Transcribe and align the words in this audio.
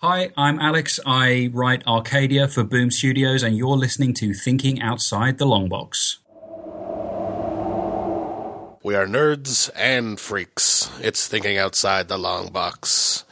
Hi, 0.00 0.30
I'm 0.36 0.60
Alex. 0.60 1.00
I 1.04 1.50
write 1.52 1.84
Arcadia 1.84 2.46
for 2.46 2.62
Boom 2.62 2.92
Studios, 2.92 3.42
and 3.42 3.56
you're 3.56 3.76
listening 3.76 4.14
to 4.14 4.32
Thinking 4.32 4.80
Outside 4.80 5.38
the 5.38 5.44
Long 5.44 5.68
Box. 5.68 6.18
We 8.84 8.94
are 8.94 9.08
nerds 9.08 9.70
and 9.74 10.20
freaks. 10.20 10.88
It's 11.00 11.26
Thinking 11.26 11.58
Outside 11.58 12.06
the 12.06 12.16
Long 12.16 12.52
Box. 12.52 13.24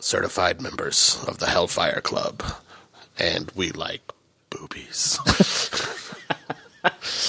Certified 0.00 0.62
members 0.62 1.22
of 1.28 1.40
the 1.40 1.48
Hellfire 1.48 2.00
Club. 2.00 2.42
And 3.18 3.52
we 3.54 3.70
like 3.70 4.10
boobies. 4.48 5.18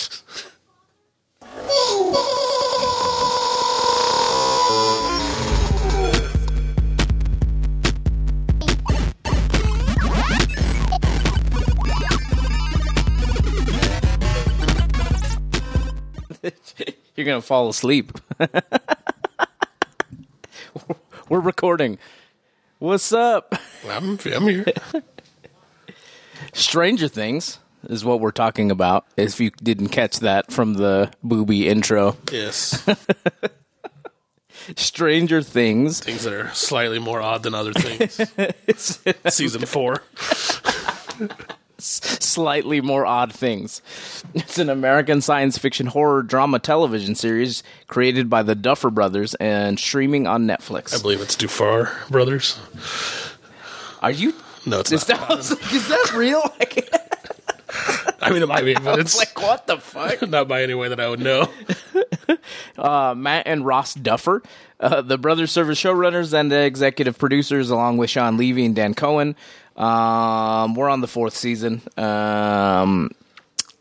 You're 17.20 17.26
gonna 17.26 17.42
fall 17.42 17.68
asleep. 17.68 18.14
We're 21.28 21.42
recording. 21.42 21.98
What's 22.78 23.12
up? 23.12 23.56
I'm, 23.90 24.18
I'm 24.34 24.44
here. 24.48 24.64
Stranger 26.54 27.10
Things 27.10 27.60
is 27.90 28.06
what 28.06 28.22
we're 28.22 28.32
talking 28.32 28.72
about. 28.72 29.06
If 29.18 29.42
you 29.42 29.52
didn't 29.62 29.90
catch 29.90 30.20
that 30.22 30.50
from 30.54 30.76
the 30.76 31.12
booby 31.22 31.68
intro, 31.68 32.16
Yes. 32.32 32.88
Stranger 34.78 35.42
Things. 35.42 36.00
Things 36.00 36.24
that 36.24 36.32
are 36.32 36.50
slightly 36.54 37.00
more 37.00 37.20
odd 37.22 37.44
than 37.44 37.54
other 37.54 37.74
things. 37.74 38.32
Season 39.28 39.66
four. 39.66 40.04
Slightly 41.80 42.82
more 42.82 43.06
odd 43.06 43.34
things. 43.34 43.82
It's 44.34 44.58
an 44.58 44.70
American 44.70 45.22
science 45.22 45.58
fiction 45.58 45.88
horror 45.88 46.22
drama 46.24 46.60
television 46.60 47.16
series 47.16 47.64
created 47.88 48.30
by 48.30 48.44
the 48.44 48.56
Duffer 48.56 48.90
Brothers 48.90 49.34
and 49.36 49.80
streaming 49.80 50.28
on 50.28 50.46
Netflix. 50.46 50.98
I 50.98 51.02
believe 51.02 51.22
it's 51.22 51.36
Dufar 51.36 52.10
Brothers. 52.10 52.60
Are 54.02 54.12
you? 54.12 54.34
No, 54.66 54.80
it's 54.82 54.92
Is 54.92 55.08
not. 55.08 55.20
that, 55.20 55.32
I 55.32 55.36
was 55.36 55.52
like, 55.52 55.74
is 55.74 55.88
that 55.88 56.14
real? 56.16 56.42
Like, 56.60 56.90
I 58.22 58.32
mean, 58.32 58.42
it 58.42 58.48
might 58.48 58.66
be, 58.66 58.74
but 58.84 59.00
it's 59.00 59.16
like, 59.18 59.40
what 59.40 59.68
the 59.68 59.78
fuck? 59.78 60.22
not 60.30 60.48
by 60.48 60.64
any 60.64 60.74
way 60.74 60.90
that 60.90 61.00
I 61.00 61.08
would 61.08 61.20
know. 61.20 61.48
Uh, 62.78 63.14
Matt 63.16 63.46
and 63.48 63.66
Ross 63.66 63.94
Duffer, 63.94 64.42
uh, 64.80 65.02
the 65.02 65.18
brothers 65.18 65.52
serve 65.52 65.70
as 65.70 65.78
showrunners 65.78 66.34
and 66.34 66.52
executive 66.52 67.18
producers, 67.18 67.70
along 67.70 67.98
with 67.98 68.10
Shawn 68.10 68.38
Levy 68.38 68.66
and 68.66 68.76
Dan 68.76 68.94
Cohen. 68.94 69.36
Um, 69.80 70.76
we're 70.76 70.90
on 70.90 71.02
the 71.02 71.08
fourth 71.08 71.36
season. 71.36 71.82
Um, 71.98 73.12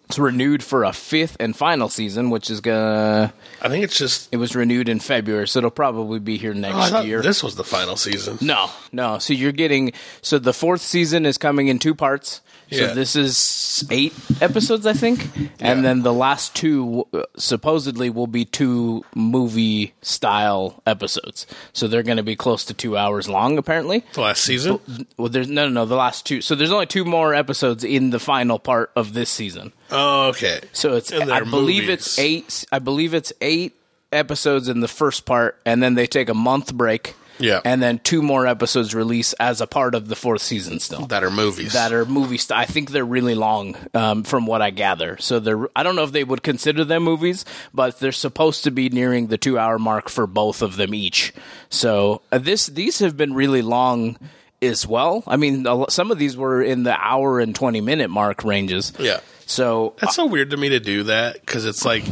it's 0.07 0.19
renewed 0.19 0.63
for 0.63 0.85
a 0.85 0.93
fifth 0.93 1.37
and 1.39 1.55
final 1.55 1.89
season, 1.91 2.31
which 2.31 2.49
is 2.51 2.61
gonna. 2.63 3.33
I 3.61 3.69
think 3.69 3.85
it's 3.85 3.99
just. 3.99 4.29
It 4.33 4.39
was 4.39 4.57
renewed 4.57 4.89
in 4.89 5.01
February, 5.01 5.47
so 5.49 5.59
it'll 5.59 5.71
probably 5.71 6.19
be 6.19 6.39
here 6.39 6.53
Oh, 6.53 6.57
I 6.57 6.61
next 6.61 6.91
thought 6.91 7.07
year. 7.07 7.21
this 7.21 7.43
was 7.43 7.57
the 7.57 7.65
final 7.65 7.97
season. 7.97 8.39
No, 8.41 8.71
no. 8.91 9.19
So 9.19 9.35
you're 9.35 9.53
getting 9.53 9.93
so 10.23 10.39
the 10.39 10.55
fourth 10.55 10.81
season 10.81 11.27
is 11.27 11.37
coming 11.37 11.69
in 11.69 11.79
two 11.79 11.95
parts. 11.95 12.41
So 12.71 12.77
Yeah. 12.85 12.93
this 12.93 13.17
is 13.17 13.85
eight 13.91 14.13
episodes, 14.43 14.85
I 14.87 14.93
think, 14.93 15.31
and 15.59 15.79
Yeah. 15.79 15.81
then 15.81 16.03
the 16.03 16.13
last 16.13 16.55
two 16.55 17.07
supposedly 17.37 18.11
will 18.11 18.27
be 18.27 18.45
two 18.45 19.05
movie 19.15 19.95
style 20.03 20.83
episodes. 20.87 21.47
So 21.73 21.89
they're 21.89 22.03
going 22.03 22.19
to 22.19 22.23
be 22.23 22.37
close 22.37 22.65
to 22.67 22.75
two 22.75 22.97
hours 22.97 23.29
long, 23.29 23.57
apparently. 23.59 24.05
The 24.13 24.21
last 24.21 24.43
season? 24.45 24.81
Well, 25.17 25.29
there's 25.29 25.49
no, 25.49 25.65
no, 25.69 25.73
no. 25.73 25.85
The 25.87 25.97
last 25.97 26.27
two. 26.27 26.41
So 26.43 26.55
there's 26.55 26.73
only 26.73 26.87
two 26.87 27.05
more 27.05 27.35
episodes 27.35 27.85
in 27.85 28.11
the 28.11 28.19
final 28.19 28.59
part 28.59 28.91
of 28.95 29.15
this 29.15 29.31
season. 29.31 29.73
Oh, 29.91 30.29
okay. 30.29 30.61
So 30.73 30.95
it's 30.97 31.11
I 31.13 31.41
believe 31.41 31.85
movies. 31.85 31.89
it's 31.89 32.19
eight. 32.19 32.65
I 32.71 32.79
believe 32.81 33.15
it's 33.15 33.33
eight 33.41 33.75
episodes 34.13 34.69
in 34.69 34.81
the 34.81 34.89
first 34.89 35.25
part, 35.27 35.59
and 35.65 35.83
then 35.83 35.95
they 35.95 36.07
take 36.07 36.29
a 36.29 36.35
month 36.35 36.75
break. 36.75 37.15
Yeah. 37.39 37.61
and 37.65 37.83
then 37.83 37.99
two 37.99 38.23
more 38.23 38.47
episodes 38.47 38.95
release 38.95 39.33
as 39.35 39.61
a 39.61 39.67
part 39.67 39.95
of 39.95 40.09
the 40.09 40.17
fourth 40.17 40.43
season. 40.43 40.81
Still, 40.81 41.07
that 41.07 41.23
are 41.25 41.31
movies. 41.31 41.73
that 41.73 41.93
are 41.93 42.05
movie 42.05 42.39
st- 42.39 42.59
I 42.59 42.65
think 42.65 42.91
they're 42.91 43.05
really 43.05 43.35
long, 43.35 43.77
um, 43.95 44.25
from 44.25 44.47
what 44.47 44.63
I 44.63 44.71
gather. 44.71 45.17
So 45.19 45.39
they're. 45.41 45.69
I 45.77 45.83
don't 45.83 45.97
know 45.97 46.05
if 46.05 46.13
they 46.13 46.25
would 46.25 46.43
consider 46.43 46.85
them 46.85 47.03
movies, 47.05 47.45
but 47.73 47.99
they're 48.01 48.13
supposed 48.13 48.65
to 48.65 48.71
be 48.71 48.89
nearing 48.89 49.29
the 49.29 49.39
two-hour 49.39 49.79
mark 49.79 50.09
for 50.09 50.27
both 50.27 50.63
of 50.63 50.77
them 50.77 50.95
each. 50.95 51.33
So 51.71 52.23
uh, 52.33 52.39
this 52.39 52.67
these 52.67 52.99
have 53.01 53.17
been 53.17 53.35
really 53.35 53.63
long 53.63 54.17
as 54.61 54.87
well. 54.87 55.23
I 55.27 55.37
mean, 55.37 55.67
a 55.67 55.91
some 55.91 56.11
of 56.11 56.19
these 56.19 56.37
were 56.37 56.63
in 56.63 56.83
the 56.83 56.97
hour 56.99 57.41
and 57.41 57.55
twenty 57.55 57.81
minute 57.81 58.11
mark 58.11 58.45
ranges. 58.45 58.93
Yeah. 58.99 59.21
So 59.47 59.95
That's 60.01 60.17
so 60.17 60.27
weird 60.27 60.51
to 60.51 60.57
me 60.59 60.71
to 60.71 60.81
do 60.81 61.05
that 61.05 61.41
because 61.41 61.65
it's 61.65 61.85
like 61.85 62.05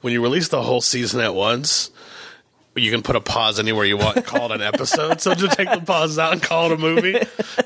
when 0.00 0.12
you 0.14 0.22
release 0.22 0.48
the 0.48 0.62
whole 0.62 0.80
season 0.80 1.20
at 1.20 1.34
once, 1.34 1.90
you 2.74 2.90
can 2.90 3.02
put 3.02 3.16
a 3.16 3.20
pause 3.20 3.58
anywhere 3.58 3.84
you 3.84 3.96
want 3.96 4.16
and 4.16 4.24
call 4.26 4.50
it 4.50 4.54
an 4.54 4.62
episode. 4.62 5.20
so 5.20 5.34
to 5.34 5.48
take 5.48 5.70
the 5.70 5.80
pause 5.80 6.18
out 6.18 6.32
and 6.32 6.42
call 6.42 6.66
it 6.66 6.72
a 6.72 6.76
movie 6.78 7.18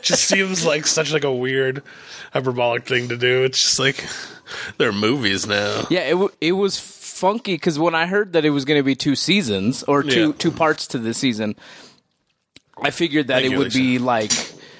just 0.03 0.25
seems 0.25 0.65
like 0.67 0.87
such 0.87 1.13
like 1.13 1.25
a 1.25 1.33
weird 1.35 1.83
hyperbolic 2.33 2.85
thing 2.87 3.09
to 3.09 3.17
do. 3.17 3.45
It's 3.45 3.61
just 3.63 3.79
like 3.79 4.05
they're 4.79 4.93
movies 4.93 5.47
now. 5.47 5.87
Yeah, 5.91 6.01
it 6.01 6.11
w- 6.13 6.33
it 6.41 6.53
was 6.53 6.79
funky 6.79 7.55
because 7.55 7.79
when 7.79 7.95
I 7.95 8.07
heard 8.07 8.33
that 8.35 8.45
it 8.45 8.51
was 8.51 8.65
going 8.65 8.79
to 8.79 8.85
be 8.85 8.95
two 8.95 9.15
seasons 9.15 9.83
or 9.85 10.03
two 10.03 10.29
Yeah. 10.29 10.33
two 10.39 10.51
parts 10.51 10.87
to 10.89 10.99
the 10.99 11.15
season, 11.15 11.55
I 12.83 12.91
figured 12.91 13.29
that 13.29 13.37
Thank 13.43 13.47
it 13.47 13.51
you, 13.53 13.59
would 13.59 13.67
Lisa. 13.75 13.79
be 13.79 13.99
like 13.99 14.33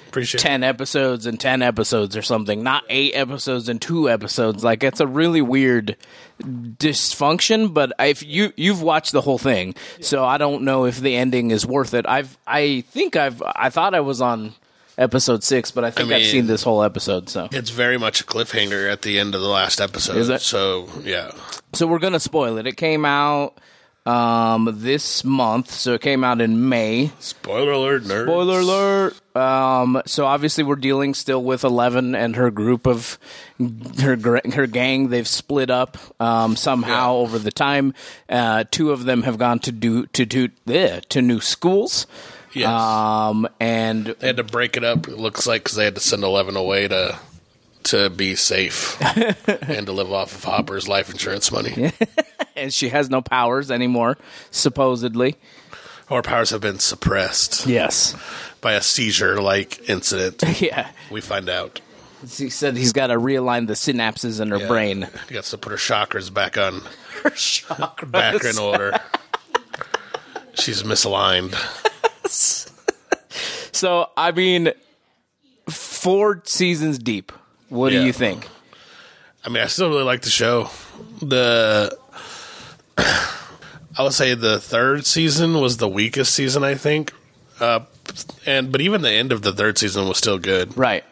Appreciate 0.07 0.41
ten 0.41 0.63
episodes 0.63 1.25
and 1.25 1.39
ten 1.39 1.61
episodes 1.61 2.15
or 2.17 2.21
something, 2.21 2.63
not 2.63 2.83
eight 2.89 3.13
episodes 3.13 3.69
and 3.69 3.81
two 3.81 4.09
episodes. 4.09 4.63
Like 4.63 4.83
it's 4.83 4.99
a 4.99 5.07
really 5.07 5.41
weird 5.41 5.95
dysfunction. 6.41 7.73
But 7.73 7.93
if 7.99 8.23
you 8.23 8.53
you've 8.55 8.81
watched 8.81 9.11
the 9.11 9.21
whole 9.21 9.37
thing, 9.37 9.75
so 10.01 10.23
I 10.25 10.37
don't 10.37 10.63
know 10.63 10.85
if 10.85 10.99
the 10.99 11.15
ending 11.15 11.51
is 11.51 11.65
worth 11.65 11.93
it. 11.93 12.05
I've 12.07 12.37
I 12.47 12.81
think 12.89 13.15
I've 13.15 13.41
I 13.45 13.69
thought 13.69 13.93
I 13.93 13.99
was 13.99 14.21
on 14.21 14.53
episode 14.97 15.43
six, 15.43 15.71
but 15.71 15.83
I 15.83 15.91
think 15.91 16.11
I 16.11 16.15
I've 16.15 16.21
mean- 16.21 16.31
seen 16.31 16.47
this 16.47 16.63
whole 16.63 16.83
episode. 16.83 17.29
So 17.29 17.47
It's 17.51 17.69
very 17.69 17.97
much 17.97 18.21
a 18.21 18.23
cliffhanger 18.23 18.91
at 18.91 19.01
the 19.03 19.19
end 19.19 19.35
of 19.35 19.41
the 19.41 19.47
last 19.47 19.79
episode. 19.79 20.17
Is 20.17 20.29
it? 20.29 20.41
So 20.41 20.89
yeah, 21.03 21.31
So 21.73 21.85
we're 21.87 21.99
gonna 21.99 22.19
spoil 22.19 22.57
it. 22.57 22.65
It 22.67 22.77
came 22.77 23.05
out 23.05 23.57
um, 24.07 24.69
this 24.79 25.23
month, 25.23 25.71
so 25.71 25.93
it 25.93 26.01
came 26.01 26.23
out 26.23 26.39
in 26.41 26.69
May. 26.69 27.11
spoiler 27.19 27.71
alert, 27.71 28.03
nerds. 28.03 28.23
Spoiler 28.25 28.59
alert. 28.59 29.35
Um, 29.35 30.01
so 30.05 30.25
obviously 30.25 30.63
we're 30.63 30.75
dealing 30.77 31.13
still 31.13 31.43
with 31.43 31.63
Eleven 31.63 32.15
and 32.15 32.35
her 32.37 32.49
group 32.49 32.87
of 32.87 33.19
her 33.99 34.15
her 34.53 34.65
gang. 34.67 35.09
They've 35.09 35.27
split 35.27 35.69
up 35.69 35.97
um, 36.21 36.55
somehow 36.55 37.13
Yeah. 37.13 37.19
over 37.19 37.37
the 37.39 37.51
time. 37.51 37.93
Uh, 38.29 38.63
two 38.71 38.91
of 38.91 39.03
them 39.05 39.23
have 39.23 39.37
gone 39.37 39.59
to 39.59 39.71
do 39.71 40.05
to 40.07 40.25
do 40.25 40.49
eh, 40.67 41.01
to 41.09 41.21
new 41.21 41.39
schools. 41.39 42.07
Yes. 42.53 42.67
Um, 42.69 43.47
and 43.59 44.07
They 44.19 44.27
had 44.27 44.37
to 44.37 44.43
break 44.43 44.77
it 44.77 44.83
up. 44.83 45.07
It 45.07 45.17
looks 45.19 45.45
like 45.45 45.63
because 45.65 45.75
they 45.77 45.85
had 45.85 45.95
to 45.95 46.01
send 46.01 46.23
Eleven 46.23 46.55
away 46.55 46.87
to 46.87 47.19
to 47.83 48.09
be 48.09 48.35
safe 48.35 48.99
and 49.69 49.85
to 49.85 49.91
live 49.91 50.11
off 50.11 50.33
of 50.33 50.43
Hopper's 50.43 50.87
life 50.87 51.09
insurance 51.11 51.51
money. 51.51 51.91
and 52.57 52.73
she 52.73 52.89
has 52.89 53.09
no 53.09 53.21
powers 53.21 53.69
anymore, 53.71 54.17
supposedly. 54.51 55.35
Our 56.09 56.21
powers 56.21 56.49
have 56.51 56.61
been 56.61 56.79
suppressed 56.79 57.67
Yes. 57.67 58.15
by 58.61 58.73
a 58.73 58.81
seizure-like 58.81 59.89
incident. 59.89 60.43
Yeah. 60.61 60.89
We 61.11 61.21
find 61.21 61.49
out. 61.49 61.81
He 62.21 62.49
said 62.49 62.75
he's 62.77 62.93
got 62.93 63.07
to 63.07 63.15
realign 63.15 63.67
the 63.67 63.73
synapses 63.73 64.39
in 64.41 64.49
her 64.51 64.57
Yeah. 64.57 64.67
brain. 64.67 65.07
He 65.27 65.33
gets 65.35 65.51
to 65.51 65.57
put 65.57 65.71
her 65.71 65.77
chakras 65.77 66.33
back 66.33 66.57
on, 66.57 66.81
Her 67.23 67.29
Chakras. 67.31 68.09
back 68.11 68.43
in 68.43 68.57
order. 68.57 68.99
She's 70.55 70.83
misaligned. 70.83 71.53
So, 73.71 74.09
I 74.17 74.31
mean, 74.31 74.71
four 75.69 76.41
seasons 76.45 76.97
deep. 76.97 77.31
What 77.69 77.91
do 77.91 78.01
you 78.03 78.11
think? 78.11 78.47
I 79.45 79.49
mean, 79.49 79.61
I 79.61 79.67
still 79.67 79.89
really 79.89 80.03
like 80.03 80.21
the 80.21 80.31
show. 80.31 80.69
The 81.21 81.95
I 82.97 84.03
would 84.03 84.13
say 84.13 84.33
the 84.33 84.59
third 84.59 85.05
season 85.05 85.59
was 85.59 85.77
the 85.77 85.89
weakest 85.89 86.33
season, 86.33 86.63
I 86.63 86.75
think. 86.75 87.13
Uh, 87.59 87.81
and 88.45 88.71
but 88.71 88.81
even 88.81 89.01
the 89.01 89.11
end 89.11 89.31
of 89.31 89.41
the 89.41 89.51
third 89.51 89.77
season 89.77 90.07
was 90.07 90.17
still 90.17 90.37
good. 90.37 90.77
Right. 90.77 91.03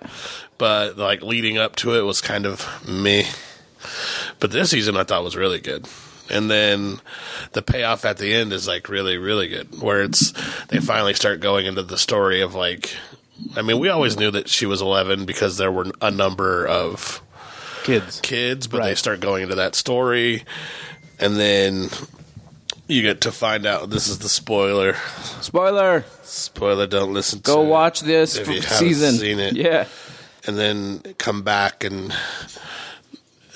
But 0.57 0.97
like 0.97 1.21
leading 1.21 1.57
up 1.57 1.75
to 1.77 1.95
it 1.95 2.01
was 2.01 2.21
kind 2.21 2.45
of 2.45 2.87
me. 2.87 3.25
But 4.39 4.51
this 4.51 4.69
season 4.71 4.97
I 4.97 5.03
thought 5.03 5.23
was 5.23 5.35
really 5.35 5.59
good. 5.59 5.87
And 6.29 6.49
then 6.49 7.01
the 7.51 7.61
payoff 7.61 8.03
at 8.03 8.17
the 8.17 8.33
end 8.33 8.51
is 8.51 8.67
like 8.67 8.89
really, 8.89 9.17
really 9.17 9.47
good. 9.47 9.81
Where 9.81 10.01
it's 10.01 10.31
they 10.67 10.79
finally 10.79 11.13
start 11.13 11.39
going 11.39 11.65
into 11.65 11.83
the 11.83 11.97
story 11.97 12.41
of 12.41 12.55
like 12.55 12.95
I 13.55 13.61
mean, 13.61 13.79
we 13.79 13.89
always 13.89 14.17
knew 14.17 14.31
that 14.31 14.49
she 14.49 14.65
was 14.65 14.81
eleven 14.81 15.25
because 15.25 15.57
there 15.57 15.71
were 15.71 15.87
a 16.01 16.11
number 16.11 16.65
of 16.67 17.21
Kids. 17.83 18.19
kids, 18.21 18.65
but 18.67 18.81
they 18.83 18.95
start 18.95 19.19
going 19.19 19.43
into 19.43 19.55
that 19.55 19.75
story, 19.75 20.43
and 21.19 21.37
then 21.37 21.89
you 22.87 23.01
get 23.01 23.21
to 23.21 23.31
find 23.31 23.65
out 23.65 23.89
this 23.89 24.07
is 24.07 24.19
the 24.19 24.29
spoiler. 24.29 24.95
Spoiler. 25.41 26.05
Spoiler, 26.23 26.87
don't 26.87 27.13
listen 27.13 27.39
to 27.39 27.43
Go 27.51 27.63
to 27.63 27.69
watch 27.69 28.01
this 28.01 28.35
if 28.37 28.47
you 28.47 28.61
haven't 28.61 28.77
season. 28.77 29.15
seen 29.15 29.39
it. 29.39 29.55
Yeah. 29.55 29.87
and 30.47 30.57
then 30.57 30.99
come 31.17 31.41
back 31.41 31.83
and 31.83 32.13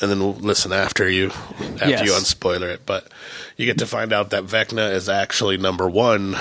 and 0.02 0.10
then 0.10 0.42
listen 0.42 0.72
after 0.72 1.10
you 1.10 1.28
after 1.30 1.90
Yes. 1.90 2.06
you 2.06 2.12
unspoiler 2.14 2.74
it. 2.74 2.86
But 2.86 3.08
you 3.58 3.66
get 3.66 3.78
to 3.80 3.86
find 3.86 4.14
out 4.14 4.30
that 4.32 4.46
Vecna 4.46 4.92
is 4.94 5.10
actually 5.10 5.58
number 5.58 5.88
one 5.90 6.36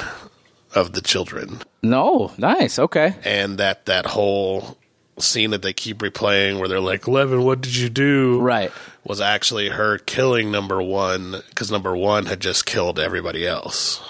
of 0.75 0.93
the 0.93 1.00
children, 1.00 1.61
No. 1.82 2.32
Nice. 2.38 2.79
Okay. 2.79 3.15
and 3.25 3.59
that 3.59 3.87
that 3.87 4.06
whole 4.06 4.76
scene 5.23 5.50
that 5.50 5.62
they 5.62 5.73
keep 5.73 5.99
replaying 5.99 6.59
where 6.59 6.69
they're 6.69 6.81
like, 6.81 7.06
"Levin, 7.09 7.43
what 7.43 7.61
did 7.61 7.76
you 7.76 7.88
do?" 7.88 8.41
Right. 8.41 8.73
was 9.05 9.20
actually 9.20 9.70
her 9.70 9.99
killing 9.99 10.50
number 10.50 10.82
one 10.82 11.43
because 11.49 11.70
number 11.70 11.97
one 11.97 12.26
had 12.26 12.41
just 12.41 12.67
killed 12.67 12.99
everybody 12.99 13.47
else. 13.47 14.00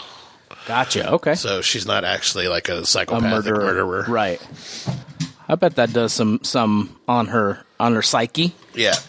Gotcha. 0.66 1.12
Okay. 1.12 1.34
So 1.34 1.62
she's 1.62 1.86
not 1.86 2.04
actually 2.04 2.48
like 2.48 2.68
a 2.68 2.78
a 2.78 2.86
psychopathic 2.86 3.30
murderer. 3.30 3.64
murderer. 3.64 4.04
Right. 4.08 4.40
I 5.48 5.54
bet 5.54 5.76
that 5.76 5.92
does 5.92 6.12
some 6.12 6.40
some 6.42 6.96
on 7.08 7.28
her 7.28 7.64
on 7.80 7.94
her 7.94 8.02
psyche. 8.02 8.54
Yeah. 8.74 8.94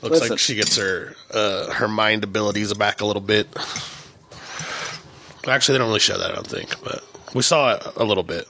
Looks 0.00 0.20
Listen. 0.20 0.28
like 0.30 0.38
she 0.38 0.54
gets 0.54 0.76
her 0.76 1.14
uh, 1.32 1.72
her 1.72 1.88
mind 1.88 2.24
abilities 2.24 2.72
back 2.74 3.00
a 3.00 3.06
little 3.06 3.20
bit. 3.22 3.48
Actually, 5.46 5.74
they 5.74 5.78
don't 5.78 5.88
really 5.88 6.00
show 6.00 6.16
that. 6.16 6.30
I 6.30 6.34
don't 6.34 6.46
think, 6.46 6.82
but 6.84 7.04
we 7.34 7.42
saw 7.42 7.74
it 7.74 7.82
a 7.96 8.04
little 8.04 8.22
bit 8.22 8.46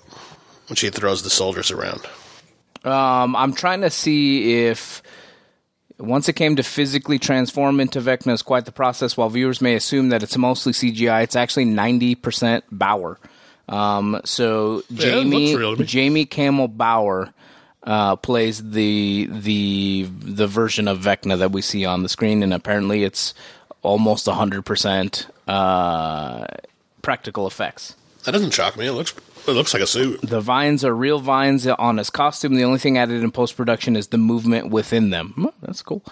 when 0.69 0.77
she 0.77 0.91
throws 0.91 1.23
the 1.23 1.31
soldiers 1.31 1.71
around. 1.71 2.07
Um, 2.85 3.35
I'm 3.35 3.53
trying 3.53 3.81
to 3.81 3.91
see 3.91 4.67
if 4.67 5.03
once 5.99 6.29
it 6.29 6.35
came 6.35 6.57
to 6.57 6.63
physically 6.63 7.19
transform 7.19 7.81
into 7.81 8.01
Vecna 8.01 8.33
is 8.33 8.43
quite 8.43 8.65
the 8.65 8.73
process. 8.73 9.17
While 9.17 9.31
viewers 9.31 9.61
may 9.61 9.75
assume 9.75 10.11
that 10.11 10.23
it's 10.23 10.37
mostly 10.37 10.73
CGI, 10.73 11.25
it's 11.25 11.37
actually 11.37 11.67
90% 11.67 12.63
Bower. 12.71 13.19
Um, 13.69 14.21
so 14.25 14.79
it 14.91 14.95
Jamie 14.95 15.49
looks 15.49 15.59
real 15.59 15.75
to 15.75 15.81
me. 15.81 15.87
Jamie 15.87 16.25
Campbell 16.25 16.69
Bower 16.69 17.33
uh, 17.83 18.17
plays 18.17 18.71
the 18.71 19.29
the 19.31 20.09
the 20.09 20.47
version 20.47 20.89
of 20.89 21.01
Vecna 21.01 21.39
that 21.39 21.53
we 21.53 21.63
see 21.63 21.85
on 21.85 22.03
the 22.03 22.09
screen, 22.09 22.43
and 22.43 22.55
apparently 22.55 23.05
it's 23.05 23.35
almost 23.83 24.27
100% 24.27 25.27
uh, 25.47 26.47
practical 27.03 27.47
effects. 27.47 27.95
That 28.29 28.33
doesn't 28.33 28.51
shock 28.53 28.77
me. 28.77 28.87
It 28.87 28.93
looks 28.93 29.15
it 29.47 29.53
looks 29.53 29.73
like 29.73 29.83
a 29.83 29.87
suit. 29.87 30.21
The 30.21 30.43
vines 30.43 30.85
are 30.85 30.95
real 30.95 31.19
vines 31.19 31.67
on 31.67 31.97
his 31.97 32.11
costume. 32.11 32.57
The 32.57 32.65
only 32.65 32.79
thing 32.79 32.99
added 32.99 33.23
in 33.25 33.31
post 33.33 33.57
production 33.57 33.97
is 33.97 34.09
the 34.09 34.19
movement 34.19 34.69
within 34.69 35.09
them. 35.09 35.49
That's 35.63 35.81
cool. 35.81 36.05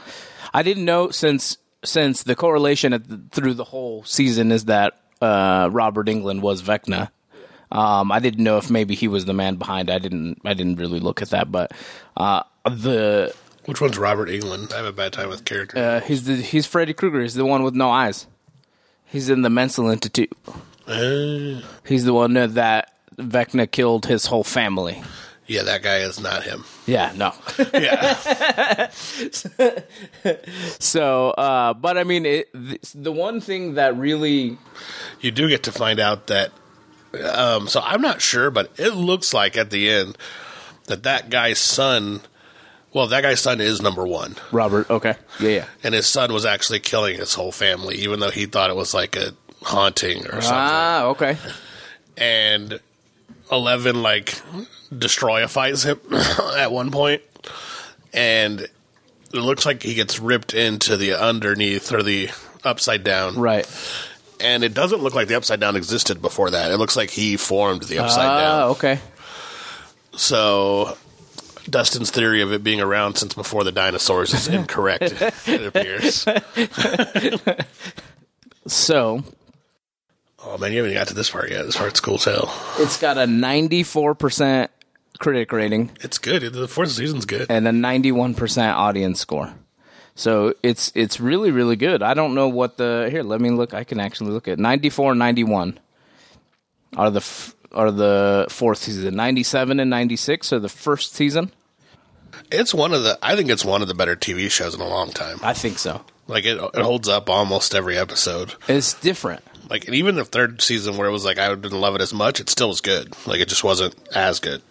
I 0.55 0.63
didn't 0.63 0.87
know 0.87 1.11
since 1.11 1.59
since 1.85 2.23
the 2.23 2.35
correlation 2.35 2.95
at 2.95 3.07
the, 3.07 3.21
through 3.33 3.53
the 3.53 3.65
whole 3.65 4.03
season 4.05 4.51
is 4.51 4.65
that 4.65 4.99
uh, 5.21 5.69
Robert 5.71 6.07
Englund 6.07 6.41
was 6.41 6.63
Vecna. 6.63 7.11
Um, 7.71 8.11
I 8.11 8.19
didn't 8.21 8.43
know 8.43 8.57
if 8.57 8.71
maybe 8.71 8.95
he 8.95 9.09
was 9.09 9.27
the 9.27 9.35
man 9.35 9.57
behind. 9.57 9.91
I 9.91 9.99
didn't. 9.99 10.41
I 10.45 10.55
didn't 10.55 10.77
really 10.77 11.01
look 11.01 11.21
at 11.21 11.31
that, 11.31 11.53
but 11.53 11.73
uh, 12.17 12.45
the 12.65 13.35
Which 13.67 13.83
one's 13.83 13.99
Robert 13.99 14.31
Englund? 14.31 14.73
I 14.73 14.77
have 14.79 14.87
a 14.87 14.93
bad 14.93 15.13
time 15.13 15.29
with 15.29 15.45
characters. 15.45 15.79
uh, 15.79 16.01
he's 16.07 16.25
the 16.25 16.37
he's 16.37 16.65
Freddy 16.65 16.95
Krueger. 16.95 17.21
He's 17.21 17.35
the 17.35 17.45
one 17.45 17.63
with 17.63 17.75
no 17.75 17.91
eyes. 17.91 18.27
He's 19.05 19.29
in 19.29 19.43
the 19.43 19.51
mental 19.51 19.91
institute. 19.91 20.33
Uh, 20.87 21.61
He's 21.87 22.05
the 22.05 22.15
one 22.15 22.35
that, 22.35 22.55
that 22.55 22.93
Vecna 23.17 23.71
killed 23.71 24.07
his 24.07 24.27
whole 24.27 24.45
family. 24.45 25.03
yeah, 25.47 25.63
that 25.63 25.83
guy 25.83 25.97
is 25.99 26.21
not 26.21 26.43
him. 26.45 26.65
Yeah, 26.87 27.13
no. 27.17 27.33
Yeah, 27.75 28.91
So, 30.79 31.31
uh, 31.31 31.75
but 31.75 31.99
I 31.99 32.05
mean, 32.05 32.27
it, 32.27 32.53
th- 32.53 32.93
the 32.95 33.13
one 33.13 33.41
thing 33.41 33.75
that 33.75 33.97
really, 33.97 34.59
you 35.21 35.31
do 35.31 35.49
get 35.49 35.63
to 35.65 35.73
find 35.73 35.99
out 36.01 36.27
that. 36.29 36.53
Um, 37.33 37.67
so 37.69 37.81
I'm 37.81 38.03
not 38.03 38.21
sure, 38.21 38.51
but 38.51 38.73
it 38.79 38.91
looks 38.95 39.33
like 39.33 39.57
at 39.57 39.71
the 39.71 39.89
end 39.89 40.19
that 40.85 41.03
that 41.05 41.31
guy's 41.31 41.59
son. 41.59 42.21
Well, 42.93 43.07
that 43.09 43.23
guy's 43.23 43.41
son 43.41 43.61
is 43.61 43.81
number 43.83 44.07
one. 44.07 44.37
Robert, 44.53 44.89
okay, 44.91 45.15
yeah, 45.41 45.49
yeah. 45.49 45.65
and 45.83 45.95
his 45.95 46.07
son 46.07 46.33
was 46.33 46.45
actually 46.47 46.81
killing 46.81 47.17
his 47.17 47.35
whole 47.35 47.53
family, 47.53 47.97
even 47.97 48.21
though 48.21 48.31
he 48.31 48.47
thought 48.47 48.71
it 48.71 48.77
was 48.77 48.93
like 48.95 49.17
a 49.17 49.33
haunting 49.67 50.27
or 50.27 50.41
something. 50.41 50.51
Ah, 50.53 51.05
okay. 51.07 51.37
And 52.17 52.79
Eleven 53.51 54.03
like 54.03 54.41
destroyifies 54.93 55.85
him 55.87 56.01
at 56.59 56.71
one 56.73 56.91
point. 56.91 57.23
and 58.15 58.61
it 58.61 58.71
looks 59.41 59.67
like 59.67 59.83
he 59.83 59.95
gets 59.95 60.19
ripped 60.21 60.55
into 60.55 60.97
the 60.97 61.15
underneath 61.15 61.93
or 61.93 62.03
the 62.03 62.31
upside 62.65 63.05
down. 63.05 63.35
Right. 63.37 63.67
And 64.41 64.63
it 64.65 64.73
doesn't 64.75 65.03
look 65.03 65.15
like 65.15 65.29
the 65.29 65.37
upside 65.37 65.61
down 65.61 65.77
existed 65.77 66.23
before 66.23 66.51
that. 66.51 66.71
It 66.71 66.77
looks 66.77 66.97
like 66.97 67.11
he 67.11 67.37
formed 67.37 67.83
the 67.85 67.99
upside 67.99 68.27
Ah, 68.27 68.39
down. 68.41 68.71
okay. 68.73 69.01
So. 70.17 70.97
Dustin's 71.69 72.13
theory 72.13 72.43
of 72.43 72.53
it 72.53 72.63
being 72.63 72.81
around 72.81 73.17
since 73.17 73.35
before 73.35 73.65
the 73.65 73.73
dinosaurs 73.73 74.33
is 74.33 74.47
incorrect, 74.47 75.03
it 75.49 75.67
appears. 75.75 76.25
So 78.69 79.25
Oh 80.49 80.57
man, 80.59 80.73
you 80.73 80.79
haven't 80.79 80.95
got 80.95 81.09
to 81.09 81.15
this 81.15 81.31
part 81.31 81.51
yet. 81.51 81.65
This 81.67 81.77
part's 81.77 82.01
cool 82.01 82.15
as 82.15 82.25
hell. 82.25 82.53
it's 82.79 82.99
got 82.99 83.19
a 83.19 83.27
ninety-four 83.27 84.15
percent 84.15 84.71
critic 85.19 85.51
rating 85.53 85.91
It's 86.03 86.19
good. 86.19 86.43
The 86.53 86.69
fourth 86.69 86.91
season's 86.93 87.25
good. 87.25 87.47
and 87.51 87.67
a 87.67 87.73
ninety-one 87.73 88.35
percent 88.35 88.77
audience 88.77 89.21
score. 89.21 89.53
So 90.15 90.55
it's 90.63 90.93
it's 90.95 91.21
really 91.21 91.51
really 91.51 91.77
good. 91.77 92.03
I 92.03 92.15
don't 92.15 92.35
know 92.35 92.49
what 92.49 92.77
the 92.77 93.09
here. 93.11 93.23
Let 93.23 93.41
me 93.41 93.51
look. 93.51 93.75
I 93.75 93.85
can 93.85 94.01
actually 94.01 94.31
look 94.31 94.49
at 94.49 94.59
94, 94.59 95.15
91 95.15 95.79
are 96.97 97.11
the 97.11 97.19
f- 97.21 97.55
are 97.73 97.91
the 97.91 98.47
fourth 98.49 98.79
season. 98.79 99.15
Ninety-seven 99.17 99.81
and 99.81 99.91
ninety-six 99.91 100.53
are 100.53 100.59
the 100.61 100.69
first 100.71 101.15
season. 101.15 101.53
It's 102.51 102.73
one 102.73 102.95
of 102.95 103.03
the. 103.03 103.19
I 103.23 103.37
think 103.37 103.51
it's 103.51 103.65
one 103.65 103.83
of 103.83 103.89
the 103.89 103.95
better 103.95 104.17
TV 104.17 104.51
shows 104.51 104.75
in 104.75 104.81
a 104.81 104.89
long 104.89 105.11
time. 105.11 105.39
I 105.43 105.53
think 105.53 105.79
so. 105.79 106.05
Like 106.29 106.45
it, 106.45 106.57
it 106.75 106.83
holds 106.83 107.09
up 107.09 107.29
almost 107.29 107.75
every 107.75 107.99
episode. 107.99 108.55
It's 108.69 108.95
different. 108.95 109.43
Like 109.69 109.87
and 109.87 109.95
even 109.95 110.15
the 110.15 110.25
third 110.25 110.63
season, 110.63 110.97
where 110.97 111.09
it 111.09 111.13
was 111.13 111.25
like 111.25 111.39
I 111.39 111.49
didn't 111.55 111.81
love 111.81 111.95
it 111.95 112.01
as 112.01 112.15
much, 112.15 112.41
it 112.41 112.49
still 112.51 112.69
was 112.69 112.81
good. 112.81 113.15
Like 113.27 113.41
it 113.41 113.49
just 113.49 113.65
wasn't 113.65 113.95
as 114.15 114.39
good. 114.41 114.63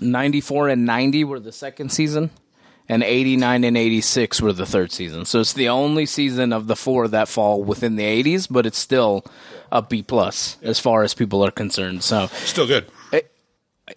94 0.00 0.68
and 0.68 0.84
90 0.86 1.24
were 1.24 1.40
the 1.40 1.52
second 1.52 1.90
season 1.90 2.30
and 2.88 3.02
89 3.02 3.64
and 3.64 3.76
86 3.78 4.40
were 4.42 4.52
the 4.52 4.66
third 4.66 4.90
season 4.90 5.24
so 5.24 5.38
it's 5.38 5.52
the 5.52 5.68
only 5.68 6.04
season 6.04 6.52
of 6.52 6.66
the 6.66 6.74
four 6.74 7.06
that 7.08 7.28
fall 7.28 7.62
within 7.62 7.94
the 7.94 8.02
80s 8.24 8.48
but 8.50 8.66
it's 8.66 8.76
still 8.76 9.24
a 9.70 9.80
b 9.80 10.02
plus 10.02 10.56
as 10.62 10.80
far 10.80 11.04
as 11.04 11.14
people 11.14 11.44
are 11.44 11.52
concerned 11.52 12.02
so 12.02 12.26
Still 12.44 12.66
good. 12.66 12.86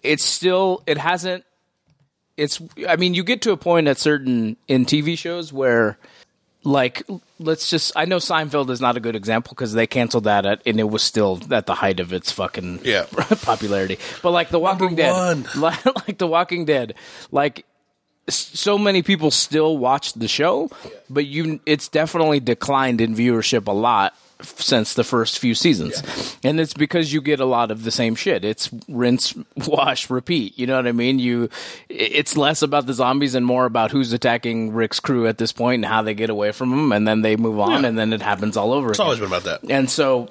it's 0.04 0.24
still 0.24 0.84
it 0.86 0.98
hasn't 0.98 1.44
it's 2.36 2.62
i 2.88 2.94
mean 2.94 3.12
you 3.12 3.24
get 3.24 3.42
to 3.42 3.50
a 3.50 3.56
point 3.56 3.88
at 3.88 3.98
certain 3.98 4.56
in 4.68 4.86
tv 4.86 5.18
shows 5.18 5.52
where 5.52 5.98
like 6.66 7.02
let's 7.38 7.70
just 7.70 7.92
i 7.94 8.04
know 8.04 8.16
seinfeld 8.16 8.70
is 8.70 8.80
not 8.80 8.96
a 8.96 9.00
good 9.00 9.14
example 9.14 9.54
because 9.54 9.72
they 9.72 9.86
canceled 9.86 10.24
that 10.24 10.44
at, 10.44 10.60
and 10.66 10.80
it 10.80 10.90
was 10.90 11.02
still 11.02 11.40
at 11.52 11.66
the 11.66 11.74
height 11.74 12.00
of 12.00 12.12
its 12.12 12.32
fucking 12.32 12.80
Yeah. 12.82 13.06
popularity. 13.42 13.98
But 14.20 14.32
like 14.32 14.48
the 14.48 14.58
walking 14.58 14.96
Number 14.96 15.44
dead 15.46 15.54
like, 15.56 15.84
like 16.08 16.18
the 16.18 16.26
walking 16.26 16.64
dead 16.64 16.94
like 17.30 17.64
so 18.28 18.76
many 18.76 19.02
people 19.02 19.30
still 19.30 19.78
watch 19.78 20.14
the 20.14 20.26
show 20.26 20.68
but 21.08 21.26
you 21.26 21.60
it's 21.64 21.86
definitely 21.88 22.40
declined 22.40 23.00
in 23.00 23.14
viewership 23.14 23.68
a 23.68 23.72
lot 23.72 24.12
since 24.42 24.94
the 24.94 25.04
first 25.04 25.38
few 25.38 25.54
seasons. 25.54 26.36
And 26.44 26.60
it's 26.60 26.74
because 26.74 27.12
you 27.12 27.20
get 27.22 27.40
a 27.40 27.44
lot 27.46 27.70
of 27.70 27.84
the 27.84 27.90
same 27.90 28.14
shit. 28.14 28.44
It's 28.44 28.70
rinse 28.88 29.34
wash 29.66 30.10
repeat. 30.10 30.58
You 30.58 30.66
know 30.66 30.76
what 30.76 30.86
i 30.86 30.92
mean? 30.92 31.18
You 31.18 31.48
it's 31.88 32.36
less 32.36 32.60
about 32.62 32.86
the 32.86 32.92
zombies 32.94 33.34
and 33.34 33.46
more 33.46 33.64
about 33.64 33.90
who's 33.90 34.12
attacking 34.12 34.72
rick's 34.72 35.00
crew 35.00 35.26
at 35.26 35.38
this 35.38 35.52
point 35.52 35.84
and 35.84 35.92
how 35.92 36.02
they 36.02 36.14
get 36.14 36.28
away 36.30 36.52
from 36.52 36.70
them 36.70 36.92
and 36.92 37.08
then 37.08 37.22
they 37.22 37.36
move 37.36 37.58
on 37.58 37.82
Yeah. 37.82 37.88
and 37.88 37.98
then 37.98 38.12
it 38.12 38.20
happens 38.22 38.56
all 38.56 38.72
over 38.72 38.90
It's 38.90 39.00
always 39.00 39.18
been 39.18 39.28
about 39.28 39.44
that. 39.44 39.60
and 39.70 39.88
so 39.90 40.28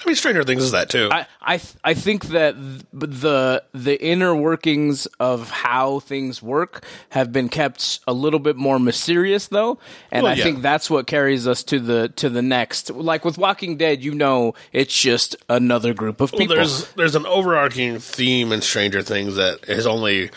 I 0.00 0.06
mean, 0.06 0.16
Stranger 0.16 0.44
Things 0.44 0.62
is 0.62 0.70
that 0.72 0.88
too. 0.90 1.08
I 1.10 1.26
I 1.42 1.56
th- 1.58 1.74
I 1.82 1.94
think 1.94 2.26
that 2.26 2.54
th- 2.54 2.82
the 2.92 3.62
the 3.74 4.00
inner 4.02 4.34
workings 4.34 5.06
of 5.18 5.50
how 5.50 6.00
things 6.00 6.42
work 6.42 6.84
have 7.10 7.32
been 7.32 7.48
kept 7.48 8.00
a 8.06 8.12
little 8.12 8.38
bit 8.38 8.56
more 8.56 8.78
mysterious 8.78 9.48
though, 9.48 9.78
and 10.12 10.22
Well, 10.22 10.32
I 10.32 10.36
yeah. 10.36 10.44
think 10.44 10.62
that's 10.62 10.88
what 10.88 11.06
carries 11.06 11.46
us 11.48 11.62
to 11.64 11.80
the 11.80 12.08
to 12.16 12.28
the 12.28 12.42
next. 12.42 12.90
Like 12.90 13.24
with 13.24 13.38
Walking 13.38 13.76
Dead, 13.76 14.04
you 14.04 14.14
know, 14.14 14.54
it's 14.72 14.96
just 14.96 15.34
another 15.48 15.92
group 15.94 16.20
of 16.20 16.32
Well, 16.32 16.38
people. 16.40 16.56
there's 16.56 16.86
there's 16.92 17.14
an 17.16 17.26
overarching 17.26 17.98
theme 17.98 18.52
in 18.52 18.60
Stranger 18.62 19.02
Things 19.02 19.34
that 19.36 19.68
is 19.68 19.86
only 19.86 20.30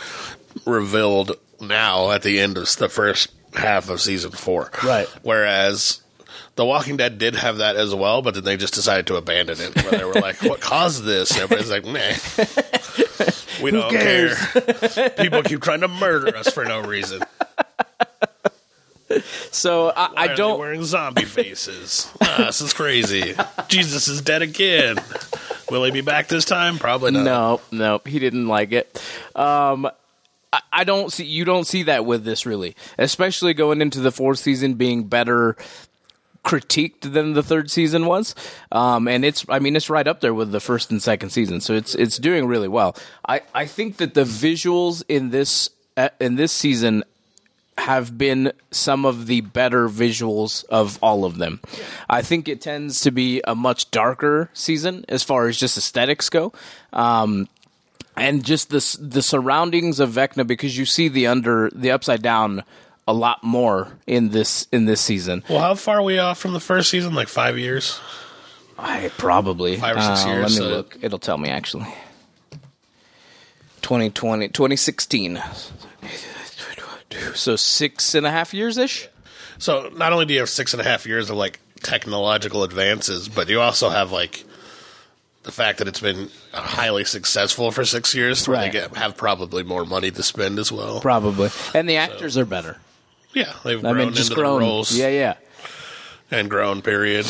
revealed 0.65 1.34
now 1.60 2.12
at 2.12 2.24
the 2.24 2.39
end 2.39 2.58
of 2.58 2.75
the 2.77 2.89
first 2.89 3.30
half 3.53 3.89
of 3.89 4.01
season 4.01 4.32
four. 4.32 4.72
Right. 4.84 5.08
Whereas 5.24 6.00
The 6.55 6.65
Walking 6.65 6.98
Dead 6.98 7.17
did 7.17 7.36
have 7.36 7.58
that 7.58 7.75
as 7.75 7.96
well, 7.96 8.22
but 8.22 8.34
then 8.34 8.43
they 8.43 8.58
just 8.58 8.74
decided 8.74 9.08
to 9.08 9.15
abandon 9.15 9.60
it. 9.60 9.75
Where 9.84 9.91
they 9.91 10.03
were 10.03 10.13
like, 10.13 10.41
"What 10.43 10.60
caused 10.62 11.03
this?" 11.03 11.31
And 11.31 11.41
everybody's 11.41 11.72
like, 11.72 11.86
"Nah, 11.86 13.62
we 13.63 13.72
don't 13.72 13.89
care." 13.89 14.36
People 15.17 15.43
keep 15.43 15.62
trying 15.62 15.81
to 15.81 15.88
murder 15.88 16.36
us 16.36 16.50
for 16.50 16.65
no 16.65 16.81
reason. 16.81 17.22
So 19.51 19.89
I, 19.89 20.08
Why 20.08 20.13
I 20.15 20.27
are 20.27 20.36
don't. 20.36 20.60
wearing 20.60 20.84
zombie 20.86 21.25
faces. 21.25 22.10
Ah, 22.22 22.46
this 22.46 22.62
is 22.62 22.74
crazy. 22.74 23.36
Jesus 23.67 24.08
is 24.08 24.22
dead 24.22 24.41
again. 24.41 24.98
Will 25.70 25.84
he 25.84 25.91
be 25.91 26.01
back 26.01 26.27
this 26.27 26.46
time? 26.46 26.77
Probably 26.77 27.12
not. 27.12 27.24
No, 27.24 27.62
no, 27.72 28.01
he 28.05 28.20
didn't 28.20 28.48
like 28.48 28.72
it. 28.72 29.01
Um, 29.36 29.86
I, 30.53 30.62
I 30.72 30.84
don't 30.86 31.12
see 31.12 31.25
you 31.25 31.43
don't 31.43 31.65
see 31.65 31.84
that 31.84 32.05
with 32.05 32.24
this 32.24 32.46
really, 32.46 32.75
especially 32.98 33.53
going 33.53 33.81
into 33.81 34.00
the 34.00 34.12
fourth 34.12 34.39
season 34.39 34.75
being 34.75 35.03
better 35.05 35.58
critiqued 36.43 37.13
than 37.13 37.33
the 37.33 37.43
third 37.43 37.69
season 37.69 38.05
was. 38.05 38.36
Um, 38.71 39.07
and 39.07 39.24
it's 39.24 39.45
I 39.50 39.60
mean 39.60 39.75
it's 39.75 39.89
right 39.89 40.07
up 40.07 40.21
there 40.21 40.33
with 40.33 40.51
the 40.51 40.60
first 40.60 40.91
and 40.91 41.01
second 41.01 41.29
season, 41.29 41.62
so 41.62 41.74
it's 41.74 41.95
it's 41.95 42.17
doing 42.17 42.48
really 42.48 42.67
well. 42.67 42.95
I 43.27 43.41
I 43.53 43.65
think 43.65 43.98
that 43.98 44.13
the 44.13 44.24
visuals 44.24 45.03
in 45.07 45.29
this 45.29 45.69
uh, 45.98 46.10
in 46.19 46.36
this 46.36 46.51
season 46.51 47.03
have 47.77 48.17
been 48.17 48.51
some 48.69 49.05
of 49.05 49.27
the 49.27 49.41
better 49.41 49.88
visuals 49.88 50.65
of 50.65 51.00
all 51.01 51.25
of 51.25 51.38
them. 51.38 51.60
I 52.10 52.21
think 52.21 52.48
it 52.48 52.62
tends 52.62 53.01
to 53.01 53.12
be 53.12 53.41
a 53.45 53.55
much 53.55 53.89
darker 53.91 54.50
season 54.53 55.05
as 55.10 55.24
far 55.24 55.48
as 55.48 55.57
just 55.57 55.77
aesthetics 55.77 56.29
go. 56.29 56.53
Um, 56.93 57.48
and 58.17 58.43
just 58.43 58.69
the 58.69 58.98
the 59.01 59.21
surroundings 59.21 60.00
of 60.00 60.12
Vecna 60.12 60.45
because 60.45 60.77
you 60.77 60.86
see 60.86 61.07
the 61.07 61.27
under 61.27 61.69
the 61.74 61.91
upside 61.91 62.21
down 62.21 62.63
a 63.08 63.13
lot 63.13 63.43
more 63.43 63.98
in 64.08 64.29
this 64.29 64.67
in 64.72 64.86
this 64.86 65.01
season. 65.01 65.43
Well, 65.50 65.60
how 65.60 65.75
far 65.75 65.98
are 66.00 66.03
we 66.03 66.20
off 66.20 66.39
from 66.39 66.53
the 66.53 66.60
first 66.60 66.89
season? 66.89 67.13
Like 67.15 67.27
five 67.27 67.58
years? 67.58 68.00
I 68.77 69.12
probably 69.17 69.77
Five 69.77 69.98
or 69.98 70.01
six 70.01 70.25
Uh, 70.25 70.29
years, 70.29 70.41
Let 70.43 70.50
me 70.51 70.55
so- 70.58 70.70
look. 70.77 70.98
It'll 71.01 71.20
tell 71.20 71.38
me 71.38 71.50
actually. 71.50 71.86
2020, 73.81 74.48
2016. 74.50 75.41
So 77.36 77.55
six 77.55 78.15
and 78.15 78.25
a 78.25 78.31
half 78.31 78.53
years 78.53 78.77
ish. 78.77 79.08
So 79.58 79.89
not 79.96 80.13
only 80.13 80.25
do 80.25 80.34
you 80.34 80.39
have 80.39 80.50
six 80.50 80.74
and 80.74 80.81
a 80.81 80.84
half 80.84 81.05
years 81.05 81.29
of 81.29 81.36
like 81.38 81.60
technological 81.81 82.63
advances, 82.63 83.27
but 83.29 83.50
you 83.50 83.60
also 83.62 83.89
have 83.89 84.12
like 84.12 84.43
the 85.43 85.51
fact 85.51 85.79
that 85.79 85.88
it's 85.88 86.00
been 86.00 86.29
highly 86.53 87.03
successful 87.03 87.72
for 87.72 87.84
six 87.86 88.13
years, 88.15 88.48
where 88.48 88.58
Right. 88.58 88.72
they 88.72 88.79
get, 88.79 88.96
have 88.96 89.17
probably 89.17 89.63
more 89.63 89.86
money 89.86 90.12
to 90.12 90.24
spend 90.24 90.60
as 90.60 90.72
well. 90.72 91.01
Probably, 91.01 91.50
and 91.74 91.89
the 91.89 91.98
actors 91.98 92.38
are 92.38 92.46
better. 92.46 92.77
Yeah, 93.33 93.53
they've 93.63 93.79
I 93.79 93.81
grown 93.93 93.97
mean, 93.97 94.13
just 94.13 94.31
into 94.31 94.41
grown. 94.41 94.61
the 94.61 94.67
roles 94.67 94.91
Yeah, 94.97 95.07
yeah. 95.09 95.35
and 96.29 96.50
grown. 96.50 96.81
Period. 96.81 97.25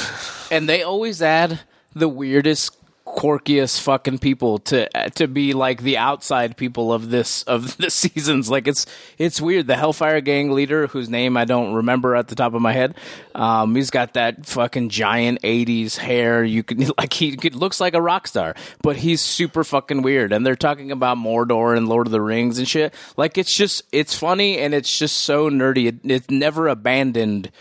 and 0.50 0.67
they 0.67 0.84
always 0.84 1.22
add 1.22 1.60
the 1.96 2.08
weirdest 2.10 2.75
quirkiest 3.15 3.82
fucking 3.82 4.20
people 4.20 4.60
to 4.60 4.88
to 5.12 5.27
be 5.27 5.53
like 5.53 5.82
the 5.82 5.98
outside 5.98 6.56
people 6.58 6.94
of 6.94 7.10
this 7.10 7.44
of 7.44 7.77
the 7.77 7.89
seasons. 7.89 8.50
Like 8.50 8.68
it's 8.68 8.86
it's 9.18 9.41
weird. 9.41 9.68
The 9.68 9.75
hellfire 9.75 10.22
gang 10.22 10.51
leader 10.51 10.88
whose 10.88 11.10
name 11.10 11.38
i 11.38 11.46
don't 11.46 11.74
remember 11.74 12.15
at 12.15 12.27
the 12.27 12.36
top 12.36 12.53
of 12.53 12.62
my 12.62 12.74
head 12.74 12.96
um 13.36 13.75
he's 13.75 13.89
got 13.89 14.13
that 14.13 14.46
fucking 14.46 14.89
giant 14.89 15.41
80s 15.41 15.98
hair. 15.98 16.44
You 16.44 16.63
can 16.63 16.89
like 16.98 17.13
he 17.13 17.36
looks 17.36 17.80
like 17.80 17.94
a 17.94 18.01
rock 18.01 18.27
star 18.27 18.56
but 18.82 18.96
he's 18.96 19.22
super 19.22 19.63
fucking 19.63 20.01
weird. 20.01 20.34
And 20.34 20.46
they're 20.46 20.56
talking 20.56 20.91
about 20.91 21.18
mordor 21.18 21.75
and 21.75 21.88
lord 21.88 22.08
of 22.08 22.12
the 22.12 22.22
rings 22.22 22.58
and 22.58 22.68
shit. 22.68 22.94
Like 23.18 23.38
it's 23.38 23.56
just 23.56 23.84
it's 23.91 24.15
funny 24.15 24.58
and 24.58 24.74
it's 24.74 24.98
just 24.98 25.18
so 25.20 25.50
nerdy. 25.50 25.88
It, 25.88 26.00
it's 26.03 26.30
never 26.30 26.68
abandoned 26.68 27.51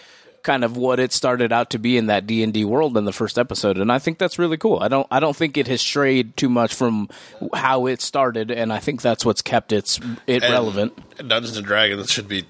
kind 0.50 0.64
of 0.64 0.76
what 0.76 0.98
it 0.98 1.12
started 1.12 1.52
out 1.52 1.70
to 1.70 1.78
be 1.78 1.96
in 1.96 2.06
that 2.06 2.26
D 2.26 2.42
and 2.42 2.52
D 2.52 2.64
world 2.64 2.96
in 2.96 3.04
the 3.04 3.12
first 3.12 3.38
episode, 3.38 3.78
and 3.78 3.92
I 3.92 4.00
think 4.00 4.18
that's 4.18 4.36
really 4.36 4.56
cool. 4.56 4.80
I 4.80 4.88
don't 4.88 5.06
I 5.08 5.20
don't 5.20 5.36
think 5.36 5.56
it 5.56 5.68
has 5.68 5.80
strayed 5.80 6.36
too 6.36 6.48
much 6.48 6.74
from 6.74 7.08
how 7.54 7.86
it 7.86 8.00
started, 8.00 8.50
and 8.50 8.72
I 8.72 8.80
think 8.80 9.00
that's 9.00 9.24
what's 9.24 9.42
kept 9.42 9.70
its 9.72 10.00
it 10.26 10.42
And 10.42 10.52
relevant. 10.52 10.92
Dungeons 11.18 11.56
and 11.56 11.64
Dragons 11.64 12.10
should 12.10 12.26
be 12.26 12.46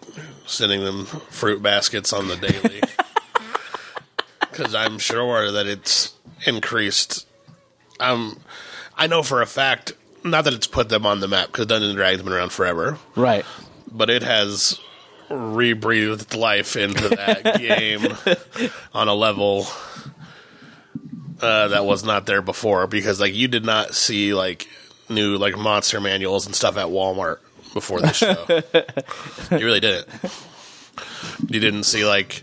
sending 0.47 0.83
them 0.83 1.05
fruit 1.05 1.63
baskets 1.63 2.13
on 2.15 2.29
the 2.29 2.37
daily 2.37 2.81
because 4.41 4.75
I'm 4.75 4.99
sure 4.99 5.53
that 5.53 5.67
it's 5.67 6.15
increased. 6.47 7.27
Um, 7.99 8.41
I 8.97 9.07
know 9.09 9.23
for 9.23 9.43
a 9.43 9.47
fact, 9.47 9.93
not 10.25 10.45
that 10.45 10.55
it's 10.55 10.67
put 10.67 10.89
them 10.89 11.05
on 11.05 11.21
the 11.21 11.29
map 11.29 11.49
because 11.49 11.67
Dungeons 11.67 11.91
and 11.91 11.97
Dragons 11.99 12.23
been 12.23 12.33
around 12.33 12.51
forever, 12.53 12.99
Right. 13.15 13.45
but 13.93 14.09
it 14.09 14.23
has 14.23 14.81
rebreathed 15.31 16.37
life 16.37 16.77
into 16.77 17.09
that 17.11 17.59
game 17.59 18.07
on 18.93 19.09
a 19.09 19.15
level 19.15 19.67
uh, 21.41 21.69
that 21.69 21.85
was 21.85 22.05
not 22.05 22.27
there 22.27 22.43
before 22.43 22.87
because 22.87 23.21
like 23.21 23.35
you 23.35 23.49
did 23.49 23.65
not 23.65 23.95
see 23.95 24.35
like 24.35 24.69
new 25.09 25.37
like 25.37 25.57
monster 25.57 26.01
manuals 26.01 26.47
and 26.47 26.55
stuff 26.55 26.77
at 26.77 26.87
Walmart 26.87 27.39
before 27.73 28.01
this 28.01 28.17
show. 28.17 28.45
you 29.57 29.65
really 29.65 29.81
didn't. 29.81 30.07
You 31.49 31.61
didn't 31.61 31.85
see 31.85 32.05
like 32.05 32.43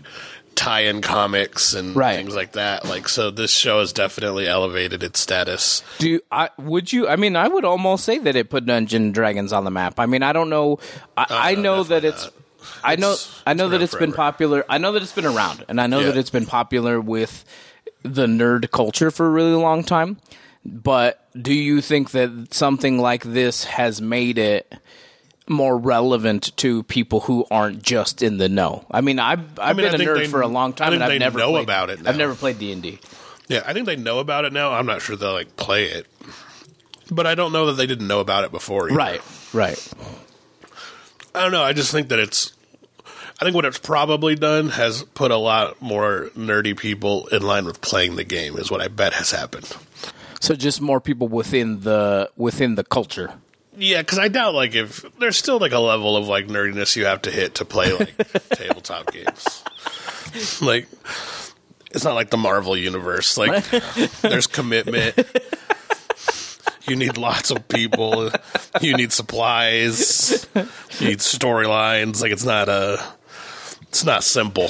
tie-in 0.54 1.00
comics 1.02 1.74
and 1.74 1.94
Right. 1.94 2.16
things 2.16 2.34
like 2.34 2.52
that. 2.52 2.84
Like 2.84 3.08
so 3.08 3.30
this 3.30 3.50
show 3.52 3.78
has 3.80 3.92
definitely 3.92 4.48
elevated 4.48 5.02
its 5.04 5.20
status. 5.20 5.82
Do 5.98 6.20
I 6.32 6.50
would 6.58 6.92
you? 6.92 7.06
I 7.06 7.16
mean, 7.16 7.36
I 7.36 7.46
would 7.46 7.64
almost 7.64 8.04
say 8.04 8.18
that 8.18 8.34
it 8.34 8.50
put 8.50 8.66
Dungeon 8.66 9.02
and 9.04 9.14
Dragons 9.14 9.52
on 9.52 9.64
the 9.64 9.70
map. 9.70 10.00
I 10.00 10.06
mean, 10.06 10.22
I 10.22 10.32
don't 10.32 10.50
know. 10.50 10.78
I, 11.16 11.26
I 11.30 11.54
no, 11.54 11.62
know 11.62 11.82
that 11.84 12.04
it's. 12.04 12.30
I 12.82 12.96
know. 12.96 13.16
I 13.46 13.54
know 13.54 13.68
that 13.68 13.82
it's 13.82 13.94
been 13.94 14.12
popular. 14.12 14.64
I 14.68 14.78
know 14.78 14.92
that 14.92 15.02
it's 15.02 15.12
been 15.12 15.26
around, 15.26 15.64
and 15.68 15.80
I 15.80 15.86
know 15.86 16.02
that 16.02 16.16
it's 16.16 16.30
been 16.30 16.46
popular 16.46 17.00
with 17.00 17.44
the 18.02 18.26
nerd 18.26 18.70
culture 18.70 19.10
for 19.10 19.26
a 19.26 19.30
really 19.30 19.52
long 19.54 19.84
time. 19.84 20.18
But 20.64 21.24
do 21.40 21.52
you 21.54 21.80
think 21.80 22.10
that 22.10 22.52
something 22.52 22.98
like 22.98 23.22
this 23.24 23.64
has 23.64 24.00
made 24.02 24.38
it 24.38 24.72
more 25.48 25.78
relevant 25.78 26.54
to 26.58 26.82
people 26.82 27.20
who 27.20 27.46
aren't 27.50 27.82
just 27.82 28.22
in 28.22 28.36
the 28.38 28.48
know? 28.48 28.84
I 28.90 29.00
mean, 29.00 29.18
I've 29.18 29.58
I've 29.58 29.76
mean, 29.76 29.90
been 29.90 30.00
a 30.00 30.04
nerd 30.04 30.18
they- 30.18 30.26
for 30.26 30.42
a 30.42 30.48
long 30.48 30.72
I 30.72 30.76
time, 30.76 30.92
and 30.94 31.02
I've 31.04 31.18
never 31.18 31.38
know 31.38 31.52
played, 31.52 31.64
about 31.64 31.90
it 31.90 32.06
I've 32.06 32.16
never 32.18 32.34
played 32.34 32.58
D 32.58 32.72
and 32.72 32.82
D. 32.82 32.98
Yeah, 33.48 33.62
I 33.64 33.72
think 33.72 33.86
they 33.86 33.96
know 33.96 34.18
about 34.18 34.44
it 34.44 34.52
now. 34.52 34.72
I'm 34.72 34.84
not 34.84 35.00
sure 35.00 35.16
they'll 35.16 35.32
like 35.32 35.56
play 35.56 35.84
it. 35.84 36.06
But 37.10 37.26
I 37.26 37.34
don't 37.34 37.52
know 37.52 37.66
that 37.66 37.72
they 37.74 37.86
didn't 37.86 38.06
know 38.06 38.20
about 38.20 38.44
it 38.44 38.50
before. 38.50 38.88
either. 38.88 38.96
Right. 38.98 39.22
Right. 39.54 39.92
I 41.34 41.42
don't 41.42 41.52
know. 41.52 41.62
I 41.62 41.72
just 41.72 41.92
think 41.92 42.08
that 42.08 42.18
it's. 42.18 42.52
I 43.40 43.44
think 43.44 43.54
what 43.54 43.64
it's 43.64 43.78
probably 43.78 44.34
done 44.34 44.70
has 44.70 45.04
put 45.14 45.30
a 45.30 45.36
lot 45.36 45.80
more 45.80 46.30
nerdy 46.36 46.76
people 46.76 47.28
in 47.28 47.42
line 47.42 47.66
with 47.66 47.80
playing 47.80 48.16
the 48.16 48.24
game. 48.24 48.56
Is 48.56 48.70
what 48.70 48.80
I 48.80 48.88
bet 48.88 49.12
has 49.12 49.30
happened. 49.30 49.76
So 50.40 50.54
just 50.54 50.80
more 50.80 51.00
people 51.00 51.28
within 51.28 51.80
the 51.80 52.30
within 52.36 52.74
the 52.74 52.84
culture. 52.84 53.34
Yeah, 53.76 54.02
because 54.02 54.18
I 54.18 54.26
doubt 54.26 54.54
like 54.54 54.74
if 54.74 55.04
there's 55.18 55.38
still 55.38 55.58
like 55.58 55.72
a 55.72 55.78
level 55.78 56.16
of 56.16 56.26
like 56.26 56.48
nerdiness 56.48 56.96
you 56.96 57.06
have 57.06 57.22
to 57.22 57.30
hit 57.30 57.56
to 57.56 57.64
play 57.64 57.92
like 57.92 58.16
tabletop 58.50 59.12
games. 59.12 59.62
Like 60.60 60.88
it's 61.92 62.04
not 62.04 62.14
like 62.14 62.30
the 62.30 62.36
Marvel 62.36 62.76
universe. 62.76 63.38
Like 63.38 63.64
there's 64.22 64.46
commitment. 64.48 65.14
You 66.88 66.96
need 66.96 67.16
lots 67.16 67.50
of 67.50 67.68
people. 67.68 68.30
You 68.80 68.96
need 68.96 69.12
supplies. 69.12 70.46
You 70.54 71.08
need 71.08 71.18
storylines. 71.18 72.22
Like 72.22 72.32
it's 72.32 72.44
not 72.44 72.68
a. 72.68 73.02
It's 73.82 74.04
not 74.04 74.22
simple. 74.22 74.68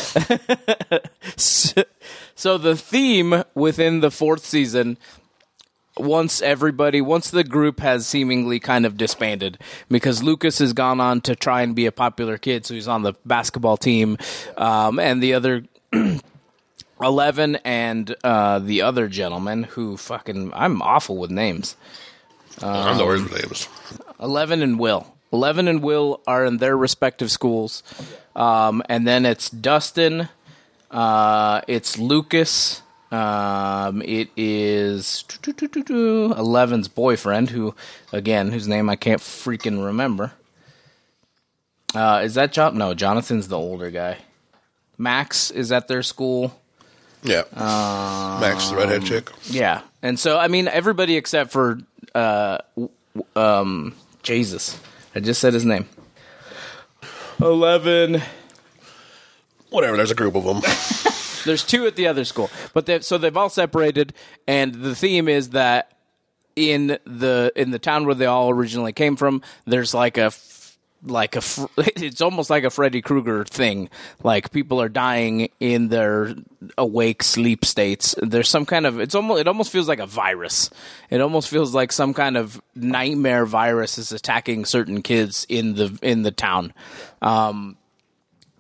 So 2.39 2.57
the 2.57 2.77
theme 2.77 3.43
within 3.57 3.99
the 3.99 4.13
fourth 4.13 4.45
season, 4.47 4.97
once 5.97 6.41
everybody, 6.41 7.01
once 7.01 7.33
the 7.33 7.43
group 7.43 7.81
has 7.81 8.07
seemingly 8.07 8.61
kind 8.61 8.87
of 8.87 8.97
disbanded, 8.97 9.59
because 9.91 10.23
Lucas 10.23 10.61
has 10.61 10.73
gone 10.73 11.01
on 11.01 11.21
to 11.23 11.35
try 11.35 11.63
and 11.63 11.75
be 11.75 11.87
a 11.87 11.91
popular 11.91 12.39
kid, 12.39 12.65
so 12.65 12.75
he's 12.75 12.87
on 12.87 13.03
the 13.03 13.15
basketball 13.27 13.77
team, 13.77 14.19
um, 14.57 15.01
and 15.01 15.21
the 15.21 15.35
other. 15.35 15.65
Eleven 17.01 17.57
and 17.65 18.15
uh, 18.25 18.59
the 18.59 18.83
other 18.83 19.07
gentleman 19.07 19.63
who 19.63 19.97
fucking 19.97 20.53
I'm 20.53 20.83
awful 20.83 21.17
with 21.17 21.31
names. 21.31 21.77
I'm 22.63 22.99
the 22.99 23.05
worst 23.05 23.31
names. 23.33 23.69
Eleven 24.21 24.63
and 24.63 24.79
Will. 24.79 25.15
Eleven 25.33 25.69
and 25.69 25.83
Will 25.83 26.23
are 26.27 26.45
in 26.45 26.57
their 26.57 26.77
respective 26.77 27.31
schools, 27.31 27.83
um, 28.35 28.83
and 28.89 29.07
then 29.07 29.27
it's 29.27 29.51
Dustin. 29.51 30.29
Uh, 30.91 31.61
it's 31.69 31.99
Lucas. 31.99 32.83
Um, 33.11 34.03
it 34.03 34.29
is 34.37 35.25
Eleven's 35.91 36.89
boyfriend, 36.89 37.51
who 37.51 37.75
again, 38.13 38.53
whose 38.53 38.69
name 38.69 38.89
I 38.91 38.97
can't 38.97 39.21
freaking 39.21 39.85
remember. 39.85 40.33
Uh, 41.95 42.21
is 42.25 42.35
that 42.35 42.53
John? 42.53 42.77
No, 42.77 42.95
Jonathan's 42.95 43.49
the 43.49 43.57
older 43.59 43.91
guy. 43.91 44.19
Max 44.99 45.51
is 45.51 45.73
at 45.73 45.89
their 45.89 46.03
school. 46.03 46.59
Yeah. 47.23 47.45
Max, 48.41 48.69
the 48.69 48.77
redhead 48.77 49.05
chick. 49.05 49.31
Yeah, 49.45 49.83
and 50.03 50.19
so 50.19 50.39
I 50.39 50.49
mean 50.49 50.69
everybody 50.69 51.17
except 51.17 51.51
for 51.51 51.81
uh, 52.15 52.59
um, 53.37 53.95
Jesus. 54.23 54.79
I 55.15 55.21
just 55.21 55.41
said 55.41 55.55
his 55.55 55.65
name. 55.65 55.89
Eleven. 57.41 58.23
Whatever. 59.71 59.97
There's 59.97 60.11
a 60.11 60.15
group 60.15 60.35
of 60.35 60.45
them. 60.45 60.61
There's 61.45 61.65
two 61.65 61.87
at 61.87 61.97
the 61.97 62.09
other 62.09 62.25
school, 62.25 62.51
but 62.75 62.87
they've, 62.87 63.05
so 63.05 63.17
they've 63.17 63.37
all 63.37 63.49
separated, 63.49 64.13
and 64.47 64.75
the 64.75 64.95
theme 64.95 65.29
is 65.29 65.51
that 65.51 65.97
in 66.57 66.99
the 67.05 67.53
in 67.55 67.71
the 67.71 67.79
town 67.79 68.05
where 68.05 68.15
they 68.15 68.27
all 68.27 68.51
originally 68.51 68.93
came 68.93 69.17
from, 69.17 69.43
there's 69.65 69.95
like 69.95 70.19
a 70.19 70.31
like 71.03 71.37
a 71.37 71.43
it's 71.79 72.21
almost 72.21 72.51
like 72.51 72.65
a 72.65 72.71
Freddy 72.71 73.03
Krueger 73.03 73.45
thing. 73.45 73.89
Like 74.23 74.51
people 74.51 74.81
are 74.81 74.89
dying 74.89 75.51
in 75.61 75.89
their 75.89 76.35
awake 76.77 77.23
sleep 77.23 77.65
states. 77.65 78.15
There's 78.21 78.49
some 78.49 78.67
kind 78.67 78.87
of 78.87 79.01
it's 79.01 79.15
almost 79.15 79.41
it 79.41 79.49
almost 79.49 79.73
feels 79.73 79.89
like 79.89 80.01
a 80.01 80.07
virus. 80.07 80.71
It 81.11 81.21
almost 81.21 81.49
feels 81.49 81.75
like 81.75 81.93
some 81.93 82.15
kind 82.15 82.37
of 82.37 82.61
nightmare 82.75 83.47
virus 83.47 83.99
is 83.99 84.13
attacking 84.13 84.65
certain 84.65 85.03
kids 85.03 85.47
in 85.49 85.75
the 85.75 85.99
in 86.03 86.23
the 86.23 86.33
town. 86.33 86.73
Um, 87.23 87.77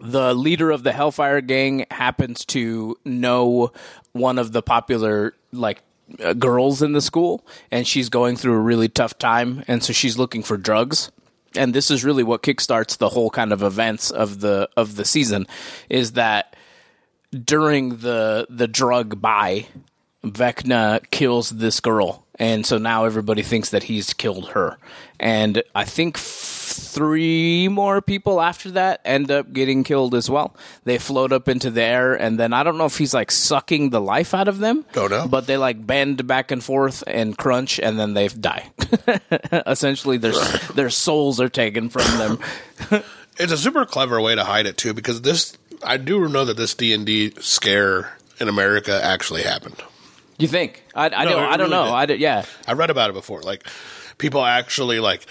the 0.00 0.33
leader 0.35 0.71
of 0.71 0.85
the 0.85 0.92
Hellfire 0.92 1.40
Gang 1.40 1.87
happens 1.90 2.45
to 2.47 2.97
know 3.04 3.73
one 4.12 4.38
of 4.38 4.52
the 4.52 4.62
popular 4.62 5.35
like 5.52 5.83
uh, 6.23 6.35
girls 6.35 6.83
in 6.83 6.92
the 6.92 7.00
school, 7.00 7.45
and 7.71 7.87
she's 7.87 8.09
going 8.09 8.37
through 8.37 8.54
a 8.54 8.61
really 8.61 8.88
tough 8.88 9.18
time, 9.18 9.64
and 9.66 9.83
so 9.83 9.92
she's 9.92 10.16
looking 10.16 10.42
for 10.42 10.57
drugs. 10.57 11.11
And 11.57 11.75
this 11.75 11.90
is 11.90 12.05
really 12.05 12.23
what 12.23 12.43
kickstarts 12.43 12.99
the 12.99 13.09
whole 13.09 13.31
kind 13.31 13.52
of 13.52 13.62
events 13.62 14.11
of 14.11 14.40
the 14.40 14.69
of 14.76 14.97
the 14.97 15.05
season, 15.05 15.47
is 15.88 16.12
that 16.12 16.55
during 17.45 17.99
the 17.99 18.47
the 18.50 18.69
drug 18.69 19.21
buy, 19.21 19.67
Vecna 20.25 21.00
kills 21.11 21.50
this 21.50 21.81
girl, 21.81 22.26
and 22.38 22.67
so 22.67 22.78
now 22.78 23.05
everybody 23.05 23.43
thinks 23.43 23.71
that 23.71 23.85
he's 23.85 24.12
killed 24.12 24.50
her. 24.50 24.76
And 25.20 25.62
I 25.75 25.84
think 25.84 26.16
f- 26.16 26.22
three 26.22 27.68
more 27.68 28.00
people 28.00 28.40
after 28.40 28.70
that 28.72 29.00
end 29.04 29.30
up 29.30 29.52
getting 29.52 29.84
killed 29.84 30.14
as 30.14 30.30
well. 30.30 30.54
They 30.84 30.98
float 30.98 31.32
up 31.32 31.48
into 31.48 31.70
the 31.70 31.82
air, 31.82 32.14
and 32.14 32.38
then 32.38 32.52
I 32.52 32.62
don't 32.62 32.78
know 32.78 32.84
if 32.87 32.98
he's 32.98 33.14
like 33.14 33.30
sucking 33.30 33.90
the 33.90 34.00
life 34.00 34.32
out 34.34 34.48
of 34.48 34.58
them. 34.58 34.84
Oh, 34.94 35.08
don't 35.08 35.10
know. 35.10 35.28
But 35.28 35.46
they 35.46 35.56
like 35.56 35.84
bend 35.87 36.26
back 36.26 36.50
and 36.50 36.62
forth 36.62 37.02
and 37.06 37.37
crunch, 37.37 37.78
and 37.80 37.98
then 37.98 38.14
they 38.14 38.28
die. 38.28 38.70
Essentially, 39.66 40.18
their 40.18 40.32
their 40.75 40.90
souls 40.90 41.40
are 41.40 41.48
taken 41.48 41.88
from 41.88 42.18
them. 42.18 42.38
It's 43.40 43.52
a 43.52 43.56
super 43.56 43.87
clever 43.87 44.20
way 44.20 44.34
to 44.34 44.42
hide 44.42 44.66
it 44.66 44.76
too, 44.76 44.92
because 44.92 45.22
this 45.22 45.56
I 45.84 45.96
do 45.96 46.28
know 46.28 46.44
that 46.44 46.56
this 46.56 46.75
D 46.75 46.92
and 46.92 47.06
D 47.06 47.32
scare 47.38 48.16
in 48.40 48.48
America 48.48 49.00
actually 49.00 49.42
happened. 49.42 49.80
You 50.38 50.48
think? 50.48 50.82
I, 50.92 51.04
I 51.06 51.25
No, 51.25 51.30
don't. 51.30 51.42
I 51.44 51.56
don't 51.56 51.70
know. 51.70 51.84
did. 51.84 51.92
I 51.94 52.06
don't- 52.06 52.18
yeah. 52.18 52.44
I 52.66 52.72
read 52.72 52.90
about 52.90 53.10
it 53.10 53.12
before. 53.12 53.40
Like 53.42 53.64
people 54.18 54.44
actually 54.44 55.00
like 55.00 55.26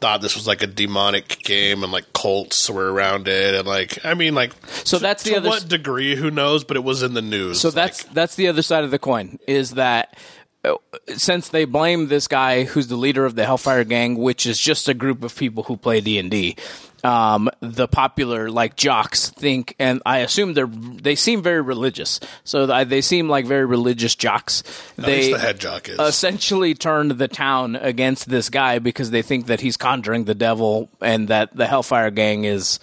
thought 0.00 0.22
this 0.22 0.36
was 0.36 0.46
like 0.46 0.62
a 0.62 0.66
demonic 0.66 1.42
game 1.42 1.82
and 1.82 1.90
like 1.92 2.12
cults 2.12 2.70
were 2.70 2.92
around 2.92 3.26
it 3.26 3.54
and 3.54 3.66
like 3.66 4.04
I 4.04 4.14
mean 4.14 4.34
like 4.34 4.52
So 4.84 4.98
that's 4.98 5.24
the 5.24 5.30
to 5.30 5.36
other. 5.38 5.48
what 5.48 5.68
degree 5.68 6.14
who 6.14 6.30
knows 6.30 6.62
but 6.64 6.76
it 6.76 6.84
was 6.84 7.02
in 7.02 7.14
the 7.14 7.22
news. 7.22 7.60
So 7.60 7.68
Like, 7.68 7.74
that's 7.74 8.04
that's 8.04 8.34
the 8.36 8.46
other 8.48 8.62
side 8.62 8.84
of 8.84 8.90
the 8.92 8.98
coin 9.00 9.38
is 9.48 9.72
that 9.72 10.16
uh, 10.64 10.74
since 11.16 11.48
they 11.48 11.64
blame 11.64 12.08
this 12.08 12.28
guy 12.28 12.64
who's 12.64 12.88
the 12.88 12.96
leader 12.96 13.24
of 13.24 13.34
the 13.36 13.44
Hellfire 13.44 13.84
Gang, 13.84 14.16
which 14.18 14.44
is 14.46 14.58
just 14.58 14.88
a 14.88 14.94
group 14.94 15.22
of 15.22 15.34
people 15.36 15.62
who 15.64 15.76
play 15.76 16.00
D 16.00 16.18
and 16.18 16.30
D, 16.30 16.56
um, 17.04 17.50
the 17.60 17.88
popular 17.88 18.50
like 18.50 18.76
jocks 18.76 19.30
think, 19.30 19.74
and 19.78 20.02
I 20.04 20.18
assume 20.18 20.54
they're 20.54 20.66
they 20.66 21.14
seem 21.14 21.42
very 21.42 21.60
religious. 21.60 22.20
So 22.44 22.66
th- 22.66 22.88
they 22.88 23.00
seem 23.00 23.28
like 23.28 23.46
very 23.46 23.64
religious 23.64 24.14
jocks. 24.14 24.62
at 24.98 25.04
they 25.04 25.32
the 25.32 25.38
head 25.38 25.58
jock 25.58 25.88
is. 25.88 25.98
essentially 25.98 26.74
turned 26.74 27.12
the 27.12 27.28
town 27.28 27.76
against 27.76 28.28
this 28.28 28.50
guy 28.50 28.78
because 28.78 29.10
they 29.10 29.22
think 29.22 29.46
that 29.46 29.60
he's 29.60 29.76
conjuring 29.76 30.24
the 30.24 30.34
devil 30.34 30.88
and 31.00 31.28
that 31.28 31.56
the 31.56 31.66
Hellfire 31.66 32.10
Gang 32.10 32.44
is 32.44 32.78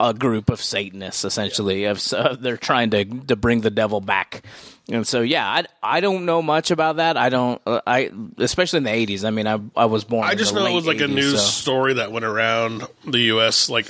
a 0.00 0.14
group 0.14 0.50
of 0.50 0.62
Satanists. 0.62 1.24
Essentially, 1.24 1.84
of 1.84 2.00
so 2.00 2.36
they're 2.38 2.56
trying 2.56 2.90
to 2.90 3.04
to 3.04 3.36
bring 3.36 3.60
the 3.62 3.70
devil 3.70 4.00
back. 4.00 4.42
And 4.90 5.06
so, 5.06 5.20
yeah, 5.20 5.46
I, 5.46 5.64
I 5.82 6.00
don't 6.00 6.24
know 6.24 6.40
much 6.40 6.70
about 6.70 6.96
that. 6.96 7.18
I 7.18 7.28
don't, 7.28 7.60
uh, 7.66 7.82
I 7.86 8.10
especially 8.38 8.78
in 8.78 8.84
the 8.84 8.90
eighties. 8.92 9.22
I 9.24 9.30
mean, 9.30 9.46
I 9.46 9.58
I 9.76 9.84
was 9.84 10.04
born. 10.04 10.26
I 10.26 10.34
just 10.34 10.54
know 10.54 10.64
it 10.64 10.72
was 10.72 10.86
like 10.86 11.00
a 11.00 11.08
news 11.08 11.32
so- 11.32 11.38
story 11.62 11.94
that 11.94 12.10
went 12.10 12.24
around 12.24 12.86
the 13.04 13.18
U.S. 13.34 13.68
Like, 13.68 13.86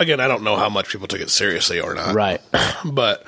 again, 0.00 0.18
I 0.18 0.26
don't 0.26 0.42
know 0.42 0.56
how 0.56 0.68
much 0.68 0.88
people 0.90 1.06
took 1.06 1.20
it 1.20 1.30
seriously 1.30 1.80
or 1.80 1.94
not. 1.94 2.14
right? 2.14 2.40
But 2.84 3.24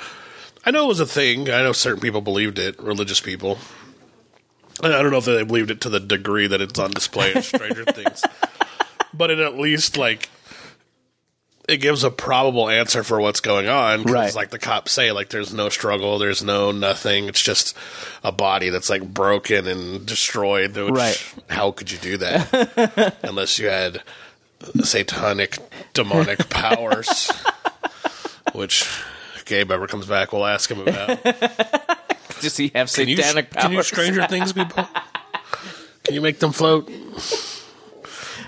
I 0.65 0.71
know 0.73 0.85
it 0.85 0.89
was 0.89 1.01
a 1.01 1.07
thing. 1.07 1.49
I 1.51 1.63
know 1.63 1.73
certain 1.73 2.01
people 2.01 2.23
believed 2.23 2.59
it, 2.59 2.79
religious 2.83 3.21
people. 3.21 3.59
And 4.83 4.93
I 4.93 5.03
don't 5.03 5.13
know 5.13 5.19
if 5.19 5.25
they 5.27 5.45
believed 5.45 5.71
it 5.71 5.81
to 5.83 5.91
the 5.91 6.01
degree 6.01 6.47
that 6.49 6.61
it's 6.61 6.79
on 6.79 6.91
display 6.91 7.35
in 7.35 7.43
Stranger 7.43 7.85
Things. 7.93 8.25
But 9.15 9.31
it 9.31 9.39
at 9.39 9.59
least, 9.59 9.97
like, 9.97 10.29
it 11.73 11.79
gives 11.79 12.05
a 12.05 12.11
probable 12.11 12.69
answer 12.69 13.03
for 13.03 13.21
what's 13.21 13.41
going 13.41 13.69
on. 13.69 14.05
Right. 14.05 14.35
Like 14.35 14.51
the 14.51 14.59
cops 14.59 14.93
say, 14.93 15.11
like, 15.13 15.31
there's 15.31 15.53
no 15.53 15.69
struggle, 15.69 16.19
there's 16.19 16.43
no 16.43 16.71
nothing. 16.71 17.29
It's 17.29 17.43
just 17.43 17.77
a 18.23 18.31
body 18.31 18.69
that's, 18.71 18.91
like, 18.91 19.03
broken 19.03 19.67
and 19.67 20.07
destroyed. 20.07 20.77
Which, 20.77 20.93
Right. 20.95 21.35
How 21.49 21.73
could 21.73 21.91
you 21.91 21.99
do 21.99 22.17
that? 22.19 23.17
Unless 23.23 23.59
you 23.59 23.67
had 23.67 24.03
satanic, 24.83 25.59
demonic 25.93 26.49
powers 26.51 27.31
which 28.53 28.83
if 29.35 29.45
Gabe 29.45 29.71
ever 29.71 29.87
comes 29.87 30.07
back, 30.07 30.33
we'll 30.33 30.47
ask 30.47 30.71
him 30.71 30.81
about. 30.81 31.23
Does 32.41 32.57
he 32.57 32.71
have 32.75 32.93
Can 32.93 33.09
you, 33.09 33.17
satanic 33.17 33.51
powers? 33.51 33.65
can 33.65 33.73
you 33.73 33.83
Stranger 33.83 34.27
Things 34.27 34.53
people? 34.53 34.87
Can 36.05 36.15
you 36.15 36.21
make 36.21 36.39
them 36.39 36.53
float? 36.53 36.91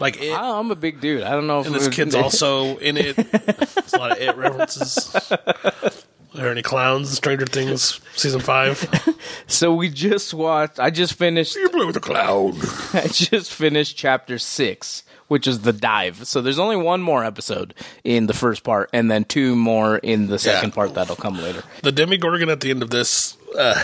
Like 0.00 0.20
it, 0.20 0.32
Oh, 0.38 0.58
I'm 0.60 0.70
a 0.70 0.76
big 0.76 1.00
dude. 1.00 1.22
I 1.22 1.30
don't 1.30 1.46
know 1.46 1.60
if 1.60 1.66
and 1.66 1.74
this 1.74 1.88
kid's 1.88 2.14
also 2.14 2.76
in 2.78 2.96
it. 2.96 3.16
There's 3.16 3.92
a 3.94 3.98
lot 3.98 4.12
of 4.12 4.18
it 4.18 4.36
references. 4.36 5.14
Are 5.30 6.38
there 6.38 6.50
any 6.50 6.62
clowns 6.62 7.10
in 7.10 7.14
Stranger 7.16 7.46
Things 7.46 8.00
season 8.16 8.40
five? 8.40 8.88
So 9.46 9.74
we 9.74 9.88
just 9.90 10.32
watched. 10.34 10.80
I 10.80 10.90
just 10.90 11.14
finished. 11.14 11.54
You 11.54 11.68
blew 11.68 11.86
with 11.86 11.96
a 11.96 12.00
clown. 12.00 12.54
I 12.94 13.08
just 13.08 13.52
finished 13.52 13.96
chapter 13.96 14.38
six, 14.38 15.02
which 15.28 15.46
is 15.46 15.60
the 15.60 15.72
dive. 15.72 16.26
So 16.26 16.40
there's 16.40 16.58
only 16.58 16.76
one 16.76 17.02
more 17.02 17.24
episode 17.24 17.74
in 18.04 18.26
the 18.26 18.32
first 18.34 18.64
part, 18.64 18.90
and 18.92 19.10
then 19.10 19.24
two 19.24 19.54
more 19.54 19.98
in 19.98 20.26
the 20.28 20.38
second 20.38 20.70
Yeah. 20.70 20.74
part 20.74 20.94
that'll 20.94 21.16
come 21.16 21.36
later. 21.40 21.62
The 21.82 21.92
Demogorgon 21.92 22.48
at 22.48 22.60
the 22.60 22.70
end 22.70 22.82
of 22.82 22.90
this 22.90 23.36
uh, 23.58 23.80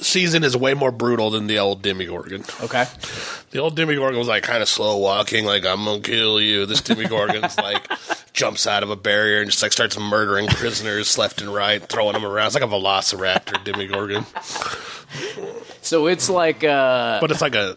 season 0.00 0.44
is 0.44 0.56
way 0.56 0.74
more 0.74 0.90
brutal 0.92 1.30
than 1.30 1.46
the 1.46 1.58
old 1.58 1.82
Demogorgon. 1.82 2.44
Okay. 2.62 2.86
The 3.50 3.58
old 3.58 3.76
Demogorgon 3.76 4.18
was 4.18 4.28
like 4.28 4.42
kind 4.42 4.62
of 4.62 4.68
slow 4.68 4.96
walking, 4.98 5.44
like 5.44 5.64
I'm 5.66 5.84
gonna 5.84 6.00
kill 6.00 6.40
you. 6.40 6.66
This 6.66 6.80
Demogorgon's 6.80 7.56
like 7.58 7.86
jumps 8.32 8.66
out 8.66 8.82
of 8.82 8.90
a 8.90 8.96
barrier 8.96 9.40
and 9.40 9.50
just 9.50 9.62
like 9.62 9.72
starts 9.72 9.98
murdering 9.98 10.46
prisoners 10.48 11.18
left 11.18 11.40
and 11.40 11.52
right, 11.52 11.82
throwing 11.82 12.14
them 12.14 12.24
around. 12.24 12.46
It's 12.46 12.54
like 12.54 12.64
a 12.64 12.66
Velociraptor 12.66 13.64
Demogorgon, 13.64 14.24
So 15.82 16.06
it's 16.06 16.28
like 16.30 16.62
uh 16.64 17.20
but 17.20 17.30
it's 17.30 17.40
like 17.40 17.54
a 17.54 17.76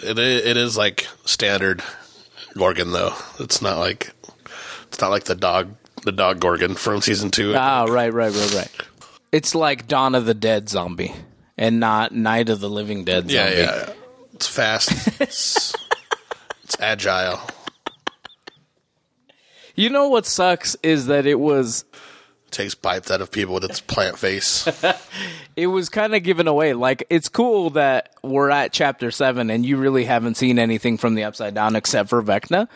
it 0.00 0.18
it 0.18 0.56
is 0.56 0.76
like 0.76 1.06
standard 1.24 1.82
Gorgon 2.56 2.92
though. 2.92 3.14
It's 3.40 3.60
not 3.62 3.78
like 3.78 4.12
it's 4.88 5.00
not 5.00 5.10
like 5.10 5.24
the 5.24 5.34
dog 5.34 5.74
the 6.04 6.12
dog 6.12 6.40
Gorgon 6.40 6.74
from 6.74 7.00
season 7.00 7.30
two. 7.30 7.54
ah 7.56 7.84
right 7.88 8.12
right 8.12 8.32
right 8.32 8.54
right. 8.54 8.70
It's 9.32 9.54
like 9.54 9.88
Dawn 9.88 10.14
of 10.14 10.26
the 10.26 10.34
Dead 10.34 10.68
zombie, 10.68 11.12
and 11.56 11.80
not 11.80 12.12
Night 12.12 12.48
of 12.48 12.60
the 12.60 12.68
Living 12.70 13.04
Dead 13.04 13.30
yeah, 13.30 13.44
zombie. 13.44 13.62
yeah. 13.62 13.92
It's 14.34 14.48
fast. 14.48 14.90
It's, 15.20 15.74
it's 16.64 16.80
agile. 16.80 17.40
You 19.74 19.90
know 19.90 20.08
what 20.08 20.26
sucks 20.26 20.76
is 20.82 21.06
that 21.06 21.26
it 21.26 21.38
was 21.38 21.84
Takes 22.50 22.76
bites 22.76 23.10
out 23.10 23.20
of 23.20 23.32
people 23.32 23.54
with 23.54 23.64
its 23.64 23.80
plant 23.80 24.16
face. 24.16 24.68
it 25.56 25.66
was 25.66 25.88
kind 25.88 26.14
of 26.14 26.22
given 26.22 26.46
away. 26.46 26.72
Like 26.72 27.04
it's 27.10 27.28
cool 27.28 27.70
that 27.70 28.14
we're 28.22 28.48
at 28.48 28.72
chapter 28.72 29.10
seven 29.10 29.50
and 29.50 29.66
you 29.66 29.76
really 29.76 30.04
haven't 30.04 30.36
seen 30.36 30.60
anything 30.60 30.96
from 30.96 31.16
the 31.16 31.24
Upside 31.24 31.54
Down 31.54 31.74
except 31.74 32.10
for 32.10 32.22
Vecna, 32.22 32.68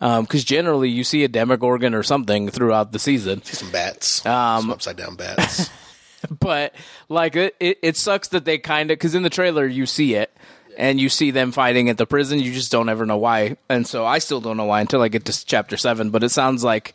because 0.00 0.42
generally 0.42 0.88
you 0.88 1.04
see 1.04 1.22
a 1.22 1.28
Demogorgon 1.28 1.94
or 1.94 2.02
something 2.02 2.48
throughout 2.48 2.92
the 2.92 2.98
season. 2.98 3.42
Some 3.42 3.70
bats. 3.70 4.24
Um, 4.24 4.62
Some 4.62 4.70
upside 4.70 4.96
down 4.96 5.16
bats. 5.16 5.68
But 6.40 6.74
like 7.08 7.36
it, 7.36 7.54
it, 7.60 7.78
it 7.82 7.96
sucks 7.96 8.28
that 8.28 8.44
they 8.44 8.58
kind 8.58 8.90
of 8.90 8.98
because 8.98 9.14
in 9.14 9.22
the 9.22 9.30
trailer 9.30 9.66
you 9.66 9.86
see 9.86 10.14
it. 10.14 10.32
And 10.78 11.00
you 11.00 11.08
see 11.08 11.30
them 11.30 11.52
fighting 11.52 11.88
at 11.88 11.96
the 11.96 12.04
prison, 12.04 12.38
you 12.38 12.52
just 12.52 12.70
don't 12.70 12.90
ever 12.90 13.06
know 13.06 13.16
why. 13.16 13.56
And 13.70 13.86
so 13.86 14.04
I 14.04 14.18
still 14.18 14.42
don't 14.42 14.58
know 14.58 14.66
why 14.66 14.82
until 14.82 15.00
I 15.00 15.08
get 15.08 15.24
to 15.24 15.46
chapter 15.46 15.78
seven. 15.78 16.10
But 16.10 16.22
it 16.22 16.28
sounds 16.28 16.62
like 16.62 16.92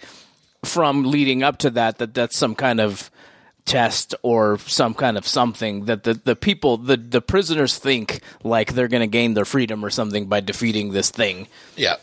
from 0.63 1.03
leading 1.05 1.41
up 1.41 1.57
to 1.59 1.71
that 1.71 1.97
that 1.97 2.13
that's 2.13 2.37
some 2.37 2.53
kind 2.53 2.79
of 2.79 3.09
test 3.65 4.13
or 4.21 4.59
some 4.59 4.93
kind 4.93 5.17
of 5.17 5.25
something 5.25 5.85
that 5.85 6.03
the, 6.03 6.13
the 6.13 6.35
people 6.35 6.77
the, 6.77 6.95
the 6.97 7.21
prisoners 7.21 7.77
think 7.79 8.21
like 8.43 8.73
they're 8.73 8.87
going 8.87 9.01
to 9.01 9.07
gain 9.07 9.33
their 9.33 9.45
freedom 9.45 9.83
or 9.83 9.89
something 9.89 10.27
by 10.27 10.39
defeating 10.39 10.91
this 10.91 11.09
thing 11.11 11.47
yeah. 11.75 11.95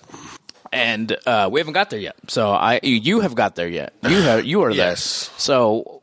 and 0.72 1.16
uh, 1.26 1.48
we 1.50 1.58
haven't 1.60 1.72
got 1.74 1.90
there 1.90 1.98
yet 1.98 2.14
so 2.28 2.50
i 2.52 2.78
you 2.82 3.20
have 3.20 3.34
got 3.34 3.56
there 3.56 3.68
yet 3.68 3.92
you 4.04 4.20
have 4.22 4.44
you 4.44 4.62
are 4.62 4.70
Yes. 4.70 5.28
there 5.28 5.38
so 5.38 5.97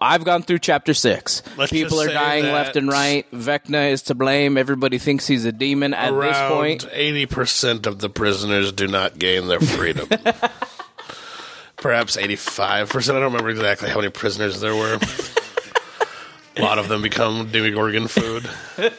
I've 0.00 0.24
gone 0.24 0.42
through 0.42 0.60
chapter 0.60 0.94
six. 0.94 1.42
Let's 1.58 1.70
People 1.70 2.00
are 2.00 2.08
dying 2.08 2.44
left 2.44 2.76
and 2.76 2.88
right. 2.88 3.30
Vecna 3.32 3.90
is 3.90 4.02
to 4.02 4.14
blame. 4.14 4.56
Everybody 4.56 4.96
thinks 4.98 5.26
he's 5.26 5.44
a 5.44 5.52
demon 5.52 5.92
at 5.92 6.10
this 6.10 6.38
point. 6.48 6.86
Eighty 6.90 7.26
percent 7.26 7.86
of 7.86 7.98
the 7.98 8.08
prisoners 8.08 8.72
do 8.72 8.86
not 8.86 9.18
gain 9.18 9.48
their 9.48 9.60
freedom. 9.60 10.08
Perhaps 11.76 12.16
eighty-five 12.16 12.88
percent. 12.88 13.16
I 13.16 13.20
don't 13.20 13.32
remember 13.32 13.50
exactly 13.50 13.90
how 13.90 13.96
many 13.96 14.10
prisoners 14.10 14.60
there 14.60 14.74
were. 14.74 14.98
A 16.56 16.62
lot 16.62 16.78
of 16.78 16.88
them 16.88 17.02
become 17.02 17.50
Demogorgon 17.50 18.08
food. 18.08 18.48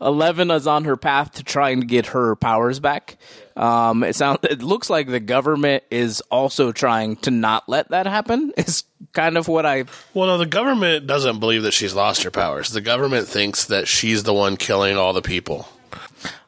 Eleven 0.00 0.50
is 0.50 0.66
on 0.66 0.84
her 0.84 0.96
path 0.96 1.32
to 1.32 1.42
trying 1.42 1.80
to 1.80 1.86
get 1.86 2.06
her 2.06 2.34
powers 2.36 2.80
back. 2.80 3.18
Um, 3.60 4.04
it 4.04 4.16
sounds. 4.16 4.38
It 4.44 4.62
looks 4.62 4.88
like 4.88 5.06
the 5.06 5.20
government 5.20 5.84
is 5.90 6.22
also 6.30 6.72
trying 6.72 7.16
to 7.16 7.30
not 7.30 7.68
let 7.68 7.90
that 7.90 8.06
happen. 8.06 8.54
Is 8.56 8.84
kind 9.12 9.36
of 9.36 9.48
what 9.48 9.66
I. 9.66 9.84
Well, 10.14 10.28
no, 10.28 10.38
the 10.38 10.46
government 10.46 11.06
doesn't 11.06 11.40
believe 11.40 11.64
that 11.64 11.72
she's 11.72 11.94
lost 11.94 12.22
her 12.22 12.30
powers. 12.30 12.70
The 12.70 12.80
government 12.80 13.28
thinks 13.28 13.66
that 13.66 13.86
she's 13.86 14.22
the 14.22 14.32
one 14.32 14.56
killing 14.56 14.96
all 14.96 15.12
the 15.12 15.20
people. 15.20 15.68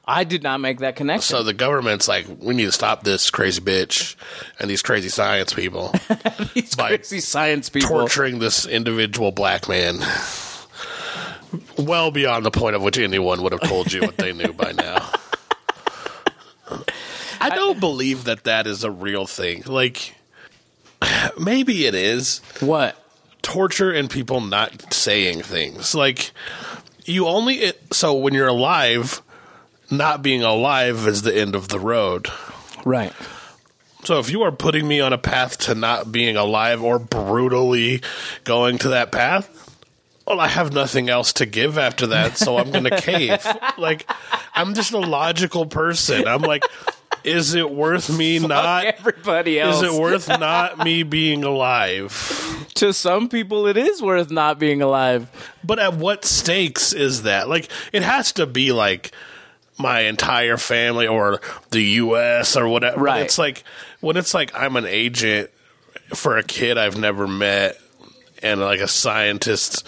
I 0.06 0.24
did 0.24 0.42
not 0.42 0.60
make 0.60 0.78
that 0.78 0.96
connection. 0.96 1.36
So 1.36 1.42
the 1.42 1.52
government's 1.52 2.08
like, 2.08 2.26
we 2.40 2.54
need 2.54 2.64
to 2.64 2.72
stop 2.72 3.04
this 3.04 3.28
crazy 3.30 3.60
bitch 3.60 4.16
and 4.58 4.68
these 4.70 4.82
crazy 4.82 5.08
science 5.08 5.52
people 5.52 5.94
These 6.54 6.74
crazy 6.74 7.20
science 7.20 7.68
people. 7.68 7.90
torturing 7.90 8.38
this 8.38 8.66
individual 8.66 9.32
black 9.32 9.68
man. 9.68 9.98
Well 11.76 12.10
beyond 12.10 12.46
the 12.46 12.50
point 12.50 12.76
of 12.76 12.82
which 12.82 12.96
anyone 12.98 13.42
would 13.42 13.52
have 13.52 13.60
told 13.60 13.92
you 13.92 14.00
what 14.00 14.16
they 14.16 14.32
knew 14.32 14.54
by 14.54 14.72
now. 14.72 15.06
I 17.42 17.56
don't 17.56 17.80
believe 17.80 18.24
that 18.24 18.44
that 18.44 18.66
is 18.66 18.84
a 18.84 18.90
real 18.90 19.26
thing. 19.26 19.62
Like, 19.66 20.14
maybe 21.38 21.86
it 21.86 21.94
is. 21.94 22.40
What? 22.60 22.96
torture 23.42 23.90
and 23.90 24.08
people 24.08 24.40
not 24.40 24.92
saying 24.94 25.42
things. 25.42 25.94
Like 25.94 26.32
you 27.04 27.26
only 27.26 27.56
it, 27.56 27.92
so 27.92 28.14
when 28.14 28.32
you're 28.32 28.48
alive, 28.48 29.20
not 29.90 30.22
being 30.22 30.42
alive 30.42 31.06
is 31.06 31.22
the 31.22 31.36
end 31.36 31.54
of 31.54 31.68
the 31.68 31.80
road. 31.80 32.28
Right. 32.84 33.12
So 34.04 34.18
if 34.18 34.30
you 34.30 34.42
are 34.42 34.52
putting 34.52 34.88
me 34.88 35.00
on 35.00 35.12
a 35.12 35.18
path 35.18 35.58
to 35.58 35.74
not 35.74 36.10
being 36.10 36.36
alive 36.36 36.82
or 36.82 36.98
brutally 36.98 38.02
going 38.42 38.78
to 38.78 38.88
that 38.88 39.12
path, 39.12 39.58
well, 40.26 40.40
I 40.40 40.48
have 40.48 40.72
nothing 40.72 41.08
else 41.08 41.32
to 41.34 41.46
give 41.46 41.78
after 41.78 42.08
that, 42.08 42.36
so 42.36 42.58
I'm 42.58 42.70
going 42.70 42.84
to 42.90 43.00
cave. 43.00 43.44
Like 43.76 44.08
I'm 44.54 44.74
just 44.74 44.92
a 44.92 44.98
logical 44.98 45.66
person. 45.66 46.26
I'm 46.26 46.42
like 46.42 46.64
is 47.24 47.54
it 47.54 47.70
worth 47.70 48.16
me 48.16 48.38
not 48.38 48.84
Everybody 48.84 49.60
else. 49.60 49.82
is 49.82 49.94
it 49.94 50.00
worth 50.00 50.28
not 50.40 50.78
me 50.78 51.02
being 51.02 51.44
alive? 51.44 52.62
to 52.74 52.92
some 52.92 53.28
people, 53.28 53.66
it 53.66 53.76
is 53.76 54.02
worth 54.02 54.30
not 54.30 54.58
being 54.58 54.82
alive. 54.82 55.28
But 55.62 55.78
at 55.78 55.94
what 55.94 56.24
stakes 56.24 56.92
is 56.92 57.22
that? 57.22 57.48
Like, 57.48 57.68
it 57.92 58.02
has 58.02 58.32
to 58.32 58.46
be 58.46 58.72
like 58.72 59.12
my 59.78 60.00
entire 60.00 60.56
family 60.56 61.06
or 61.06 61.40
the 61.70 61.82
U.S. 61.82 62.56
or 62.56 62.68
whatever. 62.68 63.00
Right. 63.00 63.22
It's 63.22 63.38
like 63.38 63.64
when 64.00 64.16
it's 64.16 64.34
like 64.34 64.52
I'm 64.54 64.76
an 64.76 64.86
agent 64.86 65.50
for 66.14 66.36
a 66.38 66.42
kid 66.42 66.76
I've 66.78 66.98
never 66.98 67.26
met 67.26 67.78
and 68.42 68.60
like 68.60 68.80
a 68.80 68.88
scientist 68.88 69.86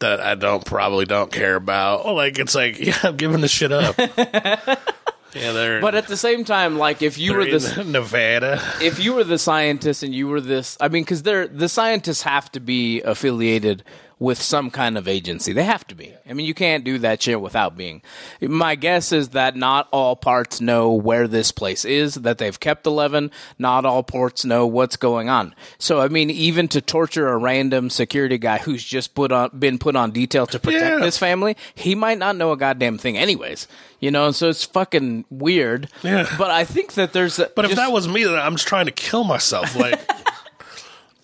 that 0.00 0.20
I 0.20 0.34
don't 0.34 0.64
probably 0.64 1.04
don't 1.04 1.32
care 1.32 1.54
about. 1.54 2.06
Like 2.06 2.38
it's 2.38 2.54
like 2.54 2.78
yeah, 2.84 2.98
I'm 3.02 3.16
giving 3.16 3.40
the 3.40 3.48
shit 3.48 3.72
up. 3.72 3.96
yeah, 5.34 5.52
they're 5.52 5.80
But 5.80 5.94
at 5.94 6.06
the 6.06 6.16
same 6.16 6.44
time, 6.44 6.78
like 6.78 7.02
if 7.02 7.18
you 7.18 7.34
were 7.34 7.44
this, 7.44 7.76
Nevada. 7.84 8.60
if 8.80 8.98
you 8.98 9.14
were 9.14 9.24
the 9.24 9.38
scientist 9.38 10.02
and 10.02 10.14
you 10.14 10.28
were 10.28 10.40
this, 10.40 10.76
I 10.80 10.88
mean, 10.88 11.02
because 11.02 11.22
they're 11.22 11.46
the 11.48 11.68
scientists 11.68 12.22
have 12.22 12.50
to 12.52 12.60
be 12.60 13.02
affiliated 13.02 13.82
with 14.24 14.40
some 14.40 14.70
kind 14.70 14.98
of 14.98 15.06
agency. 15.06 15.52
They 15.52 15.62
have 15.64 15.86
to 15.88 15.94
be. 15.94 16.12
I 16.28 16.32
mean, 16.32 16.46
you 16.46 16.54
can't 16.54 16.82
do 16.84 16.98
that 16.98 17.22
shit 17.22 17.40
without 17.40 17.76
being. 17.76 18.02
My 18.40 18.74
guess 18.74 19.12
is 19.12 19.28
that 19.30 19.54
not 19.56 19.88
all 19.92 20.16
parts 20.16 20.60
know 20.60 20.92
where 20.92 21.28
this 21.28 21.52
place 21.52 21.84
is. 21.84 22.14
That 22.14 22.38
they've 22.38 22.58
kept 22.58 22.86
eleven. 22.86 23.30
Not 23.58 23.84
all 23.84 24.02
ports 24.02 24.44
know 24.44 24.66
what's 24.66 24.96
going 24.96 25.28
on. 25.28 25.54
So, 25.78 26.00
I 26.00 26.08
mean, 26.08 26.30
even 26.30 26.66
to 26.68 26.80
torture 26.80 27.28
a 27.28 27.36
random 27.36 27.90
security 27.90 28.38
guy 28.38 28.58
who's 28.58 28.82
just 28.82 29.14
put 29.14 29.30
on 29.30 29.50
been 29.58 29.78
put 29.78 29.94
on 29.96 30.10
detail 30.10 30.46
to 30.48 30.58
protect 30.58 30.84
Yeah. 30.98 31.04
this 31.04 31.18
family, 31.18 31.56
he 31.74 31.94
might 31.94 32.18
not 32.18 32.36
know 32.36 32.52
a 32.52 32.56
goddamn 32.56 32.98
thing, 32.98 33.16
anyways. 33.18 33.68
You 34.00 34.10
know, 34.10 34.32
so 34.32 34.48
it's 34.48 34.64
fucking 34.64 35.24
weird. 35.30 35.88
Yeah. 36.02 36.26
But 36.38 36.50
I 36.50 36.64
think 36.64 36.94
that 36.94 37.12
there's. 37.12 37.38
A, 37.38 37.50
But 37.54 37.64
if 37.66 37.72
just- 37.72 37.80
that 37.80 37.92
was 37.92 38.08
me, 38.08 38.24
then 38.24 38.34
I'm 38.34 38.54
just 38.56 38.66
trying 38.68 38.86
to 38.86 38.92
kill 38.92 39.24
myself. 39.24 39.76
Like, 39.76 40.00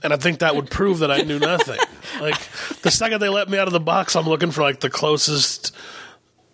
and 0.02 0.12
I 0.12 0.16
think 0.16 0.40
that 0.40 0.56
would 0.56 0.70
prove 0.70 1.00
that 1.00 1.10
I 1.10 1.18
knew 1.18 1.38
nothing. 1.38 1.78
Like, 2.20 2.38
the 2.82 2.90
second 2.90 3.20
they 3.20 3.30
let 3.30 3.48
me 3.48 3.56
out 3.56 3.66
of 3.66 3.72
the 3.72 3.80
box, 3.80 4.14
I'm 4.14 4.26
looking 4.26 4.50
for 4.50 4.60
like 4.60 4.80
the 4.80 4.90
closest 4.90 5.74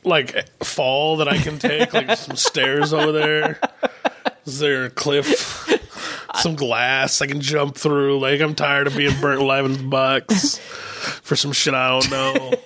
like 0.04 0.46
fall 0.62 1.16
that 1.16 1.26
I 1.26 1.38
can 1.38 1.58
take, 1.58 1.92
like 1.92 2.16
some 2.16 2.36
stairs 2.36 2.92
over 2.92 3.10
there. 3.10 3.58
Is 4.44 4.60
there 4.60 4.84
a 4.84 4.90
cliff? 4.90 5.68
Some 6.36 6.54
glass 6.54 7.20
I 7.20 7.26
can 7.26 7.40
jump 7.40 7.74
through. 7.74 8.20
Like 8.20 8.40
I'm 8.40 8.54
tired 8.54 8.86
of 8.86 8.96
being 8.96 9.18
burnt 9.20 9.40
alive 9.40 9.64
in 9.64 9.72
the 9.72 9.82
box 9.82 10.58
for 11.22 11.34
some 11.34 11.52
shit 11.52 11.74
I 11.74 11.88
don't 11.88 12.10
know. 12.10 12.52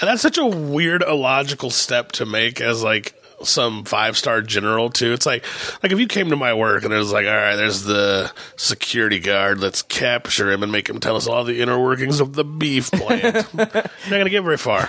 And 0.00 0.08
that's 0.08 0.22
such 0.22 0.38
a 0.38 0.46
weird, 0.46 1.02
illogical 1.02 1.68
step 1.68 2.12
to 2.12 2.24
make 2.24 2.62
as 2.62 2.82
like 2.82 3.19
some 3.42 3.84
five 3.84 4.16
star 4.16 4.42
general 4.42 4.90
too. 4.90 5.12
It's 5.12 5.26
like 5.26 5.44
like 5.82 5.92
if 5.92 5.98
you 5.98 6.06
came 6.06 6.30
to 6.30 6.36
my 6.36 6.54
work 6.54 6.84
and 6.84 6.92
it 6.92 6.98
was 6.98 7.12
like, 7.12 7.26
all 7.26 7.32
right, 7.32 7.56
there's 7.56 7.82
the 7.82 8.32
security 8.56 9.18
guard, 9.18 9.60
let's 9.60 9.82
capture 9.82 10.50
him 10.50 10.62
and 10.62 10.70
make 10.72 10.88
him 10.88 11.00
tell 11.00 11.16
us 11.16 11.26
all 11.26 11.44
the 11.44 11.60
inner 11.60 11.78
workings 11.80 12.20
of 12.20 12.34
the 12.34 12.44
beef 12.44 12.90
plant. 12.90 13.52
Not 13.54 13.90
gonna 14.08 14.30
get 14.30 14.42
very 14.42 14.56
far. 14.58 14.86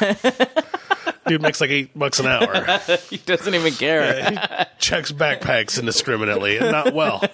Dude 1.28 1.42
makes 1.42 1.62
like 1.62 1.70
eight 1.70 1.98
bucks 1.98 2.20
an 2.20 2.26
hour. 2.26 2.80
he 3.10 3.18
doesn't 3.18 3.54
even 3.54 3.74
care. 3.74 4.32
He 4.32 4.38
checks 4.80 5.12
backpacks 5.12 5.80
indiscriminately 5.80 6.58
and 6.58 6.72
not 6.72 6.94
well. 6.94 7.24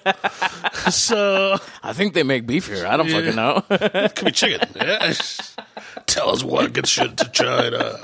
So 0.90 1.58
I 1.82 1.92
think 1.92 2.14
they 2.14 2.22
make 2.22 2.46
beef 2.46 2.68
here. 2.68 2.86
I 2.86 2.96
don't 2.96 3.10
fucking 3.10 3.34
know. 3.34 3.62
could 3.68 4.24
be 4.24 4.30
chicken. 4.30 4.66
Yeah. 4.76 5.12
Tell 6.06 6.30
us 6.30 6.42
what 6.42 6.72
gets 6.72 6.88
shipped 6.88 7.18
to 7.18 7.28
China. 7.30 8.00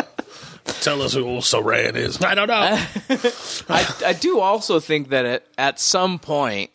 Tell 0.64 1.02
us 1.02 1.12
who 1.14 1.24
Saran 1.38 1.94
is. 1.96 2.20
I 2.22 2.34
don't 2.34 2.48
know. 2.48 2.54
I, 3.68 3.94
I 4.06 4.12
do 4.14 4.40
also 4.40 4.80
think 4.80 5.10
that 5.10 5.24
at, 5.26 5.46
at 5.58 5.78
some 5.80 6.18
point 6.18 6.74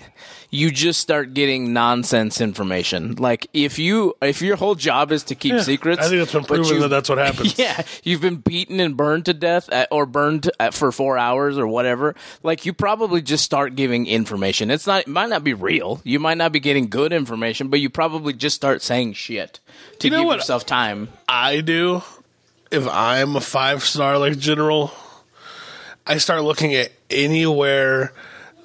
you 0.52 0.72
just 0.72 1.00
start 1.00 1.34
getting 1.36 1.74
nonsense 1.74 2.42
information. 2.42 3.16
Like 3.16 3.48
if 3.54 3.78
you 3.80 4.16
if 4.22 4.42
your 4.42 4.56
whole 4.58 4.76
job 4.76 5.12
is 5.12 5.24
to 5.26 5.36
keep 5.36 5.60
secrets, 5.62 6.02
I 6.06 6.10
think 6.10 6.22
it's 6.24 6.34
been 6.34 6.44
proven 6.44 6.66
you- 6.76 6.80
that 6.82 6.88
that's 6.90 7.10
what 7.10 7.18
happens. 7.20 7.58
Yeah, 7.60 7.82
you've 8.04 8.22
been 8.22 8.38
beaten 8.38 8.80
and 8.80 8.96
burned 8.96 9.26
to 9.26 9.34
death 9.34 9.70
at, 9.70 9.88
or 9.92 10.06
burned 10.06 10.50
at, 10.60 10.74
for 10.74 10.92
four 10.92 11.18
hours 11.18 11.58
or 11.58 11.68
whatever. 11.68 12.16
Like 12.44 12.66
you 12.66 12.74
probably 12.74 13.22
just 13.22 13.44
start 13.44 13.76
giving 13.76 14.06
information. 14.08 14.70
It's 14.72 14.88
not 14.88 15.02
it 15.02 15.08
might 15.08 15.30
not 15.30 15.44
be 15.44 15.54
real. 15.54 16.00
You 16.04 16.20
might 16.20 16.38
not 16.38 16.52
be 16.52 16.60
getting 16.60 16.90
good 16.90 17.12
information, 17.14 17.70
but 17.70 17.80
you 17.80 17.90
probably 17.90 18.34
just 18.34 18.56
start 18.56 18.82
saying 18.82 19.14
shit 19.14 19.60
to 20.00 20.08
You 20.08 20.12
know 20.12 20.18
give 20.20 20.28
what- 20.28 20.36
yourself 20.38 20.66
time. 20.66 21.10
I 21.28 21.62
do, 21.62 22.02
if 22.72 22.88
I'm 22.88 23.36
a 23.36 23.42
five 23.42 23.84
star 23.84 24.18
like 24.18 24.38
general, 24.38 24.92
I 26.06 26.18
start 26.18 26.44
looking 26.44 26.74
at 26.76 26.92
anywhere 27.10 28.14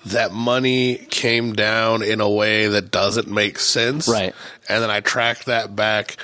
that 0.07 0.33
money 0.33 0.97
came 0.97 1.55
down 1.55 2.03
in 2.03 2.21
a 2.21 2.29
way 2.29 2.69
that 2.69 2.91
doesn't 2.91 3.29
make 3.29 3.59
sense. 3.59 4.07
Right. 4.09 4.35
And 4.69 4.83
then 4.83 4.91
I 4.91 5.01
track 5.01 5.45
that 5.45 5.75
back 5.75 6.17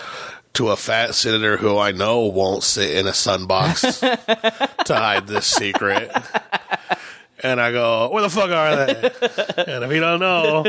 to 0.54 0.68
a 0.68 0.76
fat 0.76 1.14
senator 1.14 1.56
who 1.56 1.78
I 1.78 1.92
know 1.92 2.26
won't 2.26 2.62
sit 2.62 2.90
in 2.96 3.06
a 3.06 3.12
sunbox 3.12 4.00
to 4.84 4.94
hide 4.94 5.26
this 5.26 5.46
secret. 5.46 6.10
And 7.42 7.60
I 7.60 7.72
go, 7.72 8.10
where 8.10 8.22
the 8.22 8.28
fuck 8.28 8.50
are 8.50 8.76
they? 8.76 9.72
And 9.72 9.84
if 9.84 9.92
you 9.92 10.00
don't 10.00 10.20
know, 10.20 10.64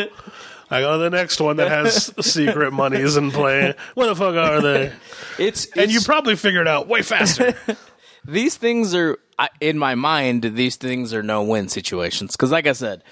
I 0.72 0.82
go 0.82 0.94
to 0.94 1.04
the 1.04 1.10
next 1.10 1.40
one 1.40 1.58
that 1.58 1.68
has 1.70 2.14
secret 2.22 2.72
monies 2.72 3.18
in 3.18 3.30
play. 3.32 3.76
Where 3.94 4.08
the 4.08 4.16
fuck 4.16 4.36
are 4.36 4.62
they? 4.62 4.94
It's, 5.38 5.66
And 5.72 5.86
it's 5.86 5.94
you 5.94 6.02
probably 6.02 6.36
figured 6.36 6.68
it 6.68 6.70
out 6.70 6.88
way 6.88 7.02
faster. 7.02 7.56
these 8.26 8.58
things 8.58 8.94
are 8.94 9.18
in 9.60 9.80
my 9.80 9.96
mind 9.96 10.44
these 10.44 10.76
things 10.76 11.14
are 11.14 11.24
no-win 11.24 11.68
situations 11.68 12.34
because 12.34 12.52
like 12.52 12.68
i 12.68 12.74
said 12.74 13.04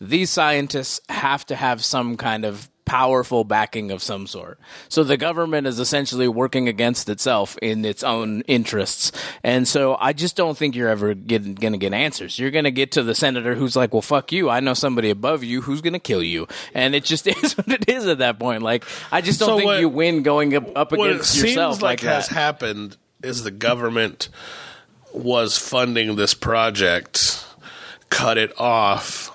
these 0.00 0.28
scientists 0.28 1.00
have 1.08 1.46
to 1.46 1.56
have 1.56 1.82
some 1.82 2.18
kind 2.18 2.44
of 2.44 2.68
powerful 2.88 3.44
backing 3.44 3.90
of 3.90 4.02
some 4.02 4.26
sort. 4.26 4.58
So 4.88 5.04
the 5.04 5.18
government 5.18 5.66
is 5.66 5.78
essentially 5.78 6.26
working 6.26 6.68
against 6.68 7.08
itself 7.10 7.58
in 7.60 7.84
its 7.84 8.02
own 8.02 8.40
interests. 8.42 9.12
And 9.44 9.68
so 9.68 9.96
i 10.00 10.14
just 10.14 10.36
don't 10.36 10.56
think 10.56 10.74
you're 10.74 10.88
ever 10.88 11.12
gonna 11.14 11.76
get 11.76 11.92
answers. 11.92 12.38
You're 12.38 12.50
gonna 12.50 12.70
get 12.70 12.92
to 12.92 13.02
the 13.02 13.14
senator 13.14 13.54
who's 13.54 13.76
like 13.76 13.92
well 13.92 14.00
fuck 14.00 14.32
you. 14.32 14.48
I 14.48 14.60
know 14.60 14.72
somebody 14.72 15.10
above 15.10 15.44
you 15.44 15.60
who's 15.60 15.82
gonna 15.82 15.98
kill 15.98 16.22
you. 16.22 16.48
And 16.72 16.94
it 16.94 17.04
just 17.04 17.26
is 17.44 17.56
what 17.58 17.68
it 17.68 17.88
is 17.90 18.06
at 18.06 18.18
that 18.18 18.38
point. 18.40 18.62
Like 18.62 18.84
i 19.12 19.20
just 19.20 19.38
don't 19.38 19.50
So 19.50 19.56
think 19.58 19.66
what- 19.66 19.80
you 19.80 19.88
win 19.90 20.22
going 20.22 20.54
up, 20.56 20.64
up 20.74 20.92
what 20.92 21.10
it 21.10 21.12
against 21.16 21.32
seems 21.32 21.44
yourself 21.50 21.82
like, 21.82 22.02
like, 22.02 22.10
has 22.10 22.28
that. 22.28 22.34
happened 22.34 22.96
is 23.22 23.42
the 23.44 23.50
government 23.50 24.30
was 25.12 25.58
funding 25.58 26.16
this 26.16 26.32
project, 26.34 27.44
cut 28.10 28.38
it 28.38 28.52
off, 28.58 29.30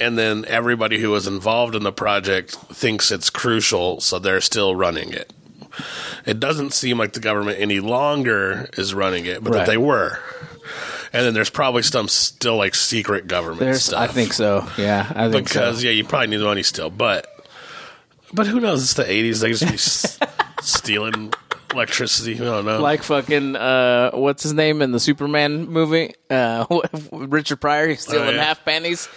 and 0.00 0.18
then 0.18 0.44
everybody 0.46 0.98
who 1.00 1.10
was 1.10 1.26
involved 1.26 1.74
in 1.74 1.82
the 1.82 1.92
project 1.92 2.52
thinks 2.72 3.10
it's 3.10 3.30
crucial, 3.30 4.00
so 4.00 4.18
they're 4.18 4.40
still 4.40 4.74
running 4.74 5.12
it. 5.12 5.32
It 6.24 6.38
doesn't 6.40 6.72
seem 6.72 6.98
like 6.98 7.12
the 7.14 7.20
government 7.20 7.58
any 7.60 7.80
longer 7.80 8.68
is 8.78 8.94
running 8.94 9.26
it, 9.26 9.42
but 9.42 9.52
Right. 9.52 9.58
that 9.60 9.66
they 9.66 9.76
were. 9.76 10.20
And 11.12 11.24
then 11.24 11.34
there's 11.34 11.50
probably 11.50 11.82
some 11.82 12.08
still 12.08 12.56
like 12.56 12.74
secret 12.74 13.26
government 13.28 13.60
There's, 13.60 13.84
stuff. 13.84 14.00
I 14.00 14.06
think 14.12 14.32
so. 14.32 14.66
Yeah, 14.78 15.10
I 15.14 15.30
think 15.30 15.46
because 15.48 15.78
so. 15.80 15.84
yeah, 15.84 15.90
you 15.92 16.04
probably 16.04 16.28
need 16.28 16.38
the 16.38 16.44
money 16.44 16.62
still, 16.64 16.90
but 16.90 17.26
but 18.32 18.46
who 18.48 18.58
knows? 18.60 18.82
It's 18.82 18.94
the 18.94 19.04
'80s; 19.04 19.40
they 19.40 19.50
just 19.50 19.62
be 19.66 19.74
s- 19.74 20.18
stealing 20.62 21.32
electricity. 21.72 22.34
I 22.34 22.38
don't 22.38 22.64
know. 22.64 22.80
like 22.80 23.02
fucking 23.04 23.54
uh, 23.54 24.10
what's 24.12 24.42
his 24.42 24.54
name 24.54 24.82
in 24.82 24.90
the 24.90 24.98
Superman 24.98 25.66
movie? 25.68 26.14
Uh, 26.30 26.66
Richard 27.12 27.60
Pryor. 27.60 27.88
He's 27.88 28.00
stealing 28.00 28.28
Oh, 28.30 28.32
yeah. 28.32 28.42
half 28.44 28.64
pennies. 28.64 29.08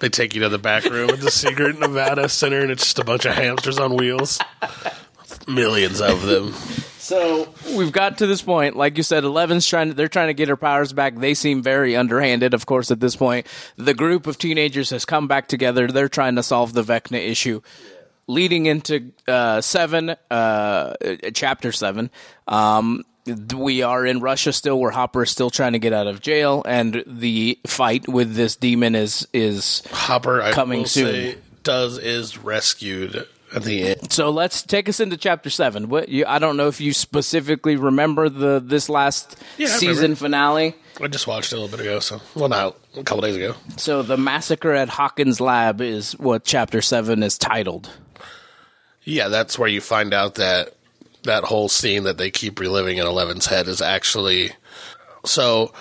They 0.00 0.08
take 0.08 0.34
you 0.34 0.42
to 0.42 0.48
the 0.48 0.58
back 0.58 0.84
room 0.84 1.10
at 1.10 1.20
the 1.20 1.30
Secret 1.30 1.78
Nevada 1.78 2.28
Center, 2.28 2.60
and 2.60 2.70
it's 2.70 2.84
just 2.84 2.98
a 2.98 3.04
bunch 3.04 3.24
of 3.24 3.34
hamsters 3.34 3.78
on 3.78 3.96
wheels. 3.96 4.38
Millions 5.46 6.00
of 6.00 6.22
them. 6.22 6.52
So 6.98 7.48
we've 7.74 7.90
got 7.90 8.18
to 8.18 8.26
this 8.26 8.42
point. 8.42 8.76
Like 8.76 8.96
you 8.98 9.02
said, 9.02 9.24
Eleven's 9.24 9.66
trying. 9.66 9.88
To, 9.88 9.94
they're 9.94 10.08
trying 10.08 10.28
to 10.28 10.34
get 10.34 10.48
her 10.48 10.56
powers 10.56 10.92
back. 10.92 11.16
They 11.16 11.32
seem 11.32 11.62
very 11.62 11.96
underhanded. 11.96 12.52
Of 12.52 12.66
course, 12.66 12.90
at 12.90 13.00
this 13.00 13.16
point, 13.16 13.46
the 13.76 13.94
group 13.94 14.26
of 14.26 14.36
teenagers 14.36 14.90
has 14.90 15.04
come 15.04 15.26
back 15.26 15.48
together. 15.48 15.86
They're 15.86 16.08
trying 16.08 16.36
to 16.36 16.42
solve 16.42 16.74
the 16.74 16.82
Vecna 16.82 17.18
issue. 17.18 17.62
Leading 18.26 18.66
into 18.66 19.12
uh, 19.26 19.62
seven, 19.62 20.14
uh, 20.30 20.94
chapter 21.32 21.72
seven, 21.72 22.10
um, 22.46 23.04
we 23.54 23.82
are 23.82 24.04
in 24.06 24.20
Russia 24.20 24.52
still, 24.52 24.78
where 24.80 24.90
Hopper 24.90 25.22
is 25.22 25.30
still 25.30 25.50
trying 25.50 25.72
to 25.72 25.78
get 25.78 25.92
out 25.92 26.06
of 26.06 26.20
jail, 26.20 26.62
and 26.66 27.02
the 27.06 27.58
fight 27.66 28.08
with 28.08 28.34
this 28.34 28.56
demon 28.56 28.94
is 28.94 29.26
is 29.32 29.82
Hopper, 29.90 30.40
I 30.42 30.52
Coming 30.52 30.86
soon. 30.86 31.12
say, 31.12 31.38
does 31.62 31.98
is 31.98 32.38
rescued 32.38 33.26
at 33.54 33.62
the 33.62 33.82
end. 33.88 34.12
So 34.12 34.30
let's 34.30 34.62
take 34.62 34.88
us 34.88 35.00
into 35.00 35.16
chapter 35.16 35.50
seven. 35.50 35.88
What 35.88 36.08
you, 36.08 36.24
I 36.26 36.38
don't 36.38 36.56
know 36.56 36.68
if 36.68 36.80
you 36.80 36.92
specifically 36.92 37.76
remember 37.76 38.28
the 38.28 38.60
this 38.64 38.88
last 38.88 39.36
Yeah, 39.56 39.68
season 39.68 40.14
finale. 40.14 40.74
I 41.00 41.06
just 41.06 41.26
watched 41.26 41.52
it 41.52 41.56
a 41.56 41.60
little 41.60 41.76
bit 41.76 41.86
ago, 41.86 42.00
so 42.00 42.20
well, 42.34 42.48
now 42.48 42.74
a 42.96 43.04
couple 43.04 43.20
days 43.22 43.36
ago. 43.36 43.54
So 43.76 44.02
the 44.02 44.16
massacre 44.16 44.72
at 44.72 44.88
Hawkins' 44.88 45.40
lab 45.40 45.80
is 45.80 46.12
what 46.18 46.44
chapter 46.44 46.82
seven 46.82 47.22
is 47.22 47.38
titled. 47.38 47.88
Yeah, 49.04 49.28
that's 49.28 49.58
where 49.58 49.68
you 49.68 49.80
find 49.80 50.12
out 50.12 50.34
that 50.34 50.74
that 51.24 51.44
whole 51.44 51.68
scene 51.68 52.04
that 52.04 52.18
they 52.18 52.30
keep 52.30 52.58
reliving 52.60 52.98
in 52.98 53.06
Eleven's 53.06 53.46
head 53.46 53.68
is 53.68 53.80
actually 53.82 54.52
so 55.24 55.72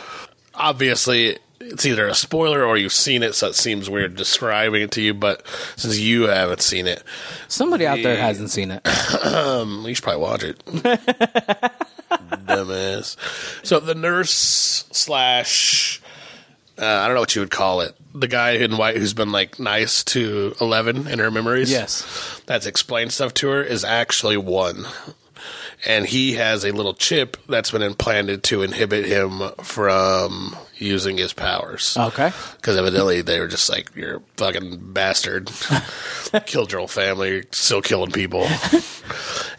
obviously 0.54 1.38
it's 1.60 1.86
either 1.86 2.08
a 2.08 2.14
spoiler 2.16 2.64
or 2.64 2.78
you've 2.78 2.94
seen 2.94 3.24
it, 3.24 3.34
so 3.36 3.48
it 3.48 3.56
seems 3.56 3.90
weird 3.90 4.16
describing 4.16 4.84
it 4.84 4.92
to 4.92 5.02
you. 5.02 5.14
But 5.14 5.46
since 5.76 6.00
you 6.00 6.24
haven't 6.24 6.62
seen 6.62 6.88
it, 6.88 7.04
Somebody 7.48 7.86
out 7.86 8.02
there 8.02 8.16
hasn't 8.16 8.52
seen 8.52 8.72
it. 8.72 8.88
um, 9.26 9.84
you 9.88 9.94
should 9.96 10.04
probably 10.04 10.22
watch 10.22 10.44
it. 10.44 10.64
Dumbass. 12.10 13.18
So 13.66 13.80
the 13.80 13.96
nurse 13.96 14.86
slash 14.92 16.02
uh, 16.80 16.86
I 16.86 17.06
don't 17.08 17.16
know 17.16 17.22
what 17.22 17.36
you 17.36 17.42
would 17.42 17.52
call 17.52 17.82
it. 17.82 17.96
The 18.14 18.28
guy 18.28 18.52
in 18.52 18.78
white 18.78 18.98
who's 18.98 19.14
been 19.14 19.32
like 19.32 19.60
nice 19.60 20.04
to 20.06 20.56
Eleven 20.62 21.08
in 21.08 21.20
her 21.20 21.32
memories. 21.32 21.72
Yes. 21.72 22.42
that's 22.46 22.66
explained 22.66 23.12
stuff 23.14 23.34
to 23.36 23.48
her 23.50 23.64
is 23.64 23.84
actually 23.84 24.38
one. 24.38 24.86
And 25.86 26.06
he 26.06 26.34
has 26.34 26.64
a 26.64 26.72
little 26.72 26.94
chip 26.94 27.38
that's 27.48 27.72
been 27.72 27.82
implanted 27.82 28.44
to 28.44 28.64
inhibit 28.64 29.06
him 29.06 29.42
from 29.64 30.56
using 30.76 31.18
his 31.18 31.34
powers. 31.34 31.96
Okay. 31.98 32.32
Because 32.56 32.78
evidently 32.78 33.22
they 33.22 33.40
were 33.40 33.48
just 33.48 33.70
like, 33.70 33.96
you're 33.96 34.18
a 34.18 34.22
fucking 34.38 34.94
bastard. 34.94 35.52
Killed 36.46 36.72
your 36.72 36.80
whole 36.80 36.88
family, 36.88 37.30
you're 37.30 37.44
still 37.52 37.82
killing 37.82 38.12
people. 38.12 38.48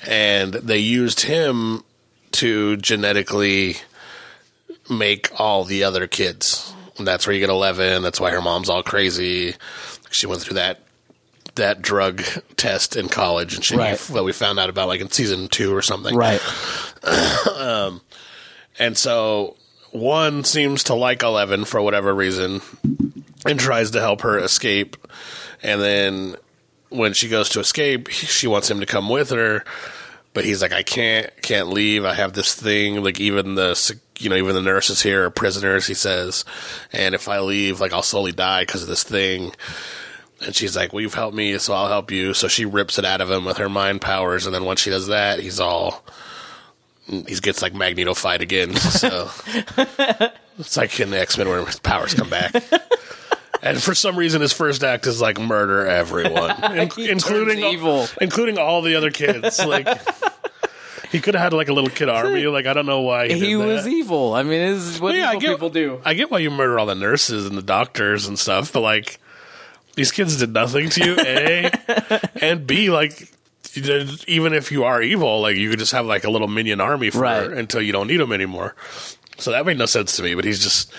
and 0.06 0.54
they 0.54 0.78
used 0.78 1.20
him 1.20 1.82
to 2.32 2.76
genetically 2.76 3.76
make 4.90 5.30
all 5.38 5.64
the 5.64 5.84
other 5.84 6.06
kids. 6.06 6.72
And 6.98 7.06
that's 7.06 7.26
where 7.26 7.34
you 7.34 7.40
get 7.40 7.50
11. 7.50 8.02
That's 8.02 8.20
why 8.20 8.30
her 8.30 8.40
mom's 8.40 8.68
all 8.68 8.82
crazy. 8.82 9.54
She 10.10 10.26
went 10.26 10.42
through 10.42 10.54
that 10.54 10.80
that 11.58 11.80
drug 11.82 12.22
test 12.56 12.96
in 12.96 13.08
college 13.08 13.54
and 13.54 13.64
shit 13.64 13.78
Right. 13.78 13.98
that 13.98 14.24
we 14.24 14.32
found 14.32 14.58
out 14.58 14.68
about 14.70 14.88
like 14.88 15.00
in 15.00 15.10
season 15.10 15.46
two 15.48 15.72
or 15.74 15.82
something. 15.82 16.16
Right. 16.16 16.40
Um, 17.58 18.00
and 18.78 18.96
so 18.96 19.56
one 19.92 20.44
seems 20.44 20.84
to 20.84 20.94
like 20.94 21.22
Eleven 21.22 21.64
for 21.64 21.80
whatever 21.80 22.14
reason 22.14 22.60
and 23.46 23.58
tries 23.58 23.90
to 23.92 24.00
help 24.00 24.22
her 24.22 24.38
escape. 24.38 24.96
And 25.62 25.80
then 25.80 26.36
when 26.88 27.12
she 27.14 27.28
goes 27.28 27.48
to 27.50 27.60
escape, 27.60 28.08
she 28.08 28.46
wants 28.46 28.70
him 28.70 28.80
to 28.80 28.86
come 28.86 29.08
with 29.08 29.30
her. 29.30 29.64
But 30.34 30.44
he's 30.44 30.60
like, 30.62 30.72
I 30.72 30.82
can't, 30.82 31.30
can't 31.42 31.68
leave. 31.68 32.04
I 32.04 32.14
have 32.14 32.32
this 32.34 32.54
thing. 32.54 33.02
Like 33.02 33.18
even 33.18 33.54
the, 33.54 33.98
you 34.18 34.28
know, 34.28 34.36
even 34.36 34.54
the 34.54 34.62
nurses 34.62 35.02
here 35.02 35.24
are 35.24 35.30
prisoners. 35.30 35.86
He 35.86 35.94
says, 35.94 36.44
and 36.92 37.14
if 37.14 37.28
I 37.28 37.40
leave, 37.40 37.80
like 37.80 37.92
I'll 37.92 38.02
slowly 38.02 38.32
die 38.32 38.62
because 38.62 38.82
of 38.82 38.88
this 38.88 39.02
thing. 39.04 39.52
And 40.44 40.54
she's 40.54 40.76
like, 40.76 40.92
"Well, 40.92 41.00
you've 41.00 41.14
helped 41.14 41.36
me, 41.36 41.58
so 41.58 41.74
I'll 41.74 41.88
help 41.88 42.10
you." 42.10 42.32
So 42.34 42.46
she 42.48 42.64
rips 42.64 42.98
it 42.98 43.04
out 43.04 43.20
of 43.20 43.30
him 43.30 43.44
with 43.44 43.56
her 43.56 43.68
mind 43.68 44.00
powers, 44.00 44.46
and 44.46 44.54
then 44.54 44.64
once 44.64 44.80
she 44.80 44.90
does 44.90 45.08
that, 45.08 45.40
he's 45.40 45.58
all 45.60 46.04
he 47.06 47.22
gets 47.40 47.62
like 47.62 47.74
Magneto 47.74 48.14
fight 48.14 48.42
again. 48.42 48.74
So 48.76 49.30
it's 50.58 50.76
like 50.76 50.98
in 51.00 51.10
the 51.10 51.20
X 51.20 51.38
Men 51.38 51.48
where 51.48 51.64
his 51.64 51.78
powers 51.80 52.14
come 52.14 52.30
back. 52.30 52.54
And 53.60 53.82
for 53.82 53.92
some 53.92 54.16
reason, 54.16 54.40
his 54.40 54.52
first 54.52 54.84
act 54.84 55.04
is 55.08 55.20
like 55.20 55.40
murder 55.40 55.84
everyone, 55.84 56.50
in- 56.76 56.92
including 57.10 57.58
evil. 57.58 58.06
including 58.20 58.56
all 58.56 58.82
the 58.82 58.94
other 58.94 59.10
kids. 59.10 59.58
Like 59.58 59.88
he 61.10 61.18
could 61.18 61.34
have 61.34 61.42
had 61.42 61.52
like 61.52 61.68
a 61.68 61.72
little 61.72 61.90
kid 61.90 62.08
army. 62.08 62.46
Like 62.46 62.66
I 62.66 62.72
don't 62.72 62.86
know 62.86 63.00
why 63.00 63.26
he, 63.26 63.34
He 63.48 63.56
was 63.56 63.84
evil. 63.88 64.32
I 64.32 64.44
mean, 64.44 64.60
this 64.60 64.84
is 64.84 65.00
what 65.00 65.16
Yeah, 65.16 65.30
evil 65.30 65.40
get- 65.40 65.50
people 65.50 65.70
do. 65.70 66.00
I 66.04 66.14
get 66.14 66.30
why 66.30 66.38
you 66.38 66.52
murder 66.52 66.78
all 66.78 66.86
the 66.86 66.94
nurses 66.94 67.46
and 67.46 67.58
the 67.58 67.62
doctors 67.62 68.28
and 68.28 68.38
stuff, 68.38 68.72
but 68.72 68.80
like 68.82 69.18
these 69.98 70.12
kids 70.12 70.36
did 70.38 70.52
nothing 70.54 70.88
to 70.90 71.04
you, 71.04 71.16
A, 71.18 71.70
and 72.40 72.66
B, 72.66 72.88
like 72.88 73.30
even 74.26 74.54
if 74.54 74.72
you 74.72 74.84
are 74.84 75.02
evil, 75.02 75.40
like 75.42 75.56
you 75.56 75.68
could 75.70 75.78
just 75.78 75.92
have 75.92 76.06
like 76.06 76.24
a 76.24 76.30
little 76.30 76.48
minion 76.48 76.80
army 76.80 77.10
for 77.10 77.20
Right. 77.20 77.42
her 77.44 77.52
until 77.54 77.82
you 77.82 77.92
don't 77.92 78.06
need 78.06 78.16
them 78.20 78.32
anymore. 78.32 78.74
So 79.36 79.50
that 79.52 79.66
made 79.66 79.78
no 79.78 79.86
sense 79.86 80.16
to 80.16 80.22
me. 80.22 80.34
But 80.34 80.44
he's 80.44 80.62
just 80.62 80.92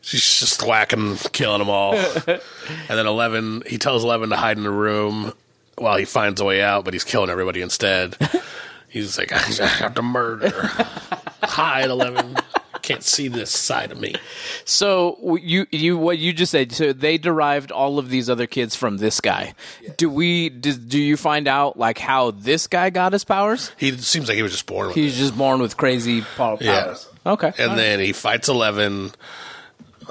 she's 0.00 0.38
just 0.40 0.62
whacking, 0.62 1.16
killing 1.32 1.60
them 1.60 1.70
all, 1.70 1.94
and 2.26 2.40
then 2.88 3.06
Eleven 3.06 3.62
he 3.66 3.78
tells 3.78 4.02
Eleven 4.04 4.30
to 4.30 4.36
hide 4.36 4.56
in 4.56 4.64
the 4.64 4.70
room 4.70 5.32
while 5.76 5.96
he 5.96 6.04
finds 6.04 6.40
a 6.40 6.44
way 6.44 6.60
out, 6.62 6.84
but 6.84 6.92
he's 6.94 7.04
killing 7.04 7.30
everybody 7.30 7.60
instead. 7.62 8.16
He's 8.92 9.16
like, 9.18 9.30
I 9.32 9.38
have 9.38 9.94
to 9.94 10.02
murder. 10.02 10.50
Hide, 11.44 11.88
Eleven. 11.90 12.34
Can't 12.92 13.04
see 13.04 13.28
this 13.28 13.50
side 13.50 13.92
of 13.92 14.00
me. 14.00 14.14
So 14.64 15.36
you 15.42 15.66
you 15.70 15.96
what 15.98 16.18
you 16.18 16.32
just 16.32 16.52
said. 16.52 16.72
So 16.72 16.92
they 16.92 17.18
derived 17.18 17.70
all 17.72 17.98
of 17.98 18.08
these 18.10 18.28
other 18.30 18.46
kids 18.46 18.74
from 18.76 18.98
this 18.98 19.20
guy. 19.20 19.54
Do 19.96 20.08
we? 20.10 20.48
Do, 20.48 20.72
do 20.72 20.98
you 20.98 21.16
find 21.16 21.46
out 21.48 21.78
like 21.78 21.98
how 21.98 22.30
this 22.32 22.66
guy 22.66 22.90
got 22.90 23.12
his 23.12 23.24
powers? 23.24 23.72
He 23.76 23.92
seems 23.98 24.28
like 24.28 24.36
he 24.36 24.42
was 24.42 24.52
just 24.52 24.66
born 24.66 24.88
with 24.88 24.96
He's 24.96 25.16
it. 25.16 25.20
just 25.22 25.36
born 25.38 25.60
with 25.60 25.76
crazy 25.76 26.22
pow- 26.22 26.56
powers. 26.56 26.60
Yeah. 27.24 27.32
Okay. 27.32 27.52
And 27.58 27.78
then 27.78 28.00
he 28.00 28.12
fights 28.12 28.48
Eleven. 28.48 29.12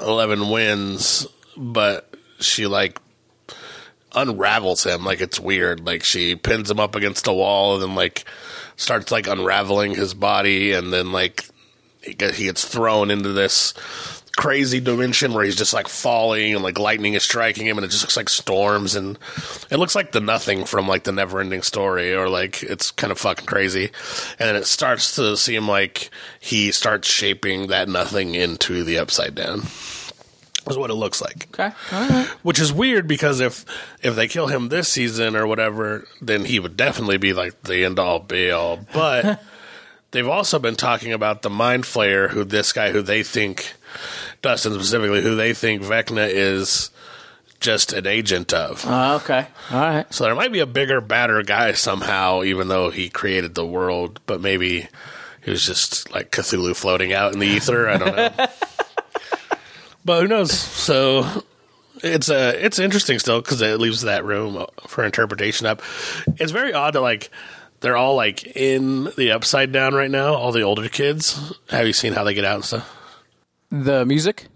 Eleven 0.00 0.48
wins, 0.50 1.26
but 1.56 2.14
she 2.38 2.66
like 2.66 2.98
unravels 4.14 4.84
him. 4.84 5.04
Like 5.04 5.20
it's 5.20 5.38
weird. 5.38 5.84
Like 5.84 6.04
she 6.04 6.36
pins 6.36 6.70
him 6.70 6.80
up 6.80 6.94
against 6.94 7.26
a 7.26 7.32
wall 7.32 7.74
and 7.74 7.82
then 7.82 7.94
like 7.94 8.24
starts 8.76 9.10
like 9.12 9.26
unraveling 9.26 9.94
his 9.94 10.14
body, 10.14 10.72
and 10.72 10.92
then 10.92 11.12
like 11.12 11.46
he 12.02 12.14
gets, 12.14 12.64
thrown 12.64 13.10
into 13.10 13.32
this 13.32 13.74
crazy 14.36 14.80
dimension 14.80 15.34
where 15.34 15.44
he's 15.44 15.56
just 15.56 15.74
like 15.74 15.88
falling 15.88 16.54
and 16.54 16.62
like 16.62 16.78
lightning 16.78 17.14
is 17.14 17.22
striking 17.22 17.66
him 17.66 17.76
and 17.76 17.84
it 17.84 17.90
just 17.90 18.02
looks 18.04 18.16
like 18.16 18.28
storms 18.28 18.94
and 18.94 19.18
it 19.70 19.76
looks 19.76 19.94
like 19.94 20.12
the 20.12 20.20
nothing 20.20 20.64
from 20.64 20.88
like 20.88 21.02
the 21.02 21.12
never 21.12 21.40
ending 21.40 21.62
story 21.62 22.14
or 22.14 22.28
like 22.28 22.62
it's 22.62 22.90
kind 22.92 23.10
of 23.10 23.18
fucking 23.18 23.44
crazy 23.44 23.90
and 24.38 24.56
it 24.56 24.66
starts 24.66 25.16
to 25.16 25.36
seem 25.36 25.68
like 25.68 26.10
he 26.38 26.70
starts 26.70 27.08
shaping 27.08 27.66
that 27.66 27.88
nothing 27.88 28.34
into 28.34 28.84
the 28.84 28.98
upside 28.98 29.34
down 29.34 29.62
is 30.68 30.78
what 30.78 30.90
it 30.90 30.94
looks 30.94 31.20
like 31.20 31.48
okay. 31.52 31.74
All 31.92 32.08
right. 32.08 32.26
which 32.42 32.60
is 32.60 32.72
weird 32.72 33.08
because 33.08 33.40
if 33.40 33.64
if 34.02 34.14
they 34.14 34.28
kill 34.28 34.46
him 34.46 34.68
this 34.68 34.88
season 34.88 35.34
or 35.36 35.46
whatever, 35.46 36.06
then 36.22 36.44
he 36.44 36.60
would 36.60 36.76
definitely 36.76 37.18
be 37.18 37.32
like 37.32 37.60
the 37.62 37.84
end 37.84 37.98
all 37.98 38.20
be 38.20 38.50
all. 38.50 38.78
But 38.94 39.42
they've 40.10 40.28
also 40.28 40.58
been 40.58 40.76
talking 40.76 41.12
about 41.12 41.42
the 41.42 41.50
mind 41.50 41.84
flayer, 41.84 42.30
who 42.30 42.44
this 42.44 42.72
guy 42.72 42.90
who 42.90 43.02
they 43.02 43.22
think 43.22 43.74
Dustin 44.42 44.74
specifically, 44.74 45.22
who 45.22 45.36
they 45.36 45.54
think 45.54 45.82
Vecna 45.82 46.28
is 46.28 46.90
just 47.60 47.92
an 47.92 48.06
agent 48.06 48.52
of. 48.52 48.86
Uh, 48.86 49.18
okay. 49.22 49.46
All 49.70 49.80
right. 49.80 50.14
So 50.14 50.24
there 50.24 50.34
might 50.34 50.52
be 50.52 50.60
a 50.60 50.66
bigger, 50.66 51.00
badder 51.00 51.42
guy 51.42 51.72
somehow, 51.72 52.42
even 52.42 52.68
though 52.68 52.90
he 52.90 53.10
created 53.10 53.54
the 53.54 53.66
world, 53.66 54.20
but 54.26 54.40
maybe 54.40 54.88
he 55.42 55.50
was 55.50 55.64
just 55.64 56.10
like 56.12 56.30
Cthulhu 56.30 56.74
floating 56.74 57.12
out 57.12 57.32
in 57.32 57.38
the 57.38 57.46
ether. 57.46 57.88
I 57.88 57.96
don't 57.98 58.16
know. 58.16 58.46
but 60.04 60.22
who 60.22 60.28
knows? 60.28 60.52
So 60.52 61.44
it's 62.02 62.30
uh, 62.30 62.54
it's 62.56 62.78
interesting 62.78 63.18
still 63.18 63.40
because 63.40 63.60
it 63.60 63.78
leaves 63.78 64.02
that 64.02 64.24
room 64.24 64.64
for 64.86 65.04
interpretation 65.04 65.66
up. 65.66 65.82
It's 66.38 66.52
very 66.52 66.72
odd 66.72 66.94
that 66.94 67.02
like 67.02 67.30
they're 67.80 67.96
all 67.96 68.14
like 68.14 68.44
in 68.56 69.04
the 69.16 69.32
upside 69.32 69.72
down 69.72 69.94
right 69.94 70.10
now. 70.10 70.34
All 70.34 70.52
the 70.52 70.62
older 70.62 70.88
kids. 70.88 71.52
Have 71.70 71.86
you 71.86 71.92
seen 71.92 72.12
how 72.12 72.24
they 72.24 72.34
get 72.34 72.44
out 72.44 72.56
and 72.56 72.64
stuff? 72.64 72.96
The 73.70 74.04
music. 74.04 74.46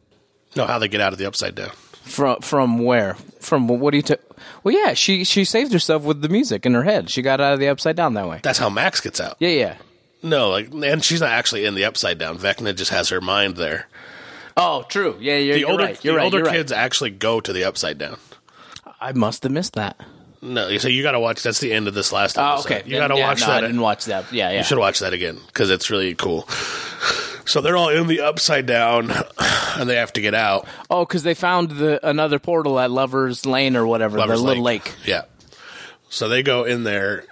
No, 0.56 0.66
how 0.66 0.78
they 0.78 0.88
get 0.88 1.00
out 1.00 1.12
of 1.12 1.18
the 1.18 1.26
upside 1.26 1.54
down. 1.54 1.70
From 2.02 2.40
from 2.40 2.78
where? 2.84 3.14
From 3.40 3.66
what 3.66 3.90
do 3.92 3.96
you? 3.96 4.02
ta- 4.02 4.16
well, 4.62 4.74
yeah, 4.74 4.92
she 4.94 5.24
she 5.24 5.44
saved 5.44 5.72
herself 5.72 6.02
with 6.02 6.20
the 6.20 6.28
music 6.28 6.66
in 6.66 6.74
her 6.74 6.82
head. 6.84 7.08
She 7.10 7.22
got 7.22 7.40
out 7.40 7.54
of 7.54 7.60
the 7.60 7.68
upside 7.68 7.96
down 7.96 8.14
that 8.14 8.28
way. 8.28 8.40
That's 8.42 8.58
how 8.58 8.68
Max 8.68 9.00
gets 9.00 9.20
out. 9.20 9.36
Yeah, 9.38 9.48
yeah. 9.48 9.76
No, 10.22 10.50
like, 10.50 10.72
and 10.72 11.04
she's 11.04 11.20
not 11.20 11.30
actually 11.30 11.64
in 11.66 11.74
the 11.74 11.84
upside 11.84 12.18
down. 12.18 12.38
Vecna 12.38 12.74
just 12.74 12.90
has 12.90 13.10
her 13.10 13.20
mind 13.20 13.56
there. 13.56 13.88
Oh, 14.56 14.84
true. 14.88 15.16
Yeah, 15.20 15.36
you're, 15.36 15.54
The 15.54 15.60
you're 15.60 15.70
older, 15.70 15.84
right. 15.84 16.04
You're 16.04 16.14
the 16.14 16.18
right. 16.18 16.24
older 16.24 16.36
you're 16.38 16.46
right. 16.46 16.56
kids 16.56 16.72
actually 16.72 17.10
go 17.10 17.40
to 17.40 17.52
the 17.52 17.64
upside 17.64 17.98
down. 17.98 18.16
I 19.00 19.12
must 19.12 19.42
have 19.42 19.52
missed 19.52 19.74
that. 19.74 20.00
No, 20.44 20.76
so 20.78 20.88
you 20.88 21.02
got 21.02 21.12
to 21.12 21.20
watch. 21.20 21.42
That's 21.42 21.58
the 21.60 21.72
end 21.72 21.88
of 21.88 21.94
this 21.94 22.12
last 22.12 22.36
Oh, 22.38 22.54
episode. 22.54 22.72
okay. 22.72 22.82
You 22.84 22.96
got 22.98 23.08
to 23.08 23.16
yeah, 23.16 23.26
watch 23.28 23.40
no, 23.40 23.46
that. 23.46 23.56
I 23.64 23.66
didn't 23.66 23.80
watch 23.80 24.04
that. 24.04 24.30
Yeah, 24.32 24.50
yeah. 24.50 24.58
You 24.58 24.64
should 24.64 24.78
watch 24.78 24.98
that 24.98 25.12
again 25.14 25.38
because 25.46 25.70
it's 25.70 25.88
really 25.90 26.14
cool. 26.14 26.46
So 27.46 27.60
they're 27.60 27.76
all 27.76 27.88
in 27.88 28.06
the 28.06 28.20
upside 28.20 28.66
down, 28.66 29.10
and 29.78 29.88
they 29.88 29.96
have 29.96 30.12
to 30.14 30.20
get 30.20 30.34
out. 30.34 30.66
Oh, 30.90 31.04
because 31.04 31.22
they 31.22 31.34
found 31.34 31.70
the 31.72 32.06
another 32.06 32.38
portal 32.38 32.78
at 32.78 32.90
Lovers 32.90 33.44
Lane 33.46 33.74
or 33.76 33.86
whatever, 33.86 34.18
Lover's 34.18 34.40
the 34.40 34.46
little 34.46 34.62
lake. 34.62 34.92
Yeah. 35.06 35.22
So 36.10 36.28
they 36.28 36.42
go 36.42 36.64
in 36.64 36.84
there, 36.84 37.24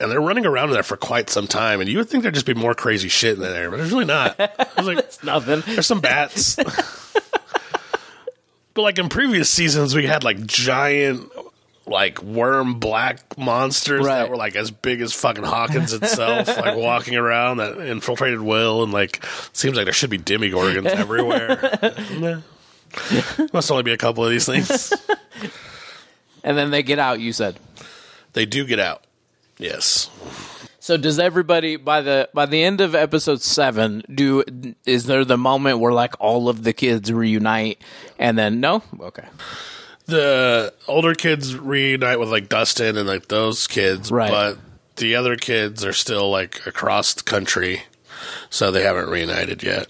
and 0.00 0.10
they're 0.10 0.20
running 0.20 0.46
around 0.46 0.68
in 0.68 0.74
there 0.74 0.82
for 0.82 0.96
quite 0.96 1.28
some 1.30 1.46
time. 1.46 1.80
And 1.80 1.88
you 1.90 1.98
would 1.98 2.08
think 2.08 2.22
there'd 2.22 2.34
just 2.34 2.46
be 2.46 2.54
more 2.54 2.74
crazy 2.74 3.08
shit 3.08 3.34
in 3.34 3.40
there, 3.40 3.70
but 3.70 3.76
there's 3.78 3.92
really 3.92 4.04
not. 4.04 4.36
There's 4.76 4.86
like 4.86 5.24
Nothing. 5.24 5.62
there's 5.74 5.86
some 5.86 6.00
bats. 6.00 6.56
but 8.74 8.82
like 8.82 8.98
in 8.98 9.08
previous 9.08 9.50
seasons, 9.50 9.94
we 9.94 10.06
had 10.06 10.24
like 10.24 10.44
giant. 10.46 11.30
Like 11.88 12.20
worm 12.22 12.80
black 12.80 13.38
monsters 13.38 14.04
Right. 14.04 14.16
that 14.16 14.30
were 14.30 14.36
like 14.36 14.56
as 14.56 14.70
big 14.72 15.00
as 15.00 15.12
fucking 15.12 15.44
Hawkins 15.44 15.92
itself, 15.92 16.48
like 16.48 16.76
walking 16.78 17.14
around 17.14 17.58
that 17.58 17.78
infiltrated 17.78 18.40
Will, 18.40 18.82
and 18.82 18.92
like 18.92 19.24
seems 19.52 19.76
like 19.76 19.84
there 19.86 19.92
should 19.92 20.10
be 20.10 20.18
Demogorgons 20.18 20.86
everywhere. 20.86 22.42
Must 23.52 23.70
only 23.70 23.82
be 23.84 23.92
a 23.92 23.96
couple 23.96 24.24
of 24.24 24.30
these 24.30 24.46
things. 24.46 24.92
And 26.44 26.56
then 26.56 26.70
they 26.70 26.84
get 26.84 27.00
out. 27.00 27.18
You 27.18 27.32
said. 27.32 27.58
They 28.32 28.46
do 28.46 28.64
get 28.64 28.78
out. 28.78 29.02
Yes. 29.58 30.08
So 30.78 30.96
does 30.96 31.18
everybody 31.18 31.74
by 31.74 32.00
the 32.02 32.28
by 32.32 32.46
the 32.46 32.62
end 32.62 32.80
of 32.80 32.94
episode 32.94 33.42
seven 33.42 34.04
do 34.14 34.44
is 34.84 35.06
there 35.06 35.24
the 35.24 35.36
moment 35.36 35.80
where 35.80 35.92
like 35.92 36.14
all 36.20 36.48
of 36.48 36.62
the 36.62 36.72
kids 36.72 37.12
reunite 37.12 37.82
and 38.16 38.38
then 38.38 38.60
no 38.60 38.84
okay 39.00 39.24
The 40.06 40.72
older 40.86 41.14
kids 41.14 41.56
reunite 41.56 42.20
with 42.20 42.30
like 42.30 42.48
Dustin 42.48 42.96
and 42.96 43.08
like 43.08 43.28
those 43.28 43.66
kids, 43.66 44.10
Right. 44.12 44.30
but 44.30 44.58
the 44.96 45.16
other 45.16 45.36
kids 45.36 45.84
are 45.84 45.92
still 45.92 46.30
like 46.30 46.64
across 46.66 47.12
the 47.14 47.22
country, 47.24 47.82
so 48.48 48.70
they 48.70 48.82
haven't 48.84 49.08
reunited 49.10 49.62
yet. 49.62 49.88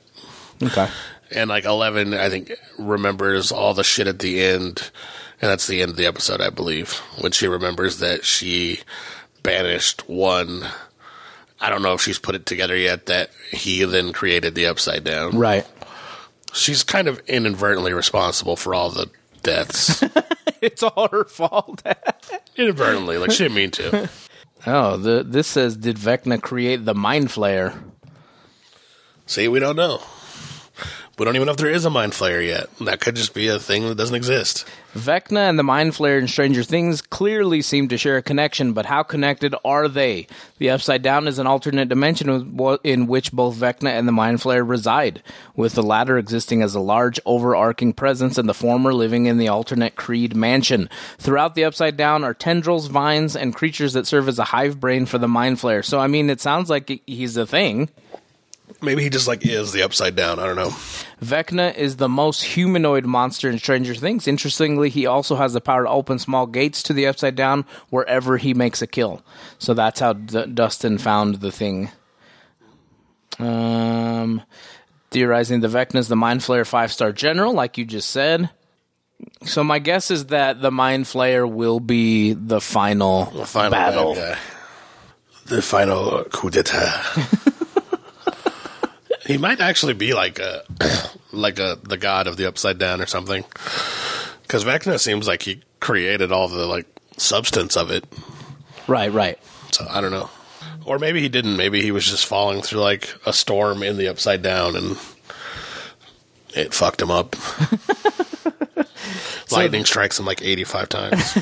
okay 0.62 0.88
And 1.30 1.50
like 1.50 1.64
Eleven, 1.64 2.14
I 2.14 2.30
think 2.30 2.52
remembers 2.78 3.52
all 3.52 3.74
the 3.74 3.84
shit 3.84 4.06
at 4.06 4.20
the 4.20 4.40
end, 4.42 4.90
and 5.42 5.50
that's 5.50 5.66
the 5.66 5.82
end 5.82 5.90
of 5.90 5.96
the 5.96 6.06
episode, 6.06 6.40
I 6.40 6.48
believe, 6.50 6.94
when 7.20 7.32
she 7.32 7.46
remembers 7.46 7.98
that 7.98 8.24
she 8.24 8.80
banished 9.42 10.08
one. 10.08 10.64
I 11.60 11.68
don't 11.70 11.82
know 11.82 11.92
if 11.94 12.00
she's 12.02 12.18
put 12.18 12.34
it 12.34 12.46
together 12.46 12.76
yet 12.76 13.06
that 13.06 13.30
he 13.50 13.84
then 13.84 14.12
created 14.12 14.54
the 14.54 14.66
Upside 14.66 15.04
Down. 15.04 15.36
right 15.38 15.66
She's 16.52 16.82
kind 16.82 17.06
of 17.06 17.18
inadvertently 17.26 17.92
responsible 17.92 18.56
for 18.56 18.74
all 18.74 18.88
the 18.90 19.10
deaths. 19.46 20.04
it's 20.60 20.82
all 20.82 21.08
her 21.08 21.24
fault 21.24 21.82
inadvertently, 22.56 23.16
like 23.18 23.30
she 23.30 23.44
didn't 23.44 23.54
mean 23.54 23.70
to. 23.70 24.10
oh 24.66 24.96
the 24.96 25.22
this 25.22 25.46
says 25.46 25.76
did 25.76 25.96
Vecna 25.96 26.40
create 26.40 26.84
the 26.84 26.94
mind 26.94 27.28
flayer 27.28 27.78
See, 29.26 29.48
we 29.48 29.58
don't 29.58 29.74
know. 29.74 30.00
We 31.18 31.24
don't 31.24 31.34
even 31.34 31.46
know 31.46 31.52
if 31.52 31.58
there 31.58 31.70
is 31.70 31.86
a 31.86 31.90
mind 31.90 32.12
flayer 32.12 32.46
yet. 32.46 32.68
That 32.78 33.00
could 33.00 33.16
just 33.16 33.32
be 33.32 33.48
a 33.48 33.58
thing 33.58 33.88
that 33.88 33.96
doesn't 33.96 34.14
exist. 34.14 34.66
Vecna 34.94 35.48
and 35.48 35.58
the 35.58 35.62
Mind 35.62 35.92
Flayer 35.92 36.18
in 36.18 36.28
Stranger 36.28 36.62
Things 36.62 37.00
clearly 37.00 37.62
seem 37.62 37.88
to 37.88 37.96
share 37.96 38.18
a 38.18 38.22
connection, 38.22 38.74
but 38.74 38.84
how 38.84 39.02
connected 39.02 39.54
are 39.64 39.88
they? 39.88 40.26
The 40.58 40.68
Upside 40.70 41.00
Down 41.00 41.26
is 41.26 41.38
an 41.38 41.46
alternate 41.46 41.88
dimension 41.88 42.28
in 42.84 43.06
which 43.06 43.32
both 43.32 43.56
Vecna 43.56 43.90
and 43.90 44.06
the 44.06 44.12
Mind 44.12 44.40
Flayer 44.40 44.66
reside, 44.68 45.22
with 45.54 45.72
the 45.72 45.82
latter 45.82 46.18
existing 46.18 46.60
as 46.60 46.74
a 46.74 46.80
large, 46.80 47.18
overarching 47.24 47.94
presence 47.94 48.36
and 48.36 48.48
the 48.48 48.54
former 48.54 48.92
living 48.92 49.24
in 49.24 49.38
the 49.38 49.48
alternate 49.48 49.96
Creed 49.96 50.36
mansion. 50.36 50.88
Throughout 51.16 51.54
the 51.54 51.64
Upside 51.64 51.96
Down 51.96 52.24
are 52.24 52.34
tendrils, 52.34 52.88
vines, 52.88 53.34
and 53.34 53.54
creatures 53.54 53.94
that 53.94 54.06
serve 54.06 54.28
as 54.28 54.38
a 54.38 54.44
hive 54.44 54.80
brain 54.80 55.06
for 55.06 55.16
the 55.16 55.28
Mind 55.28 55.56
Flayer. 55.56 55.82
So, 55.82 55.98
I 55.98 56.08
mean, 56.08 56.28
it 56.28 56.42
sounds 56.42 56.68
like 56.68 57.00
he's 57.06 57.38
a 57.38 57.46
thing. 57.46 57.88
Maybe 58.82 59.02
he 59.02 59.10
just 59.10 59.28
like 59.28 59.46
is 59.46 59.72
the 59.72 59.82
upside 59.82 60.16
down. 60.16 60.38
I 60.38 60.44
don't 60.44 60.56
know. 60.56 60.74
Vecna 61.22 61.74
is 61.74 61.96
the 61.96 62.08
most 62.08 62.42
humanoid 62.42 63.06
monster 63.06 63.48
in 63.48 63.58
Stranger 63.58 63.94
Things. 63.94 64.28
Interestingly, 64.28 64.90
he 64.90 65.06
also 65.06 65.36
has 65.36 65.54
the 65.54 65.60
power 65.62 65.84
to 65.84 65.90
open 65.90 66.18
small 66.18 66.46
gates 66.46 66.82
to 66.84 66.92
the 66.92 67.06
Upside 67.06 67.34
Down 67.34 67.64
wherever 67.88 68.36
he 68.36 68.52
makes 68.52 68.82
a 68.82 68.86
kill. 68.86 69.22
So 69.58 69.72
that's 69.72 70.00
how 70.00 70.12
D- 70.12 70.44
Dustin 70.46 70.98
found 70.98 71.36
the 71.36 71.50
thing. 71.50 71.90
Um, 73.38 74.42
theorizing 75.10 75.60
the 75.60 75.68
Vecna 75.68 75.96
is 75.96 76.08
the 76.08 76.16
Mind 76.16 76.40
Flayer 76.40 76.66
five 76.66 76.92
star 76.92 77.12
general, 77.12 77.52
like 77.54 77.78
you 77.78 77.84
just 77.84 78.10
said. 78.10 78.50
So 79.44 79.64
my 79.64 79.78
guess 79.78 80.10
is 80.10 80.26
that 80.26 80.60
the 80.60 80.70
Mind 80.70 81.04
Flayer 81.06 81.50
will 81.50 81.80
be 81.80 82.34
the 82.34 82.60
final, 82.60 83.26
The 83.26 83.46
final 83.46 83.70
battle. 83.70 84.14
bad 84.14 84.34
guy. 84.34 84.40
The 85.46 85.62
final 85.62 86.24
coup 86.24 86.50
d'état. 86.50 86.92
he 89.26 89.38
might 89.38 89.60
actually 89.60 89.94
be 89.94 90.12
like 90.12 90.38
a 90.38 90.62
like 91.36 91.58
a 91.58 91.78
the 91.82 91.96
god 91.96 92.26
of 92.26 92.36
the 92.36 92.46
upside 92.46 92.78
down 92.78 93.00
or 93.00 93.06
something. 93.06 93.44
Because 94.42 94.64
Vecna 94.64 94.98
seems 94.98 95.26
like 95.26 95.42
he 95.42 95.62
created 95.80 96.32
all 96.32 96.48
the 96.48 96.66
like 96.66 96.86
substance 97.16 97.76
of 97.76 97.90
it. 97.90 98.04
Right, 98.86 99.12
right. 99.12 99.38
So 99.72 99.86
I 99.88 100.00
don't 100.00 100.12
know. 100.12 100.30
Or 100.84 100.98
maybe 100.98 101.20
he 101.20 101.28
didn't. 101.28 101.56
Maybe 101.56 101.82
he 101.82 101.90
was 101.90 102.06
just 102.06 102.26
falling 102.26 102.62
through 102.62 102.80
like 102.80 103.12
a 103.26 103.32
storm 103.32 103.82
in 103.82 103.96
the 103.96 104.08
upside 104.08 104.42
down 104.42 104.76
and 104.76 104.96
it 106.54 106.72
fucked 106.72 107.02
him 107.02 107.10
up. 107.10 107.34
Lightning 109.50 109.84
strikes 109.84 110.18
him 110.18 110.26
like 110.26 110.42
85 110.42 110.88
times. 110.88 111.32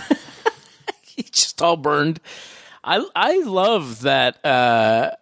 He's 1.03 1.31
just 1.31 1.63
all 1.63 1.77
burned. 1.77 2.21
I 2.83 3.07
I 3.15 3.43
love 3.43 4.03
that 4.03 4.45
uh, 4.45 5.13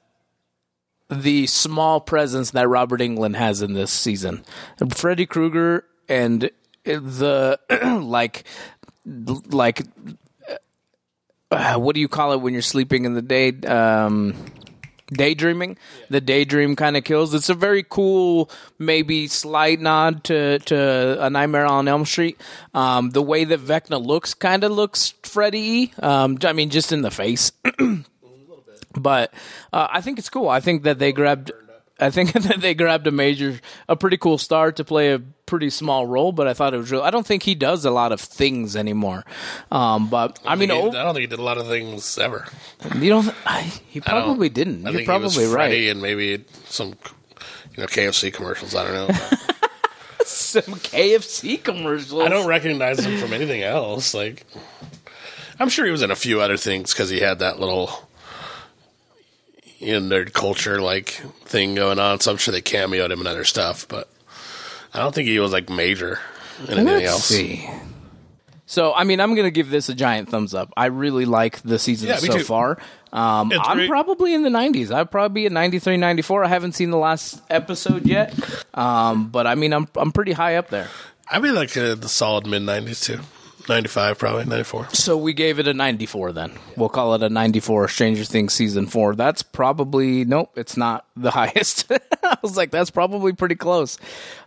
the 1.13 1.47
small 1.47 2.01
presence 2.01 2.53
that 2.53 2.69
Robert 2.69 3.01
Englund 3.01 3.37
has 3.37 3.63
in 3.63 3.75
this 3.75 3.93
season. 3.93 4.45
Freddy 4.91 5.27
Krueger 5.27 5.85
and 6.09 6.51
the 6.85 7.59
like 8.03 8.45
like 9.51 9.83
uh, 11.51 11.75
what 11.75 11.95
do 11.95 12.01
you 12.01 12.09
call 12.09 12.33
it 12.33 12.41
when 12.41 12.53
you're 12.53 12.63
sleeping 12.63 13.05
in 13.05 13.15
the 13.15 13.23
day? 13.23 13.53
Um, 13.67 14.35
daydreaming. 15.13 15.77
The 16.09 16.21
daydream 16.21 16.77
kind 16.77 16.97
of 16.97 17.05
kills. 17.05 17.35
It's 17.35 17.51
a 17.51 17.55
very 17.55 17.85
cool, 17.87 18.51
maybe 18.79 19.29
slight 19.29 19.81
nod 19.81 20.25
to 20.25 20.59
to 20.61 21.25
a 21.25 21.31
Nightmare 21.31 21.67
on 21.67 21.89
Elm 21.89 22.07
Street. 22.07 22.41
Um, 22.73 23.11
the 23.11 23.23
way 23.23 23.45
that 23.45 23.61
Vecna 23.61 24.05
looks 24.05 24.35
kind 24.35 24.65
of 24.65 24.73
looks 24.73 25.15
Freddy. 25.23 25.93
Um, 26.03 26.39
I 26.43 26.53
mean, 26.53 26.71
just 26.71 26.93
in 26.93 27.03
the 27.03 27.11
face. 27.11 27.53
but 28.97 29.33
uh, 29.73 29.89
I 29.91 30.01
think 30.01 30.19
it's 30.19 30.29
cool. 30.29 30.49
I 30.49 30.61
think 30.61 30.83
that 30.85 30.99
they 30.99 31.13
grabbed. 31.13 31.51
I 32.01 32.11
think 32.11 32.33
that 32.49 32.61
they 32.61 32.75
grabbed 32.75 33.07
a 33.07 33.11
major, 33.13 33.61
a 33.89 33.95
pretty 33.97 34.17
cool 34.17 34.39
star 34.39 34.73
to 34.73 34.83
play 34.85 35.13
a 35.13 35.21
pretty 35.47 35.71
small 35.71 36.07
role, 36.07 36.33
but 36.33 36.49
I 36.49 36.55
thought 36.55 36.75
it 36.75 36.79
was 36.79 36.91
real. 36.91 37.03
I 37.03 37.11
don't 37.11 37.27
think 37.27 37.43
he 37.45 37.55
does 37.55 37.85
a 37.85 37.91
lot 37.91 38.11
of 38.11 38.21
things 38.21 38.75
anymore. 38.75 39.25
Um, 39.71 40.09
but 40.09 40.41
I 40.45 40.57
mean, 40.57 40.71
He- 40.71 40.75
I 40.77 40.81
don't 40.81 41.15
think 41.15 41.21
he 41.21 41.27
did 41.27 41.39
a 41.39 41.43
lot 41.43 41.59
of 41.59 41.69
things 41.69 42.19
ever. 42.19 42.47
you 42.97 43.11
don't. 43.11 43.33
I, 43.47 43.61
he 43.89 44.01
I 44.05 44.11
don't- 44.11 44.25
probably 44.25 44.49
didn't. 44.49 44.87
I 44.87 44.91
You're 44.91 45.05
probably 45.05 45.47
right. 45.47 45.89
And 45.91 46.03
maybe 46.03 46.45
some, 46.65 46.89
you 47.77 47.83
know, 47.83 47.87
KFC 47.87 48.33
commercials. 48.33 48.75
I 48.75 48.85
don't 48.89 49.09
know. 49.09 49.15
Some 50.25 50.63
KFC 50.77 51.63
commercials. 51.63 52.23
I 52.23 52.29
don't 52.29 52.47
recognize 52.47 53.05
him 53.05 53.19
from 53.19 53.33
anything 53.33 53.63
else. 53.63 54.15
Like, 54.15 54.47
I'm 55.59 55.69
sure 55.69 55.85
he 55.85 55.91
was 55.91 56.03
in 56.03 56.11
a 56.13 56.17
few 56.17 56.41
other 56.41 56.57
things 56.57 56.93
because 56.93 57.11
he 57.11 57.19
had 57.21 57.41
that 57.41 57.59
little, 57.59 57.91
you 59.83 59.99
know, 60.01 60.17
nerd 60.17 60.33
culture 60.33 60.81
like 60.81 61.09
thing 61.45 61.75
going 61.75 61.99
on. 61.99 62.21
So 62.21 62.31
I'm 62.31 62.37
sure 62.39 62.53
they 62.53 62.63
cameoed 62.63 63.11
him 63.11 63.21
in 63.21 63.27
other 63.27 63.45
stuff, 63.45 63.87
but 63.89 64.09
I 64.95 64.99
don't 65.01 65.15
think 65.15 65.29
he 65.29 65.39
was 65.39 65.53
like 65.53 65.69
major 65.69 66.21
in 66.61 66.79
anything 66.79 66.87
Let's 66.87 67.07
else. 67.13 67.25
see. 67.27 67.69
So, 68.67 68.95
I 68.95 69.05
mean, 69.05 69.21
I'm 69.21 69.35
going 69.35 69.47
to 69.47 69.51
give 69.51 69.69
this 69.69 69.91
a 69.91 69.95
giant 69.95 70.31
thumbs 70.31 70.55
up. 70.55 70.73
I 70.79 70.87
really 70.87 71.27
like 71.27 71.61
the 71.61 71.79
season 71.79 72.09
Yeah, 72.09 72.17
so 72.17 72.39
too. 72.39 72.45
far. 72.45 72.79
Um, 73.13 73.53
I'm 73.61 73.77
great. 73.77 73.89
probably 73.91 74.33
in 74.33 74.43
the 74.45 74.49
90s. 74.49 74.91
I'd 74.91 75.11
probably 75.11 75.43
be 75.43 75.47
at 75.47 75.53
93, 75.53 75.99
94. 75.99 76.45
I 76.45 76.49
haven't 76.49 76.73
seen 76.73 76.91
the 76.91 76.97
last 76.97 77.43
episode 77.51 78.07
yet, 78.07 78.33
um, 78.73 79.29
but 79.29 79.47
I 79.47 79.57
mean, 79.57 79.75
I'm 79.75 79.87
I'm 79.97 80.11
pretty 80.13 80.33
high 80.33 80.57
up 80.57 80.69
there. 80.71 80.89
I'd 81.31 81.43
be 81.43 81.51
like 81.51 81.77
uh, 81.77 81.95
the 81.97 82.09
solid 82.09 82.47
mid 82.47 82.63
'90s 82.63 83.05
too. 83.05 83.21
95, 83.69 84.19
probably 84.19 84.45
94. 84.45 84.89
So 84.91 85.17
we 85.17 85.33
gave 85.33 85.59
it 85.59 85.67
a 85.69 85.75
94 85.75 86.33
then. 86.33 86.53
We'll 86.77 86.89
call 86.89 87.15
it 87.15 87.23
a 87.23 87.29
94 87.29 87.89
Stranger 87.89 88.25
Things 88.25 88.53
season 88.53 88.87
4. 88.87 89.15
That's 89.15 89.43
probably 89.43 90.25
nope, 90.25 90.53
it's 90.57 90.77
not 90.77 91.07
the 91.17 91.31
highest. 91.33 91.91
I 92.23 92.37
was 92.43 92.57
like 92.57 92.71
that's 92.71 92.91
probably 92.91 93.33
pretty 93.33 93.55
close. 93.55 93.99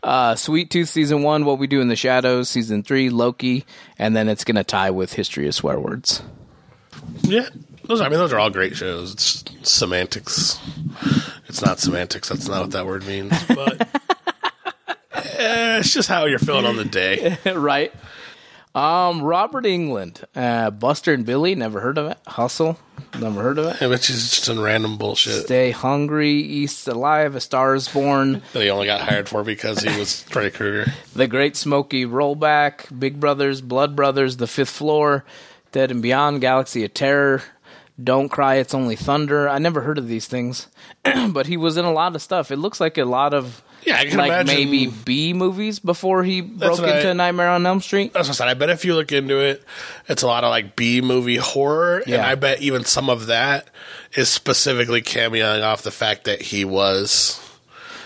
Uh 0.03 0.35
Sweet 0.35 0.69
Tooth 0.69 0.89
season 0.89 1.23
1, 1.23 1.45
What 1.45 1.59
We 1.59 1.67
Do 1.67 1.81
in 1.81 1.87
the 1.87 1.95
Shadows 1.95 2.49
season 2.49 2.83
3, 2.83 3.09
Loki, 3.09 3.65
and 3.97 4.15
then 4.15 4.27
it's 4.29 4.43
going 4.43 4.55
to 4.55 4.63
tie 4.63 4.91
with 4.91 5.13
History 5.13 5.47
of 5.47 5.55
Swear 5.55 5.79
Words. 5.79 6.21
Yeah, 7.21 7.47
those. 7.83 8.01
I 8.01 8.09
mean, 8.09 8.17
those 8.19 8.33
are 8.33 8.39
all 8.39 8.49
great 8.49 8.75
shows. 8.75 9.13
It's 9.13 9.43
semantics. 9.63 10.59
It's 11.47 11.61
not 11.61 11.79
semantics. 11.79 12.29
That's 12.29 12.47
not 12.47 12.61
what 12.61 12.71
that 12.71 12.85
word 12.85 13.05
means. 13.05 13.31
But 13.45 13.81
eh, 15.13 15.79
it's 15.79 15.93
just 15.93 16.09
how 16.09 16.25
you're 16.25 16.39
feeling 16.39 16.65
on 16.65 16.77
the 16.77 16.85
day. 16.85 17.37
right. 17.53 17.93
Um 18.75 19.21
Robert 19.21 19.63
Englund, 19.63 20.23
uh 20.35 20.69
Buster 20.69 21.13
and 21.13 21.25
Billy, 21.25 21.55
never 21.55 21.79
heard 21.79 21.97
of 21.97 22.11
it. 22.11 22.17
Hustle, 22.27 22.77
never 23.17 23.41
heard 23.41 23.57
of 23.57 23.67
it. 23.67 23.77
Yeah, 23.81 23.87
Which 23.87 24.09
is 24.09 24.29
just 24.31 24.43
some 24.43 24.59
random 24.59 24.97
bullshit 24.97 25.45
Stay 25.45 25.71
Hungry, 25.71 26.31
Eaten 26.33 26.93
Alive, 26.93 27.35
A 27.35 27.39
Star 27.41 27.73
is 27.73 27.87
Born, 27.87 28.41
that 28.51 28.61
he 28.61 28.69
only 28.69 28.85
got 28.85 28.99
hired 29.01 29.29
for 29.29 29.43
because 29.43 29.79
he 29.81 29.97
was 29.97 30.23
Freddy 30.29 30.51
Krueger. 30.51 30.91
The 31.15 31.27
Great 31.27 31.55
Smokey 31.55 32.05
Roadblock, 32.05 32.99
Big 32.99 33.19
Brothers, 33.19 33.61
Blood 33.61 33.95
Brothers, 33.95 34.37
The 34.37 34.47
Fifth 34.47 34.71
Floor, 34.71 35.23
Dead 35.71 35.89
and 35.89 36.01
Beyond, 36.01 36.41
Galaxy 36.41 36.83
of 36.83 36.93
Terror, 36.93 37.43
Don't 38.03 38.27
Cry, 38.27 38.55
It's 38.55 38.73
Only 38.73 38.97
Thunder. 38.97 39.47
I 39.47 39.57
never 39.57 39.81
heard 39.81 39.97
of 39.97 40.09
these 40.09 40.27
things, 40.27 40.67
but 41.29 41.47
he 41.47 41.55
was 41.55 41.77
in 41.77 41.85
a 41.85 41.93
lot 41.93 42.13
of 42.13 42.21
stuff. 42.21 42.51
It 42.51 42.57
looks 42.57 42.81
like 42.81 42.97
a 42.97 43.05
lot 43.05 43.33
of 43.33 43.61
Yeah, 43.85 43.97
I 43.99 44.05
can 44.05 44.17
like 44.17 44.27
imagine. 44.27 44.47
maybe 44.55 44.87
B 44.87 45.33
movies 45.33 45.79
before 45.79 46.23
he 46.23 46.41
broke 46.41 46.79
what 46.79 46.89
I- 46.89 46.97
into 46.97 47.13
Nightmare 47.13 47.49
on 47.49 47.65
Elm 47.65 47.81
Street. 47.81 48.13
That's 48.13 48.27
what 48.27 48.35
I 48.35 48.37
said. 48.37 48.47
I 48.47 48.53
bet 48.55 48.69
if 48.69 48.83
you 48.85 48.95
look 48.95 49.11
into 49.11 49.39
it, 49.39 49.63
it's 50.09 50.23
a 50.23 50.27
lot 50.27 50.43
of 50.43 50.49
like 50.49 50.75
B 50.75 51.01
movie 51.01 51.37
horror, 51.37 51.99
and 51.99 52.07
Yeah. 52.07 52.27
I 52.27 52.35
bet 52.35 52.61
even 52.61 52.83
some 52.85 53.09
of 53.09 53.27
that 53.27 53.67
is 54.15 54.29
specifically 54.29 55.01
cameoing 55.01 55.63
off 55.63 55.83
the 55.83 55.91
fact 55.91 56.23
that 56.25 56.41
he 56.41 56.65
was. 56.65 57.39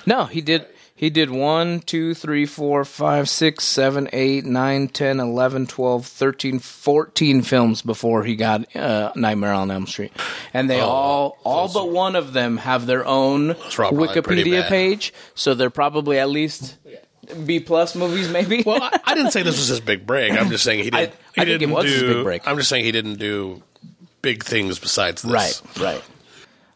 No, 0.05 0.25
he 0.25 0.41
did. 0.41 0.65
He 0.99 1.09
did 1.09 1.31
1, 1.31 1.79
2, 1.79 2.13
3, 2.13 2.45
4, 2.45 2.83
5, 2.83 3.29
6, 3.29 3.63
7, 3.63 4.09
8, 4.11 4.43
9, 4.45 4.87
10, 4.89 5.19
11, 5.21 5.67
12, 5.67 6.05
13, 6.05 6.59
14 6.59 7.41
films 7.41 7.81
before 7.81 8.25
he 8.25 8.35
got 8.35 8.75
uh, 8.75 9.13
Nightmare 9.15 9.53
on 9.53 9.71
Elm 9.71 9.87
Street. 9.87 10.11
And 10.53 10.69
they 10.69 10.81
all, 10.81 11.37
all 11.45 11.71
but 11.71 11.89
one 11.89 12.17
of 12.17 12.33
them 12.33 12.57
have 12.57 12.85
their 12.85 13.05
own 13.05 13.51
are 13.51 13.55
all 13.55 13.71
probably 13.71 14.21
pretty 14.21 14.43
Wikipedia 14.43 14.67
page. 14.67 15.13
So 15.35 15.53
they're 15.53 15.69
probably 15.69 16.19
at 16.19 16.27
least 16.27 16.75
B 17.45 17.61
plus 17.61 17.95
movies, 17.95 18.27
maybe. 18.27 18.63
Well, 18.65 18.83
I, 18.83 18.99
I 19.05 19.15
didn't 19.15 19.31
say 19.31 19.41
this 19.41 19.57
was 19.57 19.69
his 19.69 19.79
big 19.79 20.05
break. 20.05 20.33
I'm 20.33 20.49
just 20.49 20.65
saying 20.65 20.83
he 20.83 20.89
didn't. 20.89 21.13
I 21.37 21.45
he 21.45 21.45
think 21.45 21.59
didn't 21.61 21.71
was 21.75 21.85
do. 21.85 21.91
his 21.91 22.03
big 22.15 22.23
break. 22.25 22.45
I'm 22.45 22.57
just 22.57 22.67
saying 22.67 22.83
he 22.83 22.91
didn't 22.91 23.19
do 23.19 23.63
big 24.21 24.43
things 24.43 24.79
besides 24.79 25.21
this. 25.21 25.31
right, 25.31 25.61
right. 25.79 26.03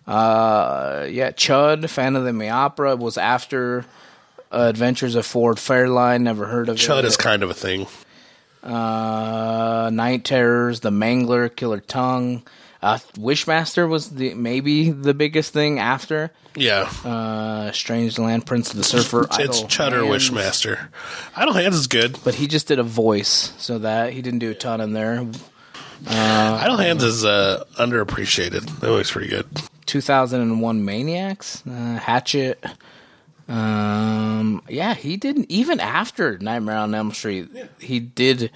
Uh, 0.07 1.07
yeah, 1.09 1.31
Chud, 1.31 1.89
Fan 1.89 2.15
of 2.15 2.23
the 2.23 2.31
May 2.31 2.49
Opera, 2.49 2.95
was 2.95 3.17
after 3.17 3.83
uh, 4.53 4.67
Adventures 4.69 5.15
of 5.15 5.25
Ford 5.25 5.57
Fairlane. 5.57 6.21
Never 6.21 6.45
heard 6.45 6.69
of 6.69 6.75
it. 6.75 6.79
Chud 6.79 7.03
is 7.03 7.17
kind 7.17 7.43
of 7.43 7.49
a 7.49 7.53
thing. 7.53 7.87
uh, 8.63 9.89
Night 9.91 10.23
Terrors, 10.25 10.79
The 10.81 10.89
Mangler, 10.91 11.53
Killer 11.53 11.79
Tongue. 11.79 12.43
Uh, 12.81 12.97
Wishmaster 13.15 13.87
was 13.87 14.09
the 14.11 14.33
maybe 14.33 14.91
the 14.91 15.13
biggest 15.13 15.53
thing 15.53 15.79
after 15.79 16.31
Yeah, 16.55 16.91
uh, 17.05 17.71
Strange 17.71 18.19
Land, 18.19 18.45
Prince 18.45 18.71
of 18.71 18.77
the 18.77 18.83
Surfer. 18.83 19.21
it's 19.39 19.61
Chud 19.63 19.93
Hands. 19.93 20.05
Wishmaster. 20.29 20.87
Idle 21.35 21.53
Hands 21.53 21.75
is 21.75 21.87
good. 21.87 22.17
but 22.25 22.35
he 22.35 22.45
just 22.47 22.67
did 22.67 22.79
a 22.79 22.83
voice, 22.83 23.53
so 23.57 23.79
that 23.79 24.11
he 24.11 24.21
didn't 24.21 24.39
do 24.39 24.51
a 24.51 24.53
ton 24.53 24.81
in 24.81 24.91
there. 24.91 25.25
Idle 26.05 26.75
Hands 26.77 27.01
is 27.01 27.23
uh, 27.23 27.63
underappreciated. 27.79 28.81
That 28.81 28.91
looks 28.91 29.11
pretty 29.11 29.29
good. 29.29 29.47
2001 29.85 30.83
Maniacs, 30.83 31.63
uh, 31.65 31.95
Hatchet. 31.99 32.61
Um, 33.47 34.61
yeah, 34.69 34.93
he 34.93 35.17
didn't 35.17 35.51
even 35.51 35.79
after 35.79 36.37
Nightmare 36.37 36.77
on 36.77 36.95
Elm 36.95 37.11
Street. 37.11 37.49
He 37.79 37.99
did 37.99 38.51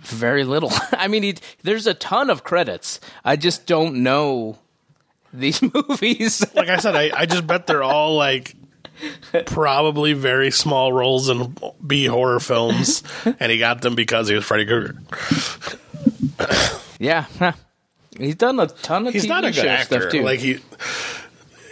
very 0.00 0.44
little. 0.44 0.70
I 0.92 1.08
mean, 1.08 1.22
he, 1.22 1.36
there's 1.62 1.86
a 1.86 1.94
ton 1.94 2.30
of 2.30 2.44
credits. 2.44 3.00
I 3.24 3.36
just 3.36 3.66
don't 3.66 4.02
know 4.02 4.58
these 5.32 5.62
movies. 5.74 6.44
Like 6.54 6.68
I 6.68 6.78
said, 6.78 6.96
I, 6.96 7.10
I 7.14 7.26
just 7.26 7.46
bet 7.46 7.66
they're 7.66 7.82
all 7.82 8.16
like 8.16 8.54
probably 9.46 10.12
very 10.14 10.50
small 10.50 10.92
roles 10.92 11.28
in 11.28 11.56
B 11.86 12.06
horror 12.06 12.40
films, 12.40 13.02
and 13.38 13.52
he 13.52 13.58
got 13.58 13.82
them 13.82 13.94
because 13.94 14.28
he 14.28 14.34
was 14.34 14.44
Freddy 14.44 14.66
Krueger. 14.66 14.96
yeah, 16.98 17.26
he's 18.18 18.34
done 18.34 18.58
a 18.58 18.66
ton 18.66 19.06
of 19.06 19.12
He's 19.12 19.26
TV 19.26 19.28
not 19.28 19.44
a 19.44 19.52
good 19.52 19.66
actor. 19.66 20.00
stuff 20.00 20.10
too. 20.12 20.22
Like 20.22 20.40
he. 20.40 20.58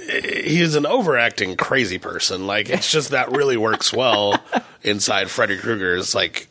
He's 0.09 0.75
an 0.75 0.87
overacting 0.87 1.57
crazy 1.57 1.99
person. 1.99 2.47
Like 2.47 2.69
it's 2.71 2.91
just 2.91 3.11
that 3.11 3.33
really 3.33 3.57
works 3.57 3.93
well 3.93 4.41
inside 4.83 5.31
Freddy 5.31 5.57
Krueger's 5.59 6.15
like 6.15 6.49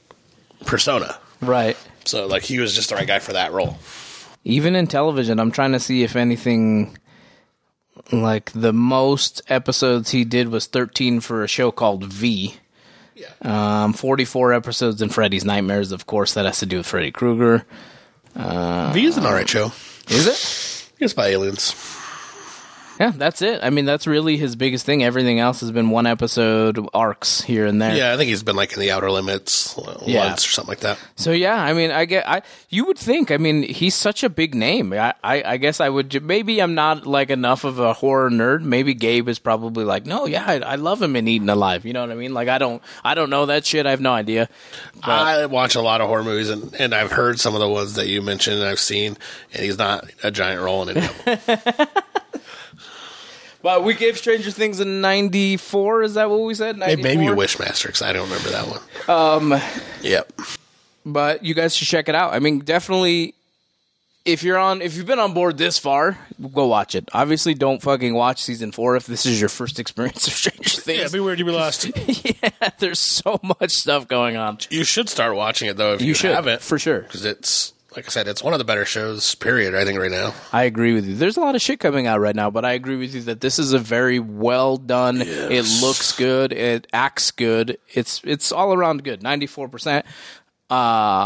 persona. 0.66 1.18
right. 1.42 1.78
So 2.06 2.28
like 2.28 2.44
he 2.44 2.60
was 2.60 2.76
just 2.76 2.90
the 2.90 2.96
right 2.96 3.08
guy 3.08 3.20
for 3.20 3.34
that 3.34 3.52
role. 3.52 3.78
Even 4.44 4.76
in 4.76 4.86
television, 4.88 5.40
I'm 5.40 5.52
trying 5.52 5.72
to 5.72 5.80
see 5.80 6.04
if 6.04 6.16
anything 6.16 6.98
like 8.12 8.52
the 8.52 8.74
most 8.74 9.42
episodes 9.50 10.12
he 10.12 10.24
did 10.24 10.50
was 10.50 10.68
13 10.68 11.20
for 11.20 11.44
a 11.44 11.48
show 11.48 11.72
called 11.72 12.04
V. 12.04 12.56
Yeah. 13.16 13.84
Um, 13.84 13.94
44 13.94 14.54
episodes 14.54 15.02
in 15.02 15.10
Freddy's 15.10 15.46
Nightmares, 15.46 15.92
of 15.92 16.06
course, 16.06 16.34
that 16.34 16.46
has 16.46 16.60
to 16.60 16.66
do 16.66 16.78
with 16.78 16.86
Freddy 16.86 17.12
Krueger. 17.12 17.66
V 18.36 19.06
is 19.06 19.18
an 19.18 19.26
alright 19.26 19.50
show. 19.50 19.72
Is 20.10 20.28
it? 20.28 20.92
It's 21.00 21.14
by 21.14 21.30
aliens. 21.30 21.72
Yeah, 23.00 23.12
that's 23.16 23.42
it. 23.42 23.60
I 23.62 23.70
mean, 23.72 23.84
that's 23.86 24.08
really 24.08 24.38
his 24.38 24.56
biggest 24.56 24.86
thing. 24.86 25.04
Everything 25.04 25.40
else 25.40 25.60
has 25.60 25.72
been 25.72 25.90
one 25.90 26.06
episode 26.08 26.80
arcs 26.94 27.42
here 27.42 27.66
and 27.66 27.82
there. 27.82 27.94
Yeah, 27.96 28.14
I 28.14 28.18
think 28.18 28.30
he's 28.30 28.42
been 28.44 28.56
like 28.56 28.72
in 28.74 28.80
the 28.80 28.92
Outer 28.92 29.12
Limits 29.12 29.78
uh, 29.78 30.02
Yeah. 30.06 30.28
once 30.28 30.46
or 30.48 30.50
something 30.52 30.70
like 30.72 30.80
that. 30.80 30.98
So 31.16 31.32
yeah, 31.32 31.62
I 31.62 31.74
mean, 31.74 31.92
I 31.92 32.06
get, 32.06 32.28
I 32.28 32.42
you 32.70 32.86
would 32.86 32.98
think. 32.98 33.32
I 33.32 33.38
mean, 33.38 33.64
he's 33.64 33.96
such 33.96 34.24
a 34.24 34.30
big 34.30 34.56
name. 34.56 34.94
I, 34.94 35.14
I, 35.24 35.44
I 35.44 35.58
guess 35.58 35.82
I 35.82 35.90
would. 35.90 36.24
Maybe 36.24 36.62
I'm 36.62 36.74
not 36.74 37.06
like 37.06 37.30
enough 37.30 37.64
of 37.66 37.80
a 37.80 37.92
horror 37.94 38.30
nerd. 38.30 38.62
Maybe 38.62 38.94
Gabe 38.94 39.28
is 39.28 39.40
probably 39.40 39.84
like, 39.84 40.06
no, 40.06 40.26
yeah, 40.26 40.46
I, 40.48 40.60
I 40.60 40.76
love 40.76 41.02
him 41.02 41.16
in 41.18 41.28
Eaten 41.28 41.50
Alive. 41.50 41.86
You 41.86 41.92
know 41.94 42.02
what 42.02 42.12
I 42.12 42.16
mean? 42.16 42.34
Like, 42.34 42.48
I 42.48 42.58
don't, 42.58 42.82
I 43.04 43.14
don't 43.14 43.30
know 43.30 43.46
that 43.48 43.66
shit. 43.66 43.86
I 43.86 43.90
have 43.92 44.02
no 44.02 44.14
idea. 44.14 44.48
I 45.04 45.48
watch 45.48 45.76
a 45.76 45.82
lot 45.82 46.00
of 46.02 46.08
horror 46.08 46.24
movies, 46.24 46.50
and, 46.50 46.74
and 46.80 46.94
I've 46.96 47.12
heard 47.12 47.40
some 47.40 47.54
of 47.56 47.60
the 47.60 47.68
ones 47.70 47.96
that 47.96 48.08
you 48.08 48.22
mentioned, 48.22 48.58
and 48.60 48.66
I've 48.66 48.80
seen, 48.80 49.18
and 49.54 49.64
he's 49.64 49.78
not 49.78 50.10
a 50.24 50.32
giant 50.32 50.62
role 50.62 50.88
in 50.88 50.98
any 50.98 51.06
of 51.08 51.46
them. 51.46 51.88
But 53.66 53.84
we 53.84 53.96
gave 53.96 54.16
Stranger 54.16 54.52
Things 54.52 54.80
a 54.80 54.86
94. 54.86 56.04
Is 56.04 56.14
that 56.14 56.30
what 56.30 56.42
we 56.42 56.54
said? 56.54 56.76
Hey, 56.76 56.96
94? 56.98 57.04
Maybe 57.04 57.26
Wishmaster, 57.26 57.88
because 57.88 58.04
I 58.04 58.14
don't 58.14 58.30
remember 58.30 58.50
that 58.52 58.68
one. 58.68 59.54
Um. 59.56 59.62
Yep. 60.04 60.34
but 61.04 61.44
you 61.44 61.56
guys 61.56 61.76
should 61.76 61.88
check 61.88 62.08
it 62.08 62.14
out. 62.14 62.36
I 62.36 62.38
mean, 62.38 62.60
definitely. 62.60 63.34
If 64.24 64.44
you're 64.44 64.60
on, 64.60 64.84
if 64.84 64.96
you've 64.96 65.08
been 65.08 65.18
on 65.18 65.34
board 65.34 65.58
this 65.58 65.80
far, 65.80 66.16
go 66.54 66.68
watch 66.68 66.94
it. 66.94 67.10
Obviously, 67.12 67.56
don't 67.56 67.82
fucking 67.82 68.14
watch 68.14 68.44
season 68.44 68.72
four 68.72 68.96
if 68.98 69.08
this 69.08 69.26
is 69.26 69.40
your 69.40 69.50
first 69.50 69.80
experience 69.80 70.28
of 70.28 70.34
Stranger 70.34 70.82
Things. 70.82 71.00
Yeah, 71.00 71.08
be 71.12 71.20
weird 71.20 71.40
to 71.40 71.44
be 71.44 71.52
lost. 71.52 71.86
yeah, 72.24 72.70
there's 72.78 73.00
so 73.00 73.40
much 73.42 73.72
stuff 73.72 74.08
going 74.08 74.38
on. 74.38 74.60
you 74.70 74.84
should 74.84 75.10
start 75.10 75.36
watching 75.36 75.70
it 75.70 75.78
though 75.78 75.94
if 75.96 76.02
you, 76.02 76.10
You 76.10 76.14
should 76.14 76.36
haven't, 76.36 76.62
for 76.62 76.78
sure. 76.78 77.00
because 77.02 77.26
it's 77.26 77.74
like 77.96 78.06
I 78.06 78.10
said, 78.10 78.28
it's 78.28 78.44
one 78.44 78.54
of 78.54 78.60
the 78.60 78.66
better 78.66 78.86
shows. 78.86 79.36
Period. 79.36 79.74
I 79.76 79.86
think 79.86 80.00
right 80.00 80.12
now. 80.12 80.34
I 80.52 80.64
agree 80.64 80.94
with 80.94 81.06
you. 81.06 81.16
There's 81.16 81.38
a 81.38 81.42
lot 81.42 81.56
of 81.56 81.62
shit 81.62 81.80
coming 81.80 82.08
out 82.08 82.20
right 82.20 82.36
now, 82.36 82.50
but 82.50 82.66
I 82.66 82.74
agree 82.74 82.98
with 82.98 83.16
you 83.16 83.22
that 83.22 83.42
this 83.42 83.58
is 83.60 83.74
a 83.74 83.80
very 83.80 84.20
well 84.20 84.78
done. 84.78 85.22
It 85.22 85.66
looks 85.82 86.12
good. 86.12 86.52
It 86.52 86.88
acts 86.92 87.32
good. 87.32 87.78
It's 87.94 88.22
it's 88.24 88.52
all 88.52 88.74
around 88.74 89.04
good. 89.04 89.24
Ninety 89.24 89.48
four 89.48 89.70
percent. 89.70 90.06
Uh, 90.68 90.74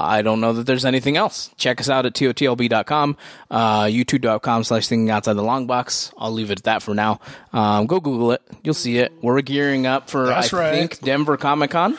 I 0.03 0.21
don't 0.21 0.41
know 0.41 0.51
that 0.51 0.65
there's 0.65 0.83
anything 0.83 1.15
else. 1.15 1.49
Check 1.55 1.79
us 1.79 1.89
out 1.89 2.05
at 2.05 2.13
totlb.com, 2.13 3.15
uh, 3.49 3.83
youtube.com 3.85 4.65
slash 4.65 4.89
thinking 4.89 5.09
outside 5.09 5.33
the 5.33 5.41
long 5.43 5.65
box. 5.65 6.11
I'll 6.17 6.33
leave 6.33 6.51
it 6.51 6.59
at 6.59 6.63
that 6.65 6.83
for 6.83 6.93
now. 6.93 7.21
Um, 7.53 7.87
go 7.87 8.01
Google 8.01 8.33
it. 8.33 8.41
You'll 8.65 8.73
see 8.73 8.97
it. 8.97 9.13
We're 9.21 9.41
gearing 9.41 9.85
up 9.85 10.09
for, 10.09 10.25
That's 10.25 10.53
I 10.53 10.57
right. 10.59 10.71
think, 10.73 10.99
Denver 10.99 11.37
Comic 11.37 11.71
Con. 11.71 11.97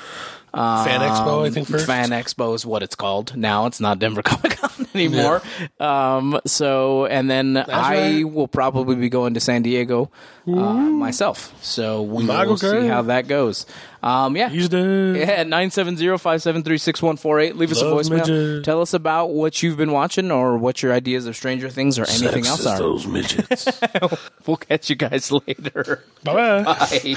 Fan 0.52 1.00
Expo, 1.00 1.46
I 1.46 1.50
think 1.50 1.68
first. 1.68 1.86
Fan 1.86 2.10
Expo 2.10 2.54
is 2.54 2.66
what 2.66 2.82
it's 2.82 2.94
called 2.94 3.36
now. 3.36 3.66
It's 3.66 3.80
not 3.80 3.98
Denver 3.98 4.22
Comic 4.22 4.58
Con 4.58 4.86
anymore. 4.94 5.42
Um, 5.78 6.40
so, 6.46 7.06
and 7.06 7.30
then 7.30 7.56
I 7.56 8.16
right. 8.18 8.24
will 8.24 8.48
probably 8.48 8.96
be 8.96 9.08
going 9.08 9.34
to 9.34 9.40
San 9.40 9.62
Diego 9.62 10.10
uh, 10.46 10.50
myself. 10.50 11.54
So 11.62 12.02
we 12.02 12.24
Mago 12.24 12.50
will 12.50 12.56
see 12.56 12.86
how 12.88 13.02
that 13.02 13.28
goes. 13.28 13.66
Um, 14.02 14.36
yeah. 14.36 14.48
He's 14.48 14.68
dead. 14.68 15.16
Yeah, 15.16 15.44
970-573-6148. 15.44 17.56
Leave 17.56 17.70
us 17.70 17.82
Love 17.82 17.92
a 17.92 17.96
voicemail. 17.96 18.26
midget. 18.28 18.64
Tell 18.64 18.80
us 18.80 18.94
about 18.94 19.30
what 19.30 19.62
you've 19.62 19.76
been 19.76 19.92
watching 19.92 20.30
or 20.30 20.56
what 20.58 20.82
your 20.82 20.92
ideas 20.92 21.26
of 21.26 21.36
Stranger 21.36 21.68
Things 21.68 21.98
or 21.98 22.06
anything 22.08 22.46
else 22.46 22.66
are. 22.66 22.78
those 22.78 23.06
midgets. 23.06 23.68
We'll 24.46 24.56
catch 24.56 24.88
you 24.90 24.96
guys 24.96 25.30
later. 25.46 26.02
bye 26.24 26.64
bye. 26.64 27.16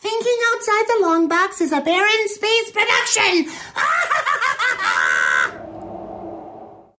Thinking 0.00 0.38
outside 0.54 0.84
the 0.86 0.98
long 1.02 1.26
box 1.26 1.60
is 1.60 1.72
a 1.72 1.80
barren 1.80 2.28
space 2.28 2.70
production. 2.70 3.52